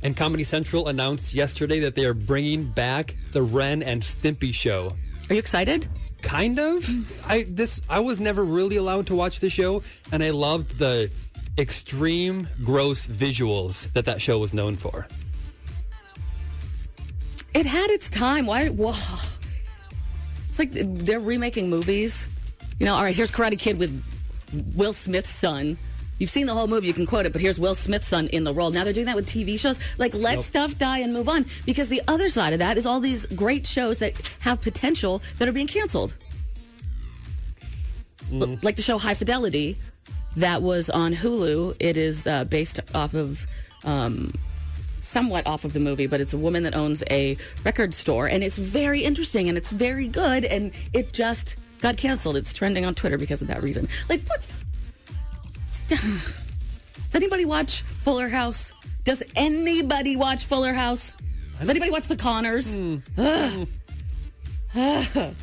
And 0.03 0.17
Comedy 0.17 0.45
Central 0.45 0.89
announced 0.89 1.35
yesterday 1.35 1.79
that 1.81 1.95
they 1.95 2.07
are 2.07 2.15
bringing 2.15 2.65
back 2.65 3.15
the 3.35 3.43
Ren 3.43 3.83
and 3.83 4.01
Stimpy 4.01 4.55
show. 4.55 4.93
Are 5.29 5.35
you 5.35 5.39
excited? 5.39 5.87
Kind 6.23 6.59
of. 6.59 6.89
I 7.29 7.45
this 7.49 7.83
I 7.91 8.01
was 8.01 8.19
never 8.19 8.45
really 8.45 8.77
allowed 8.77 9.07
to 9.09 9.15
watch 9.15 9.41
the 9.41 9.51
show, 9.51 9.83
and 10.11 10.25
I 10.25 10.31
loved 10.31 10.79
the 10.79 11.11
extreme 11.59 12.49
gross 12.65 13.07
visuals 13.07 13.93
that 13.93 14.07
that 14.07 14.23
show 14.23 14.39
was 14.39 14.55
known 14.55 14.77
for. 14.77 15.07
It 17.53 17.67
had 17.67 17.91
its 17.91 18.09
time. 18.09 18.47
Why? 18.47 18.69
Whoa. 18.69 18.95
It's 20.49 20.59
like 20.59 20.71
they're 20.73 21.21
remaking 21.21 21.69
movies. 21.69 22.27
You 22.81 22.87
know, 22.87 22.95
all 22.95 23.03
right, 23.03 23.15
here's 23.15 23.31
Karate 23.31 23.59
Kid 23.59 23.79
with 23.79 24.03
Will 24.75 24.93
Smith's 24.93 25.31
son. 25.31 25.77
You've 26.19 26.31
seen 26.31 26.47
the 26.47 26.55
whole 26.55 26.67
movie, 26.67 26.87
you 26.87 26.93
can 26.95 27.07
quote 27.07 27.25
it, 27.27 27.33
but 27.33 27.41
here's 27.41 27.61
Will 27.61 27.75
Smith's 27.75 28.09
son 28.09 28.27
in 28.29 28.45
the 28.45 28.53
role. 28.53 28.71
Now 28.71 28.85
they're 28.85 28.93
doing 28.93 29.07
that 29.07 29.17
with 29.17 29.27
TV 29.27 29.59
shows. 29.59 29.79
Like, 29.99 30.13
let 30.15 30.35
Nope. 30.37 30.43
stuff 30.45 30.79
die 30.79 30.99
and 30.99 31.13
move 31.13 31.29
on. 31.29 31.47
Because 31.67 31.89
the 31.89 32.03
other 32.09 32.29
side 32.29 32.53
of 32.53 32.59
that 32.59 32.77
is 32.77 32.87
all 32.87 32.99
these 33.01 33.25
great 33.27 33.67
shows 33.67 33.99
that 33.99 34.15
have 34.41 34.61
potential 34.61 35.23
that 35.39 35.47
are 35.49 35.53
being 35.53 35.67
canceled. 35.67 36.17
L- 38.33 38.59
Like 38.63 38.77
the 38.77 38.83
show 38.83 38.99
High 38.99 39.15
Fidelity 39.15 39.79
that 40.37 40.63
was 40.63 40.89
on 40.91 41.15
Hulu. 41.15 41.77
It 41.81 41.97
is 41.97 42.27
uh, 42.27 42.45
based 42.45 42.81
off 42.95 43.15
of. 43.15 43.47
Um, 43.85 44.33
somewhat 45.03 45.47
off 45.47 45.65
of 45.65 45.73
the 45.73 45.81
movie, 45.81 46.07
but 46.07 46.21
it's 46.21 46.35
a 46.35 46.37
woman 46.37 46.63
that 46.65 46.75
owns 46.77 47.03
a 47.11 47.35
record 47.65 47.95
store, 47.95 48.27
and 48.27 48.45
it's 48.45 48.59
very 48.59 49.03
interesting 49.03 49.49
and 49.49 49.57
it's 49.57 49.71
very 49.71 50.07
good, 50.07 50.45
and 50.45 50.73
it 50.93 51.15
just 51.15 51.57
got 51.81 51.97
canceled. 51.97 52.37
It's 52.37 52.53
trending 52.53 52.85
on 52.85 52.95
Twitter 52.95 53.19
because 53.19 53.43
of 53.43 53.49
that 53.49 53.63
reason. 53.63 53.89
Like, 54.09 54.23
what? 54.23 54.43
Does 55.89 57.15
anybody 57.15 57.45
watch 57.45 57.83
Fuller 57.83 58.29
House? 58.29 58.73
Does 59.05 59.23
anybody 59.35 60.17
watch 60.17 60.45
Fuller 60.45 60.73
House? 60.73 61.13
Does 61.59 61.69
anybody 61.69 61.91
watch 61.91 62.07
The 62.07 62.17
Conners? 62.17 62.77
Ugh. 63.19 63.69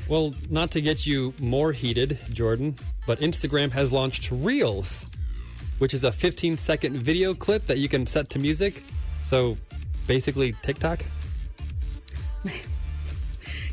Well, 0.07 0.33
not 0.49 0.71
to 0.71 0.81
get 0.81 1.05
you 1.05 1.33
more 1.41 1.73
heated, 1.73 2.17
Jordin, 2.29 2.79
but 3.05 3.19
Instagram 3.19 3.71
has 3.73 3.91
launched 3.91 4.31
Reels, 4.31 5.05
which 5.79 5.93
is 5.93 6.05
a 6.05 6.11
15 6.11 6.57
second 6.57 7.03
video 7.03 7.33
clip 7.33 7.65
that 7.67 7.77
you 7.77 7.89
can 7.89 8.05
set 8.05 8.29
to 8.29 8.39
music. 8.39 8.83
So 9.25 9.57
basically, 10.07 10.55
TikTok. 10.61 11.01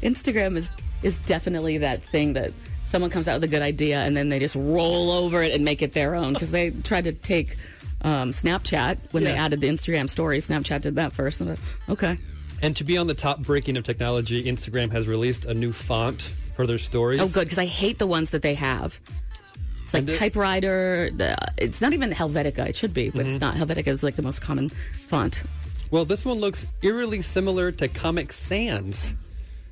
Instagram 0.03 0.57
is 0.57 0.71
is 1.05 1.17
definitely 1.19 1.79
that 1.79 2.03
thing 2.03 2.33
that 2.33 2.53
someone 2.87 3.11
comes 3.11 3.29
out 3.29 3.35
with 3.35 3.45
a 3.45 3.49
good 3.49 3.63
idea 3.63 3.99
and 3.99 4.17
then 4.17 4.29
they 4.29 4.39
just 4.39 4.57
roll 4.57 5.11
over 5.11 5.43
it 5.43 5.53
and 5.53 5.65
make 5.65 5.83
it 5.83 5.93
their 5.93 6.15
own 6.15 6.33
because 6.33 6.51
they 6.51 6.71
tried 6.71 7.05
to 7.05 7.13
take 7.13 7.57
um, 8.03 8.31
Snapchat 8.31 8.99
when 9.13 9.25
they 9.25 9.33
added 9.33 9.61
the 9.61 9.69
Instagram 9.69 10.09
story. 10.09 10.39
Snapchat 10.39 10.83
did 10.83 10.97
that 10.97 11.13
first. 11.13 11.41
Like, 11.41 11.59
okay. 11.89 12.19
And 12.63 12.77
to 12.77 12.85
be 12.85 12.97
on 12.99 13.07
the 13.07 13.15
top 13.15 13.41
breaking 13.41 13.77
of 13.77 13.85
technology, 13.85 14.45
Instagram 14.45 14.91
has 14.93 15.07
released 15.09 15.45
a 15.45 15.55
new 15.55 15.73
font 15.73 16.23
for 16.55 16.67
their 16.67 16.79
stories. 16.79 17.21
Oh, 17.21 17.29
good 17.29 17.45
because 17.45 17.59
I 17.59 17.67
hate 17.67 17.99
the 17.99 18.07
ones 18.07 18.31
that 18.31 18.43
they 18.43 18.55
have. 18.55 19.01
It's 19.83 19.93
like 19.93 20.09
it- 20.09 20.19
typewriter. 20.19 21.11
It's 21.59 21.81
not 21.81 21.93
even 21.93 22.11
Helvetica. 22.11 22.67
It 22.67 22.77
should 22.77 22.95
be, 22.95 23.11
but 23.11 23.27
it's 23.27 23.41
not. 23.41 23.55
Helvetica 23.55 23.89
is 23.89 24.03
like 24.03 24.17
the 24.17 24.23
most 24.23 24.41
common 24.41 24.69
font. 24.69 25.43
Well, 25.91 26.05
this 26.05 26.25
one 26.25 26.39
looks 26.39 26.67
eerily 26.83 27.23
similar 27.23 27.71
to 27.73 27.89
Comic 27.89 28.33
Sans, 28.33 29.15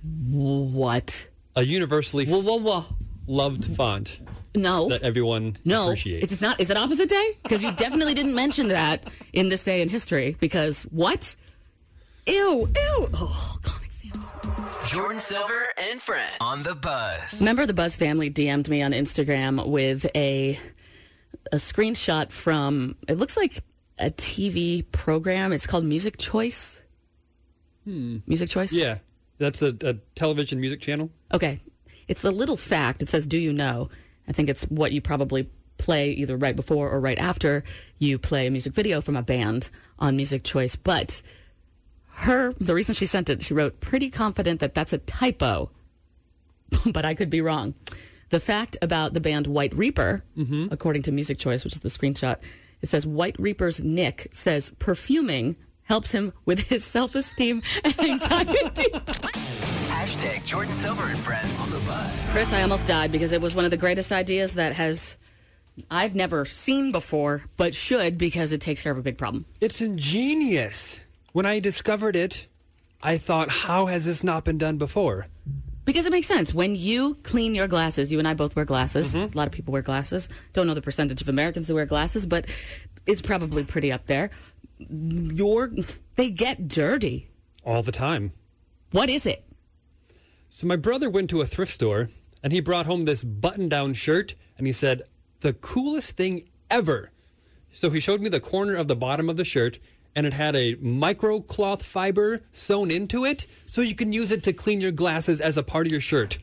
What? 0.02 1.28
a 1.54 1.62
universally 1.62 2.26
Whoa, 2.26 2.40
whoa, 2.40 2.56
whoa. 2.56 2.84
loved 3.26 3.64
font 3.76 4.18
No. 4.54 4.88
that 4.88 5.02
everyone 5.02 5.56
No, 5.64 5.84
appreciates. 5.84 6.32
it's 6.32 6.42
not. 6.42 6.60
Is 6.60 6.70
it 6.70 6.76
opposite 6.76 7.08
day? 7.08 7.38
Because 7.42 7.62
you 7.62 7.70
definitely 7.72 8.14
didn't 8.14 8.34
mention 8.34 8.68
that 8.68 9.06
in 9.32 9.48
this 9.48 9.62
day 9.62 9.82
in 9.82 9.88
history. 9.88 10.36
Because 10.40 10.84
what? 10.84 11.36
Ew, 12.26 12.68
ew. 12.74 13.08
Oh, 13.14 13.58
Comic 13.62 13.92
Sans. 13.92 14.32
Jordin 14.90 15.20
Silver 15.20 15.66
and 15.78 16.00
friends 16.00 16.32
on 16.40 16.58
the 16.62 16.74
buzz. 16.74 17.40
Remember, 17.40 17.66
the 17.66 17.74
Buzz 17.74 17.96
family 17.96 18.30
DM'd 18.30 18.68
me 18.68 18.82
on 18.82 18.92
Instagram 18.92 19.66
with 19.68 20.06
a 20.14 20.58
a 21.52 21.56
screenshot 21.56 22.30
from. 22.32 22.96
It 23.08 23.18
looks 23.18 23.36
like 23.36 23.62
a 23.98 24.10
TV 24.10 24.84
program. 24.92 25.52
It's 25.52 25.66
called 25.66 25.84
Music 25.84 26.16
Choice. 26.18 26.82
Hmm. 27.84 28.18
Music 28.26 28.48
Choice. 28.48 28.72
Yeah, 28.72 28.98
that's 29.38 29.62
a, 29.62 29.74
a 29.82 29.94
television 30.14 30.60
music 30.60 30.80
channel. 30.80 31.10
Okay. 31.32 31.60
It's 32.08 32.24
a 32.24 32.30
little 32.30 32.56
fact. 32.56 33.02
It 33.02 33.08
says, 33.08 33.26
Do 33.26 33.38
you 33.38 33.52
know? 33.52 33.88
I 34.28 34.32
think 34.32 34.48
it's 34.48 34.64
what 34.64 34.92
you 34.92 35.00
probably 35.00 35.48
play 35.78 36.10
either 36.12 36.36
right 36.36 36.54
before 36.54 36.88
or 36.90 37.00
right 37.00 37.18
after 37.18 37.64
you 37.98 38.18
play 38.18 38.46
a 38.46 38.50
music 38.50 38.72
video 38.72 39.00
from 39.00 39.16
a 39.16 39.22
band 39.22 39.68
on 39.98 40.16
Music 40.16 40.44
Choice. 40.44 40.76
But 40.76 41.22
her, 42.14 42.52
the 42.54 42.74
reason 42.74 42.94
she 42.94 43.06
sent 43.06 43.28
it, 43.28 43.42
she 43.42 43.54
wrote, 43.54 43.80
pretty 43.80 44.10
confident 44.10 44.60
that 44.60 44.74
that's 44.74 44.92
a 44.92 44.98
typo, 44.98 45.70
but 46.86 47.04
I 47.04 47.14
could 47.14 47.30
be 47.30 47.40
wrong. 47.40 47.74
The 48.30 48.40
fact 48.40 48.76
about 48.80 49.12
the 49.12 49.20
band 49.20 49.46
White 49.46 49.74
Reaper, 49.74 50.24
mm-hmm. 50.36 50.68
according 50.70 51.02
to 51.02 51.12
Music 51.12 51.38
Choice, 51.38 51.64
which 51.64 51.74
is 51.74 51.80
the 51.80 51.88
screenshot, 51.88 52.36
it 52.80 52.88
says 52.88 53.06
White 53.06 53.36
Reaper's 53.38 53.80
Nick 53.80 54.28
says 54.32 54.72
perfuming 54.78 55.56
helps 55.84 56.12
him 56.12 56.32
with 56.44 56.60
his 56.68 56.84
self 56.84 57.14
esteem 57.14 57.62
and 57.84 57.98
anxiety. 58.00 58.90
Hashtag 59.88 60.40
Jordin 60.46 60.72
Silver 60.74 61.06
and 61.06 61.18
friends 61.18 61.60
on 61.60 61.70
the 61.70 61.78
buzz. 61.80 62.32
Chris, 62.32 62.52
I 62.52 62.62
almost 62.62 62.86
died 62.86 63.12
because 63.12 63.32
it 63.32 63.40
was 63.40 63.54
one 63.54 63.64
of 63.64 63.70
the 63.70 63.76
greatest 63.76 64.12
ideas 64.12 64.54
that 64.54 64.72
has 64.72 65.16
I've 65.90 66.14
never 66.14 66.44
seen 66.44 66.92
before, 66.92 67.42
but 67.56 67.74
should 67.74 68.18
because 68.18 68.52
it 68.52 68.60
takes 68.60 68.82
care 68.82 68.92
of 68.92 68.98
a 68.98 69.02
big 69.02 69.16
problem. 69.16 69.46
It's 69.60 69.80
ingenious. 69.80 71.00
When 71.32 71.46
I 71.46 71.60
discovered 71.60 72.14
it, 72.14 72.46
I 73.02 73.18
thought, 73.18 73.48
how 73.48 73.86
has 73.86 74.04
this 74.04 74.22
not 74.22 74.44
been 74.44 74.58
done 74.58 74.76
before? 74.76 75.26
Because 75.84 76.06
it 76.06 76.12
makes 76.12 76.28
sense. 76.28 76.54
When 76.54 76.76
you 76.76 77.16
clean 77.22 77.54
your 77.54 77.66
glasses, 77.66 78.12
you 78.12 78.18
and 78.18 78.28
I 78.28 78.34
both 78.34 78.54
wear 78.54 78.64
glasses. 78.64 79.14
Mm-hmm. 79.14 79.34
A 79.34 79.36
lot 79.36 79.48
of 79.48 79.52
people 79.52 79.72
wear 79.72 79.82
glasses. 79.82 80.28
Don't 80.52 80.66
know 80.66 80.74
the 80.74 80.82
percentage 80.82 81.20
of 81.20 81.28
Americans 81.28 81.66
that 81.66 81.74
wear 81.74 81.86
glasses, 81.86 82.26
but 82.26 82.46
it's 83.06 83.22
probably 83.22 83.64
pretty 83.64 83.90
up 83.90 84.06
there. 84.06 84.30
Your 84.90 85.70
they 86.16 86.30
get 86.30 86.68
dirty. 86.68 87.28
All 87.64 87.82
the 87.82 87.92
time. 87.92 88.32
What 88.90 89.08
is 89.08 89.26
it? 89.26 89.44
So 90.50 90.66
my 90.66 90.76
brother 90.76 91.08
went 91.08 91.30
to 91.30 91.40
a 91.40 91.46
thrift 91.46 91.72
store 91.72 92.08
and 92.42 92.52
he 92.52 92.60
brought 92.60 92.86
home 92.86 93.02
this 93.02 93.24
button-down 93.24 93.94
shirt 93.94 94.34
and 94.58 94.66
he 94.66 94.72
said, 94.72 95.02
"The 95.40 95.52
coolest 95.52 96.16
thing 96.16 96.48
ever." 96.70 97.10
So 97.72 97.90
he 97.90 98.00
showed 98.00 98.20
me 98.20 98.28
the 98.28 98.40
corner 98.40 98.74
of 98.74 98.88
the 98.88 98.96
bottom 98.96 99.30
of 99.30 99.36
the 99.36 99.44
shirt 99.44 99.78
and 100.14 100.26
it 100.26 100.34
had 100.34 100.54
a 100.54 100.74
micro 100.74 101.40
cloth 101.40 101.82
fiber 101.82 102.42
sewn 102.52 102.90
into 102.90 103.24
it 103.24 103.46
so 103.64 103.80
you 103.80 103.94
can 103.94 104.12
use 104.12 104.30
it 104.30 104.42
to 104.42 104.52
clean 104.52 104.80
your 104.80 104.92
glasses 104.92 105.40
as 105.40 105.56
a 105.56 105.62
part 105.62 105.86
of 105.86 105.92
your 105.92 106.00
shirt. 106.00 106.38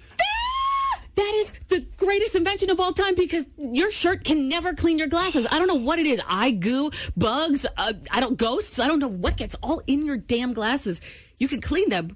That 1.20 1.34
is 1.36 1.51
the 1.67 1.82
greatest 1.97 2.34
invention 2.36 2.70
of 2.70 2.80
all 2.80 2.93
time 2.93 3.13
because 3.13 3.45
your 3.57 3.91
shirt 3.91 4.24
can 4.24 4.47
never 4.47 4.74
clean 4.74 4.97
your 4.97 5.09
glasses. 5.09 5.45
I 5.51 5.59
don't 5.59 5.67
know 5.67 5.76
what 5.76 5.99
it 5.99 6.07
is. 6.07 6.22
Eye 6.26 6.51
goo, 6.51 6.91
bugs, 7.17 7.65
uh, 7.76 7.91
I 8.09 8.22
don't 8.22 8.38
ghosts. 8.38 8.80
I 8.80 8.88
don't 8.88 8.99
know 8.99 9.09
what 9.09 9.36
gets 9.36 9.53
all 9.61 9.82
in 9.86 10.05
your 10.05 10.15
damn 10.15 10.53
glasses. 10.53 11.01
You 11.38 11.49
can 11.49 11.59
clean 11.59 11.89
them, 11.89 12.15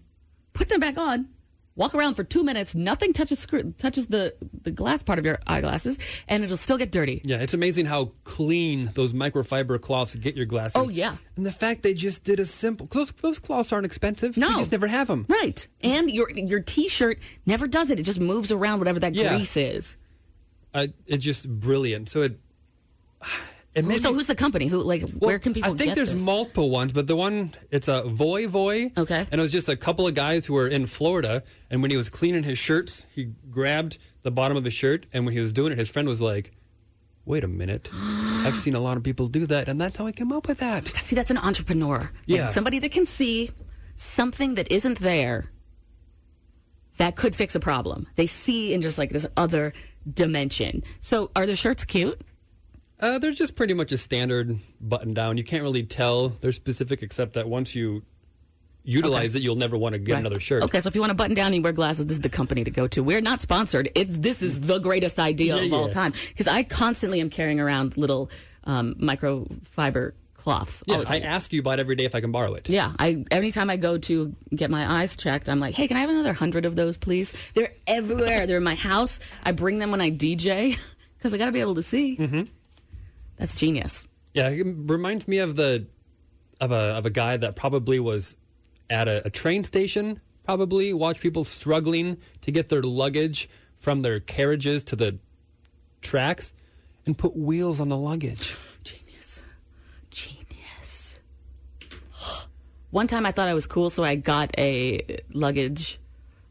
put 0.54 0.70
them 0.70 0.80
back 0.80 0.98
on, 0.98 1.28
walk 1.76 1.96
around 1.96 2.16
for 2.16 2.24
two 2.24 2.44
minutes. 2.44 2.76
Nothing 2.76 3.14
touches 3.14 3.40
screw, 3.40 3.74
touches 3.78 4.08
the 4.08 4.36
the 4.62 4.72
glass 4.72 5.02
part 5.04 5.20
of 5.20 5.26
your 5.26 5.40
eyeglasses, 5.48 5.98
and 6.28 6.44
it'll 6.44 6.58
still 6.58 6.78
get 6.78 6.92
dirty. 6.92 7.22
Yeah, 7.26 7.38
it's 7.38 7.54
amazing 7.54 7.86
how 7.86 8.12
clean 8.24 8.92
those 8.94 9.14
microfiber 9.14 9.80
cloths 9.82 10.16
get 10.16 10.36
your 10.36 10.46
glasses. 10.46 10.76
Oh 10.76 10.90
yeah, 10.90 11.16
and 11.36 11.46
the 11.46 11.52
fact 11.52 11.84
they 11.84 11.94
just 11.94 12.24
did 12.24 12.40
a 12.40 12.46
simple 12.46 12.88
those 12.88 13.12
those 13.22 13.40
cloths 13.40 13.72
aren't 13.72 13.86
expensive. 13.86 14.38
No. 14.38 14.50
you 14.50 14.58
just 14.58 14.72
never 14.72 14.88
have 14.88 15.08
them. 15.08 15.26
right. 15.30 15.68
And 15.82 16.10
your 16.10 16.30
your 16.32 16.60
t-shirt 16.62 17.20
never 17.46 17.68
does 17.68 17.90
it. 17.90 18.00
It 18.00 18.04
just 18.04 18.20
moves 18.20 18.52
around 18.52 18.80
whatever 18.80 19.00
that 19.00 19.16
Yeah. 19.16 19.36
grease 19.36 19.58
is. 19.58 19.98
Uh, 20.74 20.88
it's 21.06 21.24
just 21.24 21.48
brilliant. 21.50 22.10
So 22.10 22.22
it. 22.24 22.40
It 23.76 23.86
made 23.86 24.02
so 24.04 24.14
who's 24.14 24.28
the 24.28 24.36
company? 24.36 24.68
Who 24.68 24.82
like 24.82 25.02
where 25.12 25.40
can 25.40 25.54
people? 25.54 25.74
I 25.74 25.76
think 25.76 25.96
there's 25.96 26.14
this? 26.14 26.22
multiple 26.22 26.70
ones, 26.70 26.92
but 26.94 27.08
the 27.08 27.16
one 27.16 27.54
it's 27.72 27.88
a 27.88 28.04
Voy 28.04 28.48
Voy. 28.48 28.92
Okay. 28.98 29.26
And 29.32 29.40
it 29.40 29.42
was 29.42 29.52
just 29.52 29.68
a 29.70 29.76
couple 29.76 30.06
of 30.08 30.14
guys 30.14 30.46
who 30.46 30.54
were 30.54 30.68
in 30.68 30.86
Florida, 30.86 31.44
and 31.70 31.82
when 31.82 31.90
he 31.92 31.98
was 31.98 32.10
cleaning 32.10 32.44
his 32.44 32.60
shirts, 32.60 33.06
he 33.14 33.32
grabbed 33.50 33.98
the 34.22 34.32
bottom 34.32 34.56
of 34.58 34.64
his 34.64 34.74
shirt, 34.74 35.06
and 35.12 35.26
when 35.26 35.34
he 35.34 35.40
was 35.40 35.52
doing 35.52 35.72
it, 35.72 35.78
his 35.80 35.90
friend 35.90 36.08
was 36.08 36.22
like, 36.22 36.52
"Wait 37.26 37.44
a 37.44 37.48
minute, 37.48 37.90
I've 37.94 38.56
seen 38.58 38.76
a 38.76 38.80
lot 38.80 38.96
of 38.98 39.04
people 39.04 39.28
do 39.28 39.46
that, 39.48 39.68
and 39.68 39.82
that's 39.82 39.98
how 39.98 40.06
I 40.06 40.12
came 40.12 40.32
up 40.32 40.48
with 40.48 40.60
that." 40.60 40.88
See, 40.88 41.16
that's 41.16 41.32
an 41.32 41.38
entrepreneur. 41.40 42.00
Like, 42.00 42.12
Yeah. 42.26 42.48
somebody 42.48 42.78
that 42.80 42.92
can 42.92 43.06
see 43.08 43.52
something 43.96 44.56
that 44.56 44.72
isn't 44.72 45.00
there 45.00 45.52
that 46.98 47.16
could 47.16 47.36
fix 47.36 47.56
a 47.56 47.60
problem. 47.60 48.08
They 48.16 48.28
see 48.28 48.74
in 48.74 48.82
just 48.84 48.98
like 49.00 49.10
this 49.10 49.26
other 49.36 49.74
dimension. 50.12 50.84
So, 51.00 51.32
are 51.36 51.46
the 51.48 51.56
shirts 51.56 51.84
cute? 51.86 52.22
Uh, 53.04 53.20
they're 53.20 53.32
just 53.32 53.56
pretty 53.56 53.74
much 53.74 53.92
a 53.92 53.98
standard 53.98 54.58
button 54.80 55.14
down. 55.14 55.36
You 55.38 55.44
can't 55.44 55.62
really 55.62 55.84
tell 55.84 56.30
they're 56.30 56.54
specific, 56.54 57.04
except 57.04 57.34
that 57.34 57.50
once 57.50 57.76
you 57.76 58.04
utilize 58.86 59.32
Okay. 59.36 59.40
it, 59.42 59.44
you'll 59.44 59.58
never 59.58 59.78
want 59.78 59.92
to 59.92 60.00
get 60.00 60.14
Right. 60.14 60.20
another 60.20 60.40
shirt. 60.40 60.64
Okay, 60.64 60.80
so 60.80 60.88
if 60.88 60.96
you 60.96 61.02
want 61.02 61.10
to 61.12 61.16
button 61.16 61.36
down 61.36 61.48
and 61.48 61.56
you 61.56 61.62
wear 61.62 61.74
glasses, 61.74 62.06
this 62.06 62.16
is 62.16 62.22
the 62.22 62.30
company 62.30 62.64
to 62.64 62.72
go 62.72 62.88
to. 62.88 63.04
We're 63.04 63.20
not 63.20 63.42
sponsored. 63.42 63.90
It's 63.94 64.16
this 64.18 64.42
is 64.42 64.62
the 64.62 64.80
greatest 64.80 65.20
idea 65.20 65.58
Yeah, 65.58 65.64
of 65.64 65.74
all 65.74 65.90
time 65.90 66.14
because 66.30 66.48
I 66.48 66.64
constantly 66.64 67.20
am 67.20 67.30
carrying 67.30 67.60
around 67.60 67.98
little 67.98 68.30
um, 68.64 68.96
microfiber 68.96 70.14
cloths. 70.36 70.82
Yeah, 70.88 71.04
I 71.06 71.20
ask 71.20 71.52
you 71.52 71.60
about 71.60 71.80
it 71.80 71.82
every 71.82 71.96
day 71.98 72.06
if 72.06 72.16
I 72.16 72.22
can 72.22 72.32
borrow 72.32 72.54
it. 72.54 72.70
Yeah, 72.70 72.92
I 73.00 73.26
anytime 73.32 73.70
I 73.70 73.76
go 73.76 73.98
to 73.98 74.34
get 74.56 74.70
my 74.72 75.02
eyes 75.02 75.18
checked, 75.18 75.50
I'm 75.50 75.60
like, 75.60 75.76
hey, 75.76 75.90
can 75.90 75.98
I 75.98 76.02
have 76.02 76.10
another 76.10 76.32
hundred 76.34 76.66
of 76.66 76.76
those, 76.78 76.96
please? 76.96 77.34
They're 77.54 77.74
everywhere. 77.86 78.48
They're 78.48 78.58
in 78.58 78.64
my 78.64 78.76
house. 78.76 79.20
I 79.44 79.52
bring 79.52 79.80
them 79.80 79.92
when 79.92 80.00
I 80.02 80.10
DJ 80.12 80.78
because 81.18 81.34
I 81.34 81.38
got 81.38 81.46
to 81.48 81.52
be 81.52 81.60
able 81.62 81.76
to 81.76 81.82
see. 81.82 82.16
Mm-hmm. 82.18 82.44
That's 83.44 83.60
genius. 83.60 84.08
Yeah, 84.34 84.48
it 84.48 84.66
reminds 84.66 85.28
me 85.28 85.40
of 85.40 85.58
the 85.58 85.86
of 86.62 86.72
a 86.72 86.96
of 86.96 87.06
a 87.06 87.10
guy 87.10 87.36
that 87.36 87.58
probably 87.58 88.00
was 88.00 88.38
at 88.90 89.10
a, 89.10 89.28
a 89.28 89.30
train 89.30 89.66
station, 89.66 90.22
probably 90.46 90.94
watched 90.94 91.20
people 91.20 91.44
struggling 91.44 92.16
to 92.40 92.54
get 92.54 92.70
their 92.70 92.82
luggage 92.82 93.50
from 93.80 94.02
their 94.02 94.22
carriages 94.22 94.86
to 94.86 94.96
the 94.96 95.20
tracks, 96.00 96.54
and 97.06 97.18
put 97.18 97.36
wheels 97.36 97.82
on 97.82 97.90
the 97.90 97.98
luggage. 97.98 98.56
Genius, 98.86 99.44
genius. 100.10 101.20
One 102.92 103.08
time 103.08 103.26
I 103.26 103.34
thought 103.34 103.50
I 103.50 103.54
was 103.54 103.66
cool, 103.66 103.90
so 103.90 104.06
I 104.06 104.16
got 104.16 104.58
a 104.58 105.20
luggage. 105.34 106.00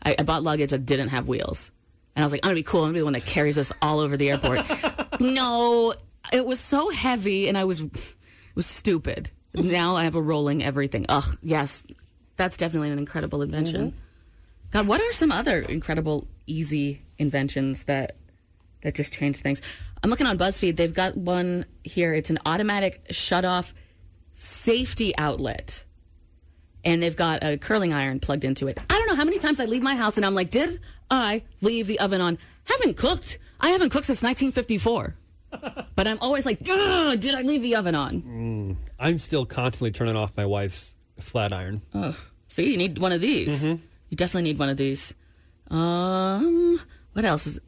I, 0.03 0.15
I 0.19 0.25
bought 0.25 0.43
luggage 0.43 0.73
that 0.73 0.85
didn't 0.85 1.09
have 1.09 1.27
wheels, 1.27 1.71
and 2.15 2.23
I 2.23 2.27
was 2.27 2.33
like, 2.33 2.45
I'm 2.45 2.51
gonna 2.51 2.57
be 2.57 2.63
cool. 2.63 2.81
I'm 2.81 2.89
gonna 2.89 2.93
be 2.93 2.99
the 2.99 3.05
one 3.07 3.15
that 3.15 3.25
carries 3.25 3.57
us 3.57 3.73
all 3.81 3.99
over 3.99 4.19
the 4.19 4.29
airport. 4.29 4.67
no, 5.21 5.95
it 6.33 6.47
was 6.47 6.61
so 6.61 6.91
heavy, 6.91 7.49
and 7.49 7.57
I 7.57 7.65
was 7.65 7.83
was 8.55 8.67
stupid. 8.67 9.31
Now 9.55 9.97
I 9.97 10.05
have 10.05 10.15
a 10.15 10.23
rolling 10.23 10.63
everything. 10.63 11.07
Ugh, 11.09 11.39
yes, 11.43 11.87
that's 12.37 12.57
definitely 12.57 12.91
an 12.91 12.99
incredible 12.99 13.43
invention. 13.43 13.91
Mm-hmm. 13.91 13.99
God, 14.71 14.87
what 14.87 15.01
are 15.01 15.13
some 15.13 15.31
other 15.31 15.59
incredible, 15.59 16.27
easy 16.47 17.03
inventions 17.19 17.85
that 17.85 18.17
that 18.83 18.95
just 18.95 19.13
change 19.13 19.39
things? 19.39 19.61
I'm 20.03 20.11
looking 20.11 20.27
on 20.27 20.39
BuzzFeed. 20.39 20.77
They've 20.77 20.95
got 20.95 21.17
one 21.17 21.67
here. 21.85 22.15
It's 22.15 22.31
an 22.31 22.39
automatic 22.45 23.05
shut-off 23.11 23.75
safety 24.33 25.17
outlet, 25.17 25.85
and 26.85 27.03
they've 27.03 27.17
got 27.17 27.45
a 27.45 27.59
curling 27.59 27.93
iron 27.93 28.19
plugged 28.19 28.45
into 28.45 28.67
it. 28.67 28.79
I 28.91 28.95
don't 28.99 29.07
know 29.09 29.15
how 29.15 29.25
many 29.25 29.39
times 29.39 29.61
I 29.61 29.67
leave 29.67 29.83
my 29.83 29.95
house 29.95 30.17
and 30.17 30.27
I'm 30.27 30.35
like, 30.35 30.51
did 30.51 30.81
I 31.11 31.45
leave 31.61 31.87
the 31.87 32.01
oven 32.01 32.21
on? 32.21 32.39
Haven't 32.65 32.97
cooked. 32.97 33.39
I 33.61 33.71
haven't 33.71 33.91
cooked 33.91 34.07
since 34.07 34.23
1954. 34.23 35.17
But 35.95 36.07
I'm 36.07 36.19
always 36.21 36.47
like, 36.47 36.61
"Ugh, 36.69 37.19
did 37.21 37.35
I 37.35 37.43
leave 37.43 37.63
the 37.63 37.77
oven 37.77 37.95
on? 37.95 38.23
Mm. 38.23 38.77
I'm 38.99 39.19
still 39.19 39.45
constantly 39.47 39.91
turning 39.91 40.17
off 40.17 40.37
my 40.37 40.47
wife's 40.47 40.97
flat 41.21 41.53
iron. 41.53 41.83
Ugh. 41.95 42.15
See, 42.49 42.71
you 42.71 42.77
need 42.77 42.99
one 42.99 43.13
of 43.13 43.21
these. 43.21 43.63
You 43.65 43.81
definitely 44.17 44.51
need 44.51 44.59
one 44.59 44.69
of 44.69 44.77
these. 44.77 45.15
Um, 45.69 46.79
what 47.15 47.25
else 47.25 47.47
is 47.47 47.61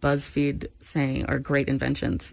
BuzzFeed 0.00 0.66
saying 0.80 1.26
are 1.26 1.38
great 1.40 1.68
inventions? 1.68 2.32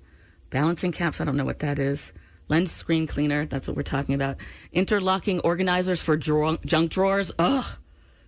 Balancing 0.51 0.91
caps. 0.91 1.19
I 1.19 1.25
don't 1.25 1.35
know 1.37 1.45
what 1.45 1.59
that 1.59 1.79
is. 1.79 2.13
Lens 2.47 2.71
screen 2.71 3.07
cleaner. 3.07 3.47
That's 3.47 3.67
what 3.67 3.75
we're 3.75 3.81
talking 3.83 4.13
about. 4.13 4.37
Interlocking 4.71 5.39
organizers 5.39 6.01
for 6.01 6.15
draw- 6.15 6.57
junk 6.65 6.91
drawers. 6.91 7.31
Ugh, 7.39 7.65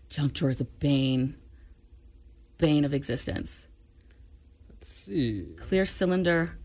junk 0.09 0.33
drawers 0.33 0.59
a 0.59 0.65
bane, 0.65 1.35
bane 2.57 2.83
of 2.85 2.93
existence. 2.95 3.66
See. 5.07 5.45
Clear 5.57 5.85
cylinder 5.85 6.57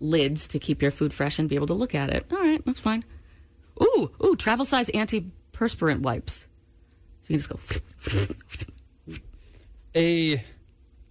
lids 0.00 0.48
to 0.48 0.58
keep 0.58 0.80
your 0.80 0.90
food 0.90 1.12
fresh 1.12 1.38
and 1.38 1.48
be 1.48 1.54
able 1.54 1.66
to 1.66 1.74
look 1.74 1.94
at 1.94 2.08
it. 2.10 2.24
All 2.32 2.38
right, 2.38 2.64
that's 2.64 2.78
fine. 2.80 3.04
Ooh, 3.82 4.10
ooh, 4.24 4.36
travel 4.36 4.64
size 4.64 4.88
antiperspirant 4.90 6.00
wipes. 6.00 6.46
So 7.22 7.34
you 7.34 7.38
can 7.38 7.56
just 7.56 8.36
go. 9.06 9.16
A 9.96 10.44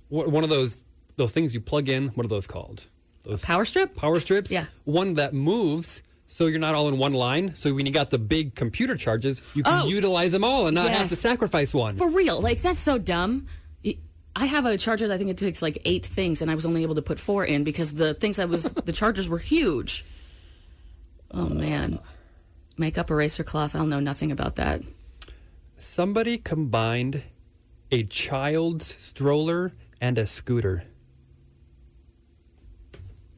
one 0.09 0.43
of 0.43 0.49
those 0.49 0.83
those 1.17 1.31
things 1.31 1.53
you 1.53 1.61
plug 1.61 1.89
in. 1.89 2.07
What 2.09 2.25
are 2.25 2.29
those 2.29 2.47
called? 2.47 2.85
Those 3.23 3.43
power 3.43 3.65
strip. 3.65 3.95
Power 3.95 4.19
strips. 4.19 4.49
Yeah. 4.49 4.65
One 4.85 5.15
that 5.15 5.33
moves. 5.33 6.01
So 6.27 6.45
you're 6.45 6.59
not 6.59 6.75
all 6.75 6.87
in 6.87 6.97
one 6.97 7.13
line. 7.13 7.55
So 7.55 7.73
when 7.73 7.85
you 7.85 7.91
got 7.91 8.09
the 8.11 8.19
big 8.19 8.55
computer 8.55 8.95
charges, 8.95 9.41
you 9.55 9.63
can 9.63 9.81
Oh. 9.83 9.87
utilize 9.87 10.31
them 10.31 10.43
all 10.43 10.67
and 10.67 10.75
not 10.75 10.89
have 10.89 11.09
to 11.09 11.15
sacrifice 11.15 11.73
one. 11.73 11.97
For 11.97 12.09
real, 12.09 12.39
like 12.39 12.61
that's 12.61 12.79
so 12.79 12.97
dumb. 12.97 13.47
I 14.35 14.45
have 14.45 14.65
a 14.65 14.77
charger. 14.77 15.07
that 15.07 15.13
I 15.13 15.17
think 15.17 15.29
it 15.29 15.37
takes 15.37 15.61
like 15.61 15.79
eight 15.85 16.05
things, 16.05 16.41
and 16.41 16.49
I 16.49 16.55
was 16.55 16.65
only 16.65 16.83
able 16.83 16.95
to 16.95 17.01
put 17.01 17.19
four 17.19 17.45
in 17.45 17.63
because 17.63 17.93
the 17.93 18.13
things 18.13 18.39
I 18.39 18.45
was 18.45 18.73
the 18.73 18.93
chargers 18.93 19.27
were 19.27 19.37
huge. 19.37 20.05
Oh 21.31 21.49
man, 21.49 21.99
makeup 22.77 23.11
eraser 23.11 23.43
cloth. 23.43 23.75
I'll 23.75 23.85
know 23.85 23.99
nothing 23.99 24.31
about 24.31 24.55
that. 24.55 24.81
Somebody 25.77 26.37
combined 26.37 27.23
a 27.91 28.03
child's 28.03 28.95
stroller 28.99 29.73
and 30.01 30.17
a 30.17 30.27
scooter. 30.27 30.83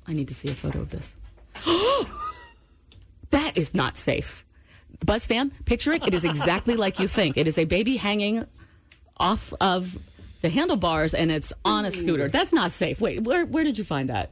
I 0.08 0.14
need 0.14 0.28
to 0.28 0.36
see 0.36 0.50
a 0.50 0.56
photo 0.56 0.82
of 0.82 0.90
this. 0.90 1.16
that 3.30 3.58
is 3.58 3.74
not 3.74 3.98
safe. 3.98 4.46
Buzz 5.06 5.26
fan, 5.26 5.52
picture 5.66 5.94
it. 5.94 6.06
It 6.06 6.14
is 6.14 6.26
exactly 6.26 6.76
like 6.76 7.00
you 7.00 7.08
think. 7.08 7.38
It 7.38 7.48
is 7.48 7.58
a 7.58 7.66
baby 7.66 7.98
hanging 7.98 8.46
off 9.18 9.54
of 9.62 9.98
the 10.42 10.50
handlebars, 10.50 11.14
and 11.14 11.32
it's 11.32 11.54
on 11.66 11.86
a 11.86 11.92
scooter. 11.92 12.28
That's 12.30 12.52
not 12.54 12.72
safe. 12.72 13.00
Wait, 13.02 13.24
where 13.24 13.46
where 13.46 13.64
did 13.64 13.78
you 13.78 13.84
find 13.84 14.10
that? 14.10 14.32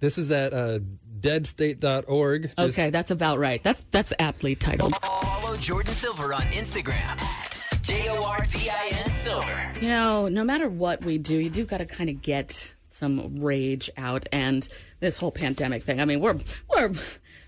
This 0.00 0.16
is 0.18 0.30
at 0.30 0.52
uh, 0.52 0.78
deadstate.org. 1.20 2.42
Just- 2.56 2.78
Okay, 2.78 2.90
that's 2.90 3.10
about 3.10 3.38
right. 3.38 3.62
That's 3.62 3.82
that's 3.90 4.12
aptly 4.18 4.54
titled. 4.54 4.94
Follow 5.02 5.54
Jordin 5.56 5.88
Silver 5.88 6.32
on 6.34 6.42
Instagram 6.42 7.20
at 7.20 7.62
J 7.82 8.06
O 8.10 8.22
R 8.24 8.44
D 8.50 8.70
I 8.70 8.88
N 9.04 9.10
Silver. 9.10 9.72
You 9.80 9.88
know, 9.88 10.28
no 10.28 10.44
matter 10.44 10.68
what 10.68 11.04
we 11.04 11.18
do, 11.18 11.34
you 11.36 11.50
do 11.50 11.64
got 11.64 11.78
to 11.78 11.86
kind 11.86 12.10
of 12.10 12.22
get 12.22 12.74
some 12.90 13.38
rage 13.40 13.90
out. 13.96 14.26
And 14.32 14.66
this 15.00 15.16
whole 15.16 15.30
pandemic 15.32 15.82
thing. 15.82 16.00
I 16.00 16.04
mean, 16.04 16.20
we're 16.20 16.38
we're 16.70 16.92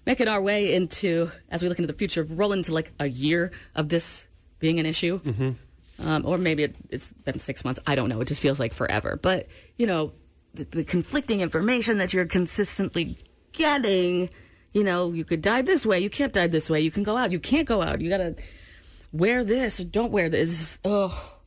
making 0.06 0.28
our 0.28 0.40
way 0.40 0.74
into 0.74 1.30
as 1.50 1.62
we 1.62 1.68
look 1.68 1.78
into 1.78 1.92
the 1.92 1.98
future, 1.98 2.22
roll 2.24 2.52
into 2.52 2.72
like 2.72 2.92
a 2.98 3.06
year 3.08 3.50
of 3.74 3.88
this 3.88 4.26
being 4.58 4.78
an 4.80 4.86
issue. 4.86 5.20
Um, 6.02 6.24
or 6.24 6.38
maybe 6.38 6.64
it, 6.64 6.76
it's 6.88 7.12
been 7.12 7.38
six 7.38 7.64
months. 7.64 7.80
I 7.86 7.94
don't 7.94 8.08
know. 8.08 8.20
It 8.20 8.28
just 8.28 8.40
feels 8.40 8.58
like 8.58 8.72
forever. 8.72 9.18
But 9.20 9.46
you 9.76 9.86
know, 9.86 10.12
the, 10.54 10.64
the 10.64 10.84
conflicting 10.84 11.40
information 11.40 11.98
that 11.98 12.12
you're 12.12 12.26
consistently 12.26 13.18
getting. 13.52 14.30
You 14.72 14.84
know, 14.84 15.12
you 15.12 15.24
could 15.24 15.42
die 15.42 15.62
this 15.62 15.84
way. 15.84 16.00
You 16.00 16.10
can't 16.10 16.32
die 16.32 16.46
this 16.46 16.70
way. 16.70 16.80
You 16.80 16.90
can 16.90 17.02
go 17.02 17.16
out. 17.16 17.32
You 17.32 17.40
can't 17.40 17.66
go 17.66 17.82
out. 17.82 18.00
You 18.00 18.08
gotta 18.08 18.36
wear 19.12 19.44
this 19.44 19.80
or 19.80 19.84
don't 19.84 20.12
wear 20.12 20.28
this. 20.28 20.78
Oh, 20.84 21.38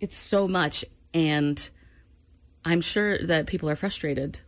it's 0.00 0.16
so 0.16 0.48
much, 0.48 0.84
and 1.14 1.70
I'm 2.64 2.80
sure 2.80 3.18
that 3.18 3.46
people 3.46 3.70
are 3.70 3.76
frustrated 3.76 4.40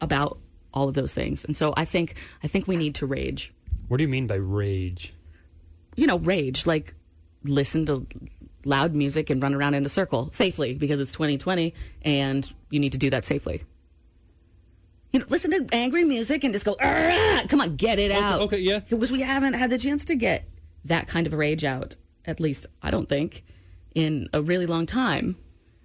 about 0.00 0.38
all 0.72 0.88
of 0.88 0.94
those 0.94 1.14
things. 1.14 1.44
And 1.44 1.56
so 1.56 1.72
I 1.76 1.84
think 1.84 2.16
I 2.42 2.48
think 2.48 2.66
we 2.66 2.76
need 2.76 2.96
to 2.96 3.06
rage. 3.06 3.52
What 3.88 3.98
do 3.98 4.02
you 4.02 4.08
mean 4.08 4.26
by 4.26 4.34
rage? 4.34 5.14
You 5.96 6.06
know, 6.06 6.18
rage 6.18 6.66
like 6.66 6.94
listen 7.44 7.86
to 7.86 8.06
loud 8.66 8.94
music 8.94 9.30
and 9.30 9.42
run 9.42 9.54
around 9.54 9.74
in 9.74 9.84
a 9.84 9.88
circle 9.88 10.30
safely 10.32 10.74
because 10.74 11.00
it's 11.00 11.12
2020 11.12 11.74
and 12.02 12.52
you 12.70 12.80
need 12.80 12.92
to 12.92 12.98
do 12.98 13.10
that 13.10 13.24
safely. 13.24 13.62
You 15.12 15.20
know, 15.20 15.26
listen 15.28 15.50
to 15.52 15.66
angry 15.74 16.04
music 16.04 16.42
and 16.44 16.52
just 16.52 16.64
go, 16.64 16.74
come 16.74 17.60
on, 17.60 17.76
get 17.76 17.98
it 17.98 18.10
Okay, 18.10 18.20
out. 18.20 18.40
okay, 18.42 18.58
yeah. 18.58 18.80
Because 18.80 19.12
we 19.12 19.20
haven't 19.22 19.52
had 19.54 19.70
the 19.70 19.78
chance 19.78 20.04
to 20.06 20.16
get 20.16 20.48
that 20.84 21.06
kind 21.06 21.26
of 21.26 21.32
rage 21.32 21.64
out 21.64 21.94
at 22.26 22.40
least 22.40 22.66
I 22.82 22.90
don't 22.90 23.08
think, 23.08 23.44
in 23.94 24.28
a 24.32 24.40
really 24.42 24.66
long 24.66 24.86
time. 24.86 25.36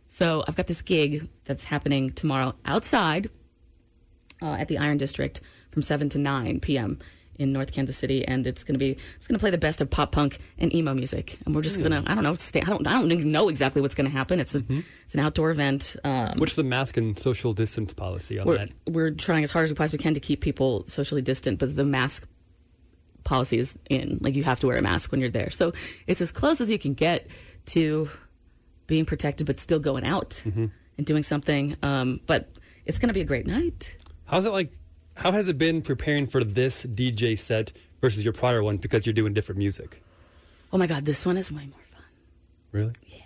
So 0.07 0.43
I've 0.47 0.55
got 0.55 0.67
this 0.67 0.81
gig 0.81 1.27
that's 1.45 1.65
happening 1.65 2.11
tomorrow 2.11 2.55
outside 2.65 3.29
uh, 4.41 4.53
at 4.57 4.67
the 4.69 4.77
Iron 4.77 4.97
District 4.97 5.41
from 5.71 5.81
7 5.81 6.09
to 6.09 6.17
9 6.17 6.61
p.m. 6.61 6.97
in 7.39 7.51
North 7.51 7.71
Kansas 7.71 7.97
City, 7.97 8.23
and 8.27 8.45
it's 8.45 8.63
going 8.63 8.75
to 8.75 8.79
be 8.79 8.91
it's 9.17 9.27
going 9.27 9.35
to 9.35 9.39
play 9.39 9.49
the 9.49 9.57
best 9.57 9.81
of 9.81 9.89
pop 9.89 10.11
punk 10.11 10.37
and 10.59 10.73
emo 10.75 10.93
music, 10.93 11.37
and 11.45 11.55
we're 11.55 11.61
just 11.61 11.77
Hmm. 11.77 11.87
going 11.87 12.03
to 12.03 12.11
I 12.11 12.13
don't 12.13 12.23
know 12.23 12.35
stay 12.35 12.61
I 12.61 12.65
don't 12.65 12.85
I 12.85 12.91
don't 12.99 13.11
even 13.11 13.31
know 13.31 13.49
exactly 13.49 13.81
what's 13.81 13.95
going 13.95 14.05
to 14.09 14.15
happen. 14.15 14.39
It's 14.39 14.53
a 14.53 14.63
it's 15.05 15.13
an 15.15 15.21
outdoor 15.21 15.49
event. 15.49 15.95
Um, 16.03 16.33
What's 16.37 16.55
the 16.55 16.63
mask 16.63 16.97
and 16.97 17.17
social 17.17 17.53
distance 17.53 17.93
policy 17.93 18.37
on 18.37 18.45
we're, 18.45 18.57
that? 18.57 18.69
we're 18.87 19.11
trying 19.11 19.43
as 19.43 19.51
hard 19.51 19.63
as 19.63 19.71
we 19.71 19.75
possibly 19.75 19.97
can 20.03 20.13
to 20.13 20.19
keep 20.19 20.41
people 20.41 20.85
socially 20.87 21.21
distant, 21.21 21.57
but 21.59 21.75
the 21.75 21.85
mask 21.85 22.27
policy 23.23 23.57
is 23.59 23.77
in. 23.89 24.17
Like 24.21 24.35
you 24.35 24.43
have 24.43 24.59
to 24.61 24.67
wear 24.67 24.77
a 24.77 24.81
mask 24.81 25.11
when 25.11 25.21
you're 25.21 25.29
there. 25.29 25.49
So 25.49 25.73
it's 26.07 26.21
as 26.21 26.31
close 26.31 26.61
as 26.61 26.69
you 26.69 26.79
can 26.79 26.93
get 26.93 27.27
to 27.67 28.09
being 28.87 29.05
protected, 29.05 29.45
but 29.47 29.59
still 29.59 29.79
going 29.79 30.03
out 30.05 30.41
and 30.45 30.71
doing 31.05 31.23
something. 31.23 31.75
Um, 31.83 32.21
but 32.25 32.49
it's 32.85 32.97
going 32.99 33.09
to 33.09 33.13
be 33.13 33.21
a 33.21 33.25
great 33.25 33.45
night. 33.45 33.95
How's 34.25 34.45
it 34.45 34.51
like? 34.51 34.71
How 35.19 35.31
has 35.33 35.47
it 35.49 35.57
been 35.57 35.81
preparing 35.81 36.27
for 36.27 36.43
this 36.43 36.85
DJ 36.85 37.37
set 37.37 37.71
versus 38.01 38.23
your 38.23 38.33
prior 38.33 38.63
one 38.63 38.77
because 38.77 39.05
you're 39.05 39.13
doing 39.13 39.33
different 39.33 39.59
music? 39.59 40.01
Oh 40.71 40.77
my 40.77 40.87
God, 40.87 41.05
this 41.05 41.25
one 41.25 41.37
is 41.37 41.51
way 41.51 41.65
more 41.65 41.79
fun. 41.91 42.03
Really? 42.71 42.93
Yeah, 43.07 43.17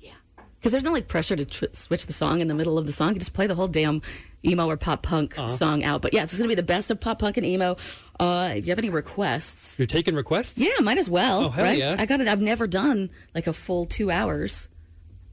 yeah. 0.00 0.12
Because 0.58 0.72
there's 0.72 0.84
no 0.84 0.92
like 0.92 1.08
pressure 1.08 1.34
to 1.34 1.44
tr- 1.44 1.64
switch 1.72 2.06
the 2.06 2.12
song 2.12 2.40
in 2.40 2.48
the 2.48 2.54
middle 2.54 2.78
of 2.78 2.86
the 2.86 2.92
song. 2.92 3.14
You 3.14 3.18
just 3.18 3.32
play 3.32 3.46
the 3.48 3.54
whole 3.54 3.66
damn 3.68 4.02
emo 4.44 4.66
or 4.68 4.76
pop 4.76 5.02
punk 5.02 5.36
Uh-huh. 5.38 5.48
song 5.48 5.82
out. 5.82 6.00
But 6.02 6.14
yeah, 6.14 6.22
it's 6.22 6.36
going 6.36 6.44
to 6.48 6.48
be 6.48 6.54
the 6.54 6.62
best 6.62 6.90
of 6.90 7.00
pop 7.00 7.18
punk 7.18 7.36
and 7.36 7.46
emo. 7.46 7.76
Uh, 8.20 8.52
if 8.54 8.64
you 8.66 8.70
have 8.70 8.78
any 8.78 8.90
requests, 8.90 9.78
You're 9.80 9.86
taking 9.86 10.14
requests? 10.14 10.60
Yeah, 10.60 10.70
might 10.80 10.98
as 10.98 11.10
well. 11.10 11.44
Oh, 11.46 11.48
hell 11.48 11.64
right? 11.64 11.78
yeah. 11.78 11.96
I 11.98 12.06
got 12.06 12.20
it. 12.20 12.28
I've 12.28 12.42
never 12.42 12.66
done 12.68 13.10
like 13.34 13.46
a 13.48 13.52
full 13.52 13.86
two 13.86 14.10
hours 14.12 14.68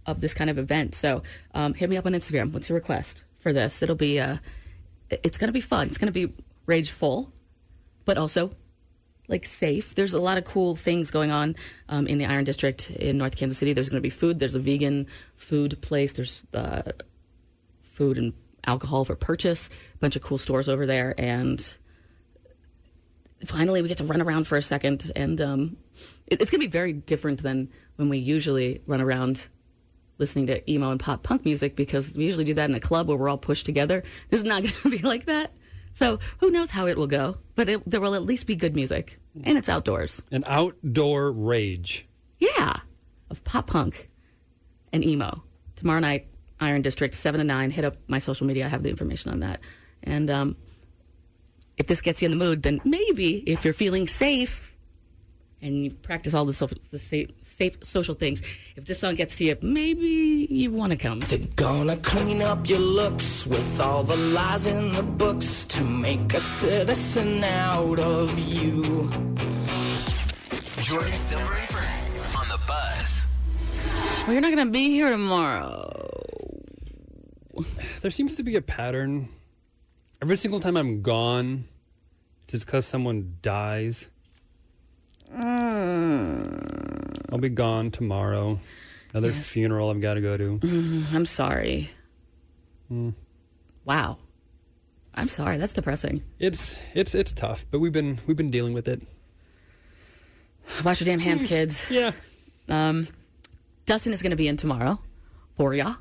of 0.08 0.22
this 0.22 0.34
kind 0.34 0.50
of 0.50 0.58
event. 0.58 0.96
So 0.96 1.22
um, 1.54 1.76
hit 1.76 1.88
me 1.90 1.98
up 1.98 2.08
on 2.08 2.14
Instagram. 2.14 2.52
What's 2.52 2.70
your 2.70 2.76
request 2.78 3.26
for 3.38 3.54
this? 3.54 3.84
It'll 3.84 3.96
be 3.96 4.20
uh, 4.20 4.38
it- 5.10 5.22
it's 5.24 5.38
gonna 5.38 5.52
be 5.52 5.62
fun. 5.62 5.88
It's 5.88 5.98
gonna 5.98 6.12
be 6.12 6.34
rageful, 6.66 7.32
but 8.06 8.18
also 8.18 8.52
like 9.28 9.46
safe. 9.46 9.94
There's 9.94 10.14
a 10.16 10.20
lot 10.20 10.38
of 10.40 10.44
cool 10.44 10.76
things 10.76 11.12
going 11.12 11.30
on 11.32 11.56
um, 11.88 12.08
in 12.08 12.18
the 12.18 12.26
Iron 12.26 12.44
District 12.46 12.90
in 12.90 13.18
North 13.20 13.36
Kansas 13.36 13.60
City. 13.60 13.74
There's 13.74 13.88
going 13.88 14.02
to 14.02 14.02
be 14.02 14.10
food. 14.10 14.40
There's 14.40 14.56
a 14.56 14.60
vegan 14.60 15.06
food 15.38 15.80
place. 15.82 16.14
There's 16.14 16.44
uh, 16.56 16.82
food 17.84 18.18
and 18.18 18.34
alcohol 18.66 19.06
for 19.06 19.16
purchase. 19.16 19.70
A 19.94 19.98
bunch 20.00 20.16
of 20.16 20.24
cool 20.24 20.40
stores 20.40 20.68
over 20.68 20.88
there, 20.88 21.14
and 21.20 21.78
finally 23.46 23.82
we 23.84 23.88
get 23.88 23.98
to 23.98 24.04
run 24.04 24.22
around 24.22 24.46
for 24.48 24.58
a 24.58 24.62
second. 24.64 25.12
And 25.16 25.40
um, 25.40 25.78
it, 26.28 26.42
it's 26.42 26.50
going 26.52 26.62
to 26.62 26.68
be 26.68 26.72
very 26.72 26.94
different 26.94 27.44
than 27.44 27.70
when 27.98 28.10
we 28.10 28.18
usually 28.18 28.82
run 28.88 29.00
around 29.02 29.48
listening 30.20 30.48
to 30.48 30.72
emo 30.72 30.92
and 30.92 31.00
pop 31.00 31.24
punk 31.24 31.46
music 31.46 31.76
because 31.76 32.16
we 32.16 32.26
usually 32.26 32.44
do 32.44 32.54
that 32.56 32.70
in 32.70 32.76
a 32.76 32.80
club 32.80 33.08
where 33.08 33.18
we're 33.18 33.30
all 33.30 33.38
pushed 33.38 33.66
together. 33.66 34.04
This 34.30 34.42
is 34.42 34.46
not 34.46 34.62
going 34.64 34.76
to 34.76 34.90
be 34.90 35.00
like 35.00 35.26
that. 35.26 35.52
So 35.94 36.20
who 36.40 36.52
knows 36.52 36.70
how 36.72 36.88
it 36.88 36.98
will 36.98 37.08
go, 37.08 37.38
but 37.56 37.68
it, 37.68 37.90
there 37.90 38.02
will 38.02 38.16
at 38.16 38.24
least 38.24 38.46
be 38.46 38.56
good 38.56 38.76
music, 38.76 39.20
and 39.44 39.58
it's 39.58 39.70
outdoors. 39.70 40.22
An 40.32 40.44
outdoor 40.46 41.32
rage. 41.32 42.08
Yeah, 42.38 42.78
of 43.30 43.44
pop 43.44 43.68
punk 43.68 44.10
and 44.94 45.04
emo. 45.04 45.44
Tomorrow 45.76 46.00
night, 46.00 46.28
Iron 46.60 46.82
District, 46.82 47.14
7 47.14 47.40
to 47.40 47.44
9. 47.44 47.72
Hit 47.72 47.86
up 47.86 47.98
my 48.08 48.20
social 48.20 48.46
media. 48.46 48.66
I 48.66 48.70
have 48.70 48.84
the 48.84 48.90
information 48.90 49.32
on 49.32 49.40
that. 49.40 49.62
And 50.04 50.30
um, 50.30 50.58
if 51.78 51.88
this 51.88 52.02
gets 52.02 52.22
you 52.22 52.28
in 52.28 52.32
the 52.32 52.38
mood, 52.38 52.64
then 52.64 52.82
maybe 52.84 53.38
if 53.50 53.64
you're 53.64 53.74
feeling 53.74 54.08
safe 54.08 54.69
and 55.62 55.84
you 55.84 55.92
practice 55.92 56.34
all 56.34 56.46
the, 56.46 56.54
so- 56.54 56.70
the 56.92 57.00
safe, 57.00 57.30
safe 57.42 57.78
social 57.84 58.16
things, 58.16 58.42
if 58.76 58.86
this 58.86 59.00
song 59.00 59.16
gets 59.16 59.36
to 59.38 59.46
you, 59.46 59.58
maybe 59.62 60.48
you 60.50 60.72
want 60.72 60.92
to 60.92 60.98
come. 60.98 61.20
They're 61.22 61.40
gonna 61.56 61.98
clean 61.98 62.42
up 62.42 62.68
your 62.70 62.80
looks 62.80 63.46
with 63.46 63.80
all 63.80 64.04
the 64.04 64.16
lies 64.16 64.66
in 64.66 64.94
the 64.94 65.04
books 65.04 65.64
to 65.66 65.84
make 65.84 66.34
a 66.34 66.40
citizen 66.40 67.44
out 67.44 68.00
of 68.00 68.38
you. 68.40 69.10
Jordin 70.82 71.14
Silver 71.14 71.54
and 71.56 71.70
Friends 71.70 72.36
on 72.36 72.48
the 72.48 72.60
buzz. 72.66 73.26
Well, 74.24 74.32
you're 74.34 74.42
not 74.42 74.54
going 74.54 74.66
to 74.66 74.72
be 74.72 74.90
here 74.90 75.10
tomorrow. 75.10 75.96
There 78.02 78.12
seems 78.12 78.38
to 78.38 78.44
be 78.44 78.56
a 78.56 78.62
pattern. 78.62 79.28
Every 80.22 80.38
single 80.38 80.62
time 80.62 80.78
I'm 80.78 81.02
gone, 81.02 81.66
it's 82.48 82.64
because 82.64 82.86
someone 82.86 83.36
dies. 83.42 84.10
I'll 87.32 87.38
be 87.40 87.50
gone 87.50 87.92
tomorrow. 87.92 88.60
Another 89.14 89.32
Yes. 89.32 89.50
funeral 89.50 89.90
I've 89.90 90.02
got 90.02 90.16
to 90.16 90.22
go 90.22 90.38
to. 90.38 90.60
Mm, 90.60 91.14
I'm 91.14 91.26
sorry. 91.26 91.90
Mm. 92.92 93.14
Wow. 93.86 94.18
I'm 95.16 95.28
sorry. 95.28 95.58
That's 95.58 95.74
depressing. 95.74 96.24
It's 96.40 96.78
it's 96.94 97.16
it's 97.16 97.34
tough, 97.34 97.66
but 97.72 97.80
we've 97.80 97.92
been 97.92 98.20
we've 98.28 98.38
been 98.38 98.52
dealing 98.52 98.74
with 98.74 98.88
it. 98.88 99.02
Wash 100.86 101.02
your 101.02 101.06
damn 101.06 101.20
hands, 101.20 101.44
kids. 101.44 101.90
Yeah. 101.90 102.12
Um, 102.68 103.08
Dustin 103.86 104.14
is 104.14 104.22
going 104.22 104.30
to 104.32 104.36
be 104.38 104.48
in 104.48 104.56
tomorrow 104.56 105.00
for 105.56 105.74
ya. 105.74 105.96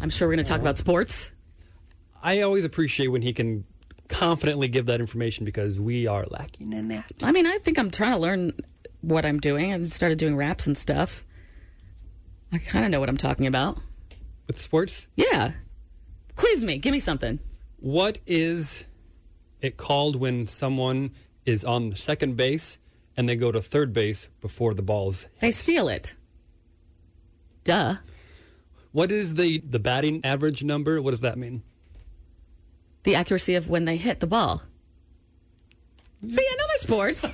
I'm 0.00 0.10
sure 0.10 0.28
we're 0.28 0.34
going 0.34 0.44
to 0.44 0.48
talk 0.50 0.60
about 0.60 0.76
sports. 0.76 1.32
I 2.22 2.42
always 2.42 2.64
appreciate 2.64 3.08
when 3.08 3.22
he 3.22 3.32
can 3.32 3.64
confidently 4.08 4.68
give 4.68 4.86
that 4.86 5.00
information 5.00 5.44
because 5.44 5.80
we 5.80 6.06
are 6.06 6.26
lacking 6.30 6.72
in 6.72 6.88
that. 6.88 7.12
I 7.22 7.32
mean, 7.32 7.46
I 7.46 7.58
think 7.58 7.78
I'm 7.78 7.90
trying 7.90 8.12
to 8.12 8.18
learn 8.18 8.52
what 9.00 9.24
I'm 9.24 9.38
doing. 9.38 9.72
I 9.72 9.82
started 9.84 10.18
doing 10.18 10.36
raps 10.36 10.66
and 10.66 10.76
stuff. 10.76 11.24
I 12.52 12.58
kind 12.58 12.84
of 12.84 12.90
know 12.90 13.00
what 13.00 13.08
I'm 13.08 13.16
talking 13.16 13.46
about. 13.46 13.78
With 14.46 14.60
sports? 14.60 15.06
Yeah. 15.16 15.52
Quiz 16.36 16.64
me. 16.64 16.78
Give 16.78 16.92
me 16.92 17.00
something. 17.00 17.38
What 17.78 18.18
is 18.26 18.86
it 19.60 19.76
called 19.76 20.16
when 20.16 20.46
someone 20.46 21.10
is 21.44 21.64
on 21.64 21.90
the 21.90 21.96
second 21.96 22.36
base 22.36 22.78
and 23.16 23.28
they 23.28 23.36
go 23.36 23.50
to 23.50 23.60
third 23.60 23.92
base 23.92 24.28
before 24.40 24.74
the 24.74 24.82
ball's 24.82 25.26
They 25.40 25.50
steal 25.50 25.88
it. 25.88 26.14
Duh. 27.64 27.96
What 28.92 29.10
is 29.12 29.34
the 29.34 29.58
the 29.58 29.78
batting 29.78 30.24
average 30.24 30.64
number? 30.64 31.02
What 31.02 31.10
does 31.10 31.20
that 31.20 31.36
mean? 31.36 31.62
The 33.08 33.14
accuracy 33.14 33.54
of 33.54 33.70
when 33.70 33.86
they 33.86 33.96
hit 33.96 34.20
the 34.20 34.26
ball. 34.26 34.60
See, 36.28 36.46
I 36.46 36.56
know 36.58 36.66
my 36.66 36.74
sports. 36.74 37.24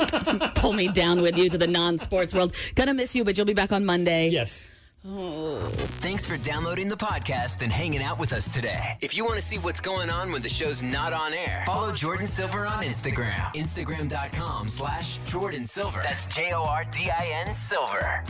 Pull 0.54 0.72
me 0.72 0.86
down 0.86 1.20
with 1.20 1.36
you 1.36 1.50
to 1.50 1.58
the 1.58 1.66
non-sports 1.66 2.32
world. 2.32 2.54
Gonna 2.76 2.94
miss 2.94 3.12
you, 3.16 3.24
but 3.24 3.36
you'll 3.36 3.44
be 3.44 3.54
back 3.54 3.72
on 3.72 3.84
Monday. 3.84 4.28
Yes. 4.28 4.68
Oh. 5.04 5.58
Thanks 5.98 6.24
for 6.24 6.36
downloading 6.36 6.88
the 6.88 6.96
podcast 6.96 7.60
and 7.62 7.72
hanging 7.72 8.04
out 8.04 8.20
with 8.20 8.32
us 8.32 8.54
today. 8.54 8.98
If 9.00 9.16
you 9.16 9.24
want 9.24 9.34
to 9.34 9.42
see 9.42 9.56
what's 9.58 9.80
going 9.80 10.10
on 10.10 10.30
when 10.30 10.42
the 10.42 10.48
show's 10.48 10.84
not 10.84 11.12
on 11.12 11.34
air, 11.34 11.64
follow 11.66 11.90
Jordin 11.90 12.28
Silver 12.28 12.66
on 12.66 12.84
Instagram. 12.84 13.52
Instagram.com 13.56 14.68
slash 14.68 15.18
Jordin 15.22 15.66
Silver. 15.66 16.02
That's 16.04 16.28
J 16.28 16.52
O 16.52 16.62
R 16.62 16.84
D 16.84 17.10
I 17.10 17.42
N 17.48 17.52
Silver. 17.52 18.22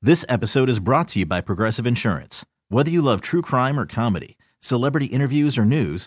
This 0.00 0.24
episode 0.28 0.68
is 0.68 0.78
brought 0.78 1.08
to 1.08 1.18
you 1.18 1.26
by 1.26 1.40
Progressive 1.40 1.88
Insurance. 1.88 2.46
Whether 2.68 2.92
you 2.92 3.02
love 3.02 3.20
true 3.20 3.42
crime 3.42 3.80
or 3.80 3.84
comedy, 3.84 4.38
celebrity 4.60 5.06
interviews 5.06 5.58
or 5.58 5.64
news, 5.64 6.06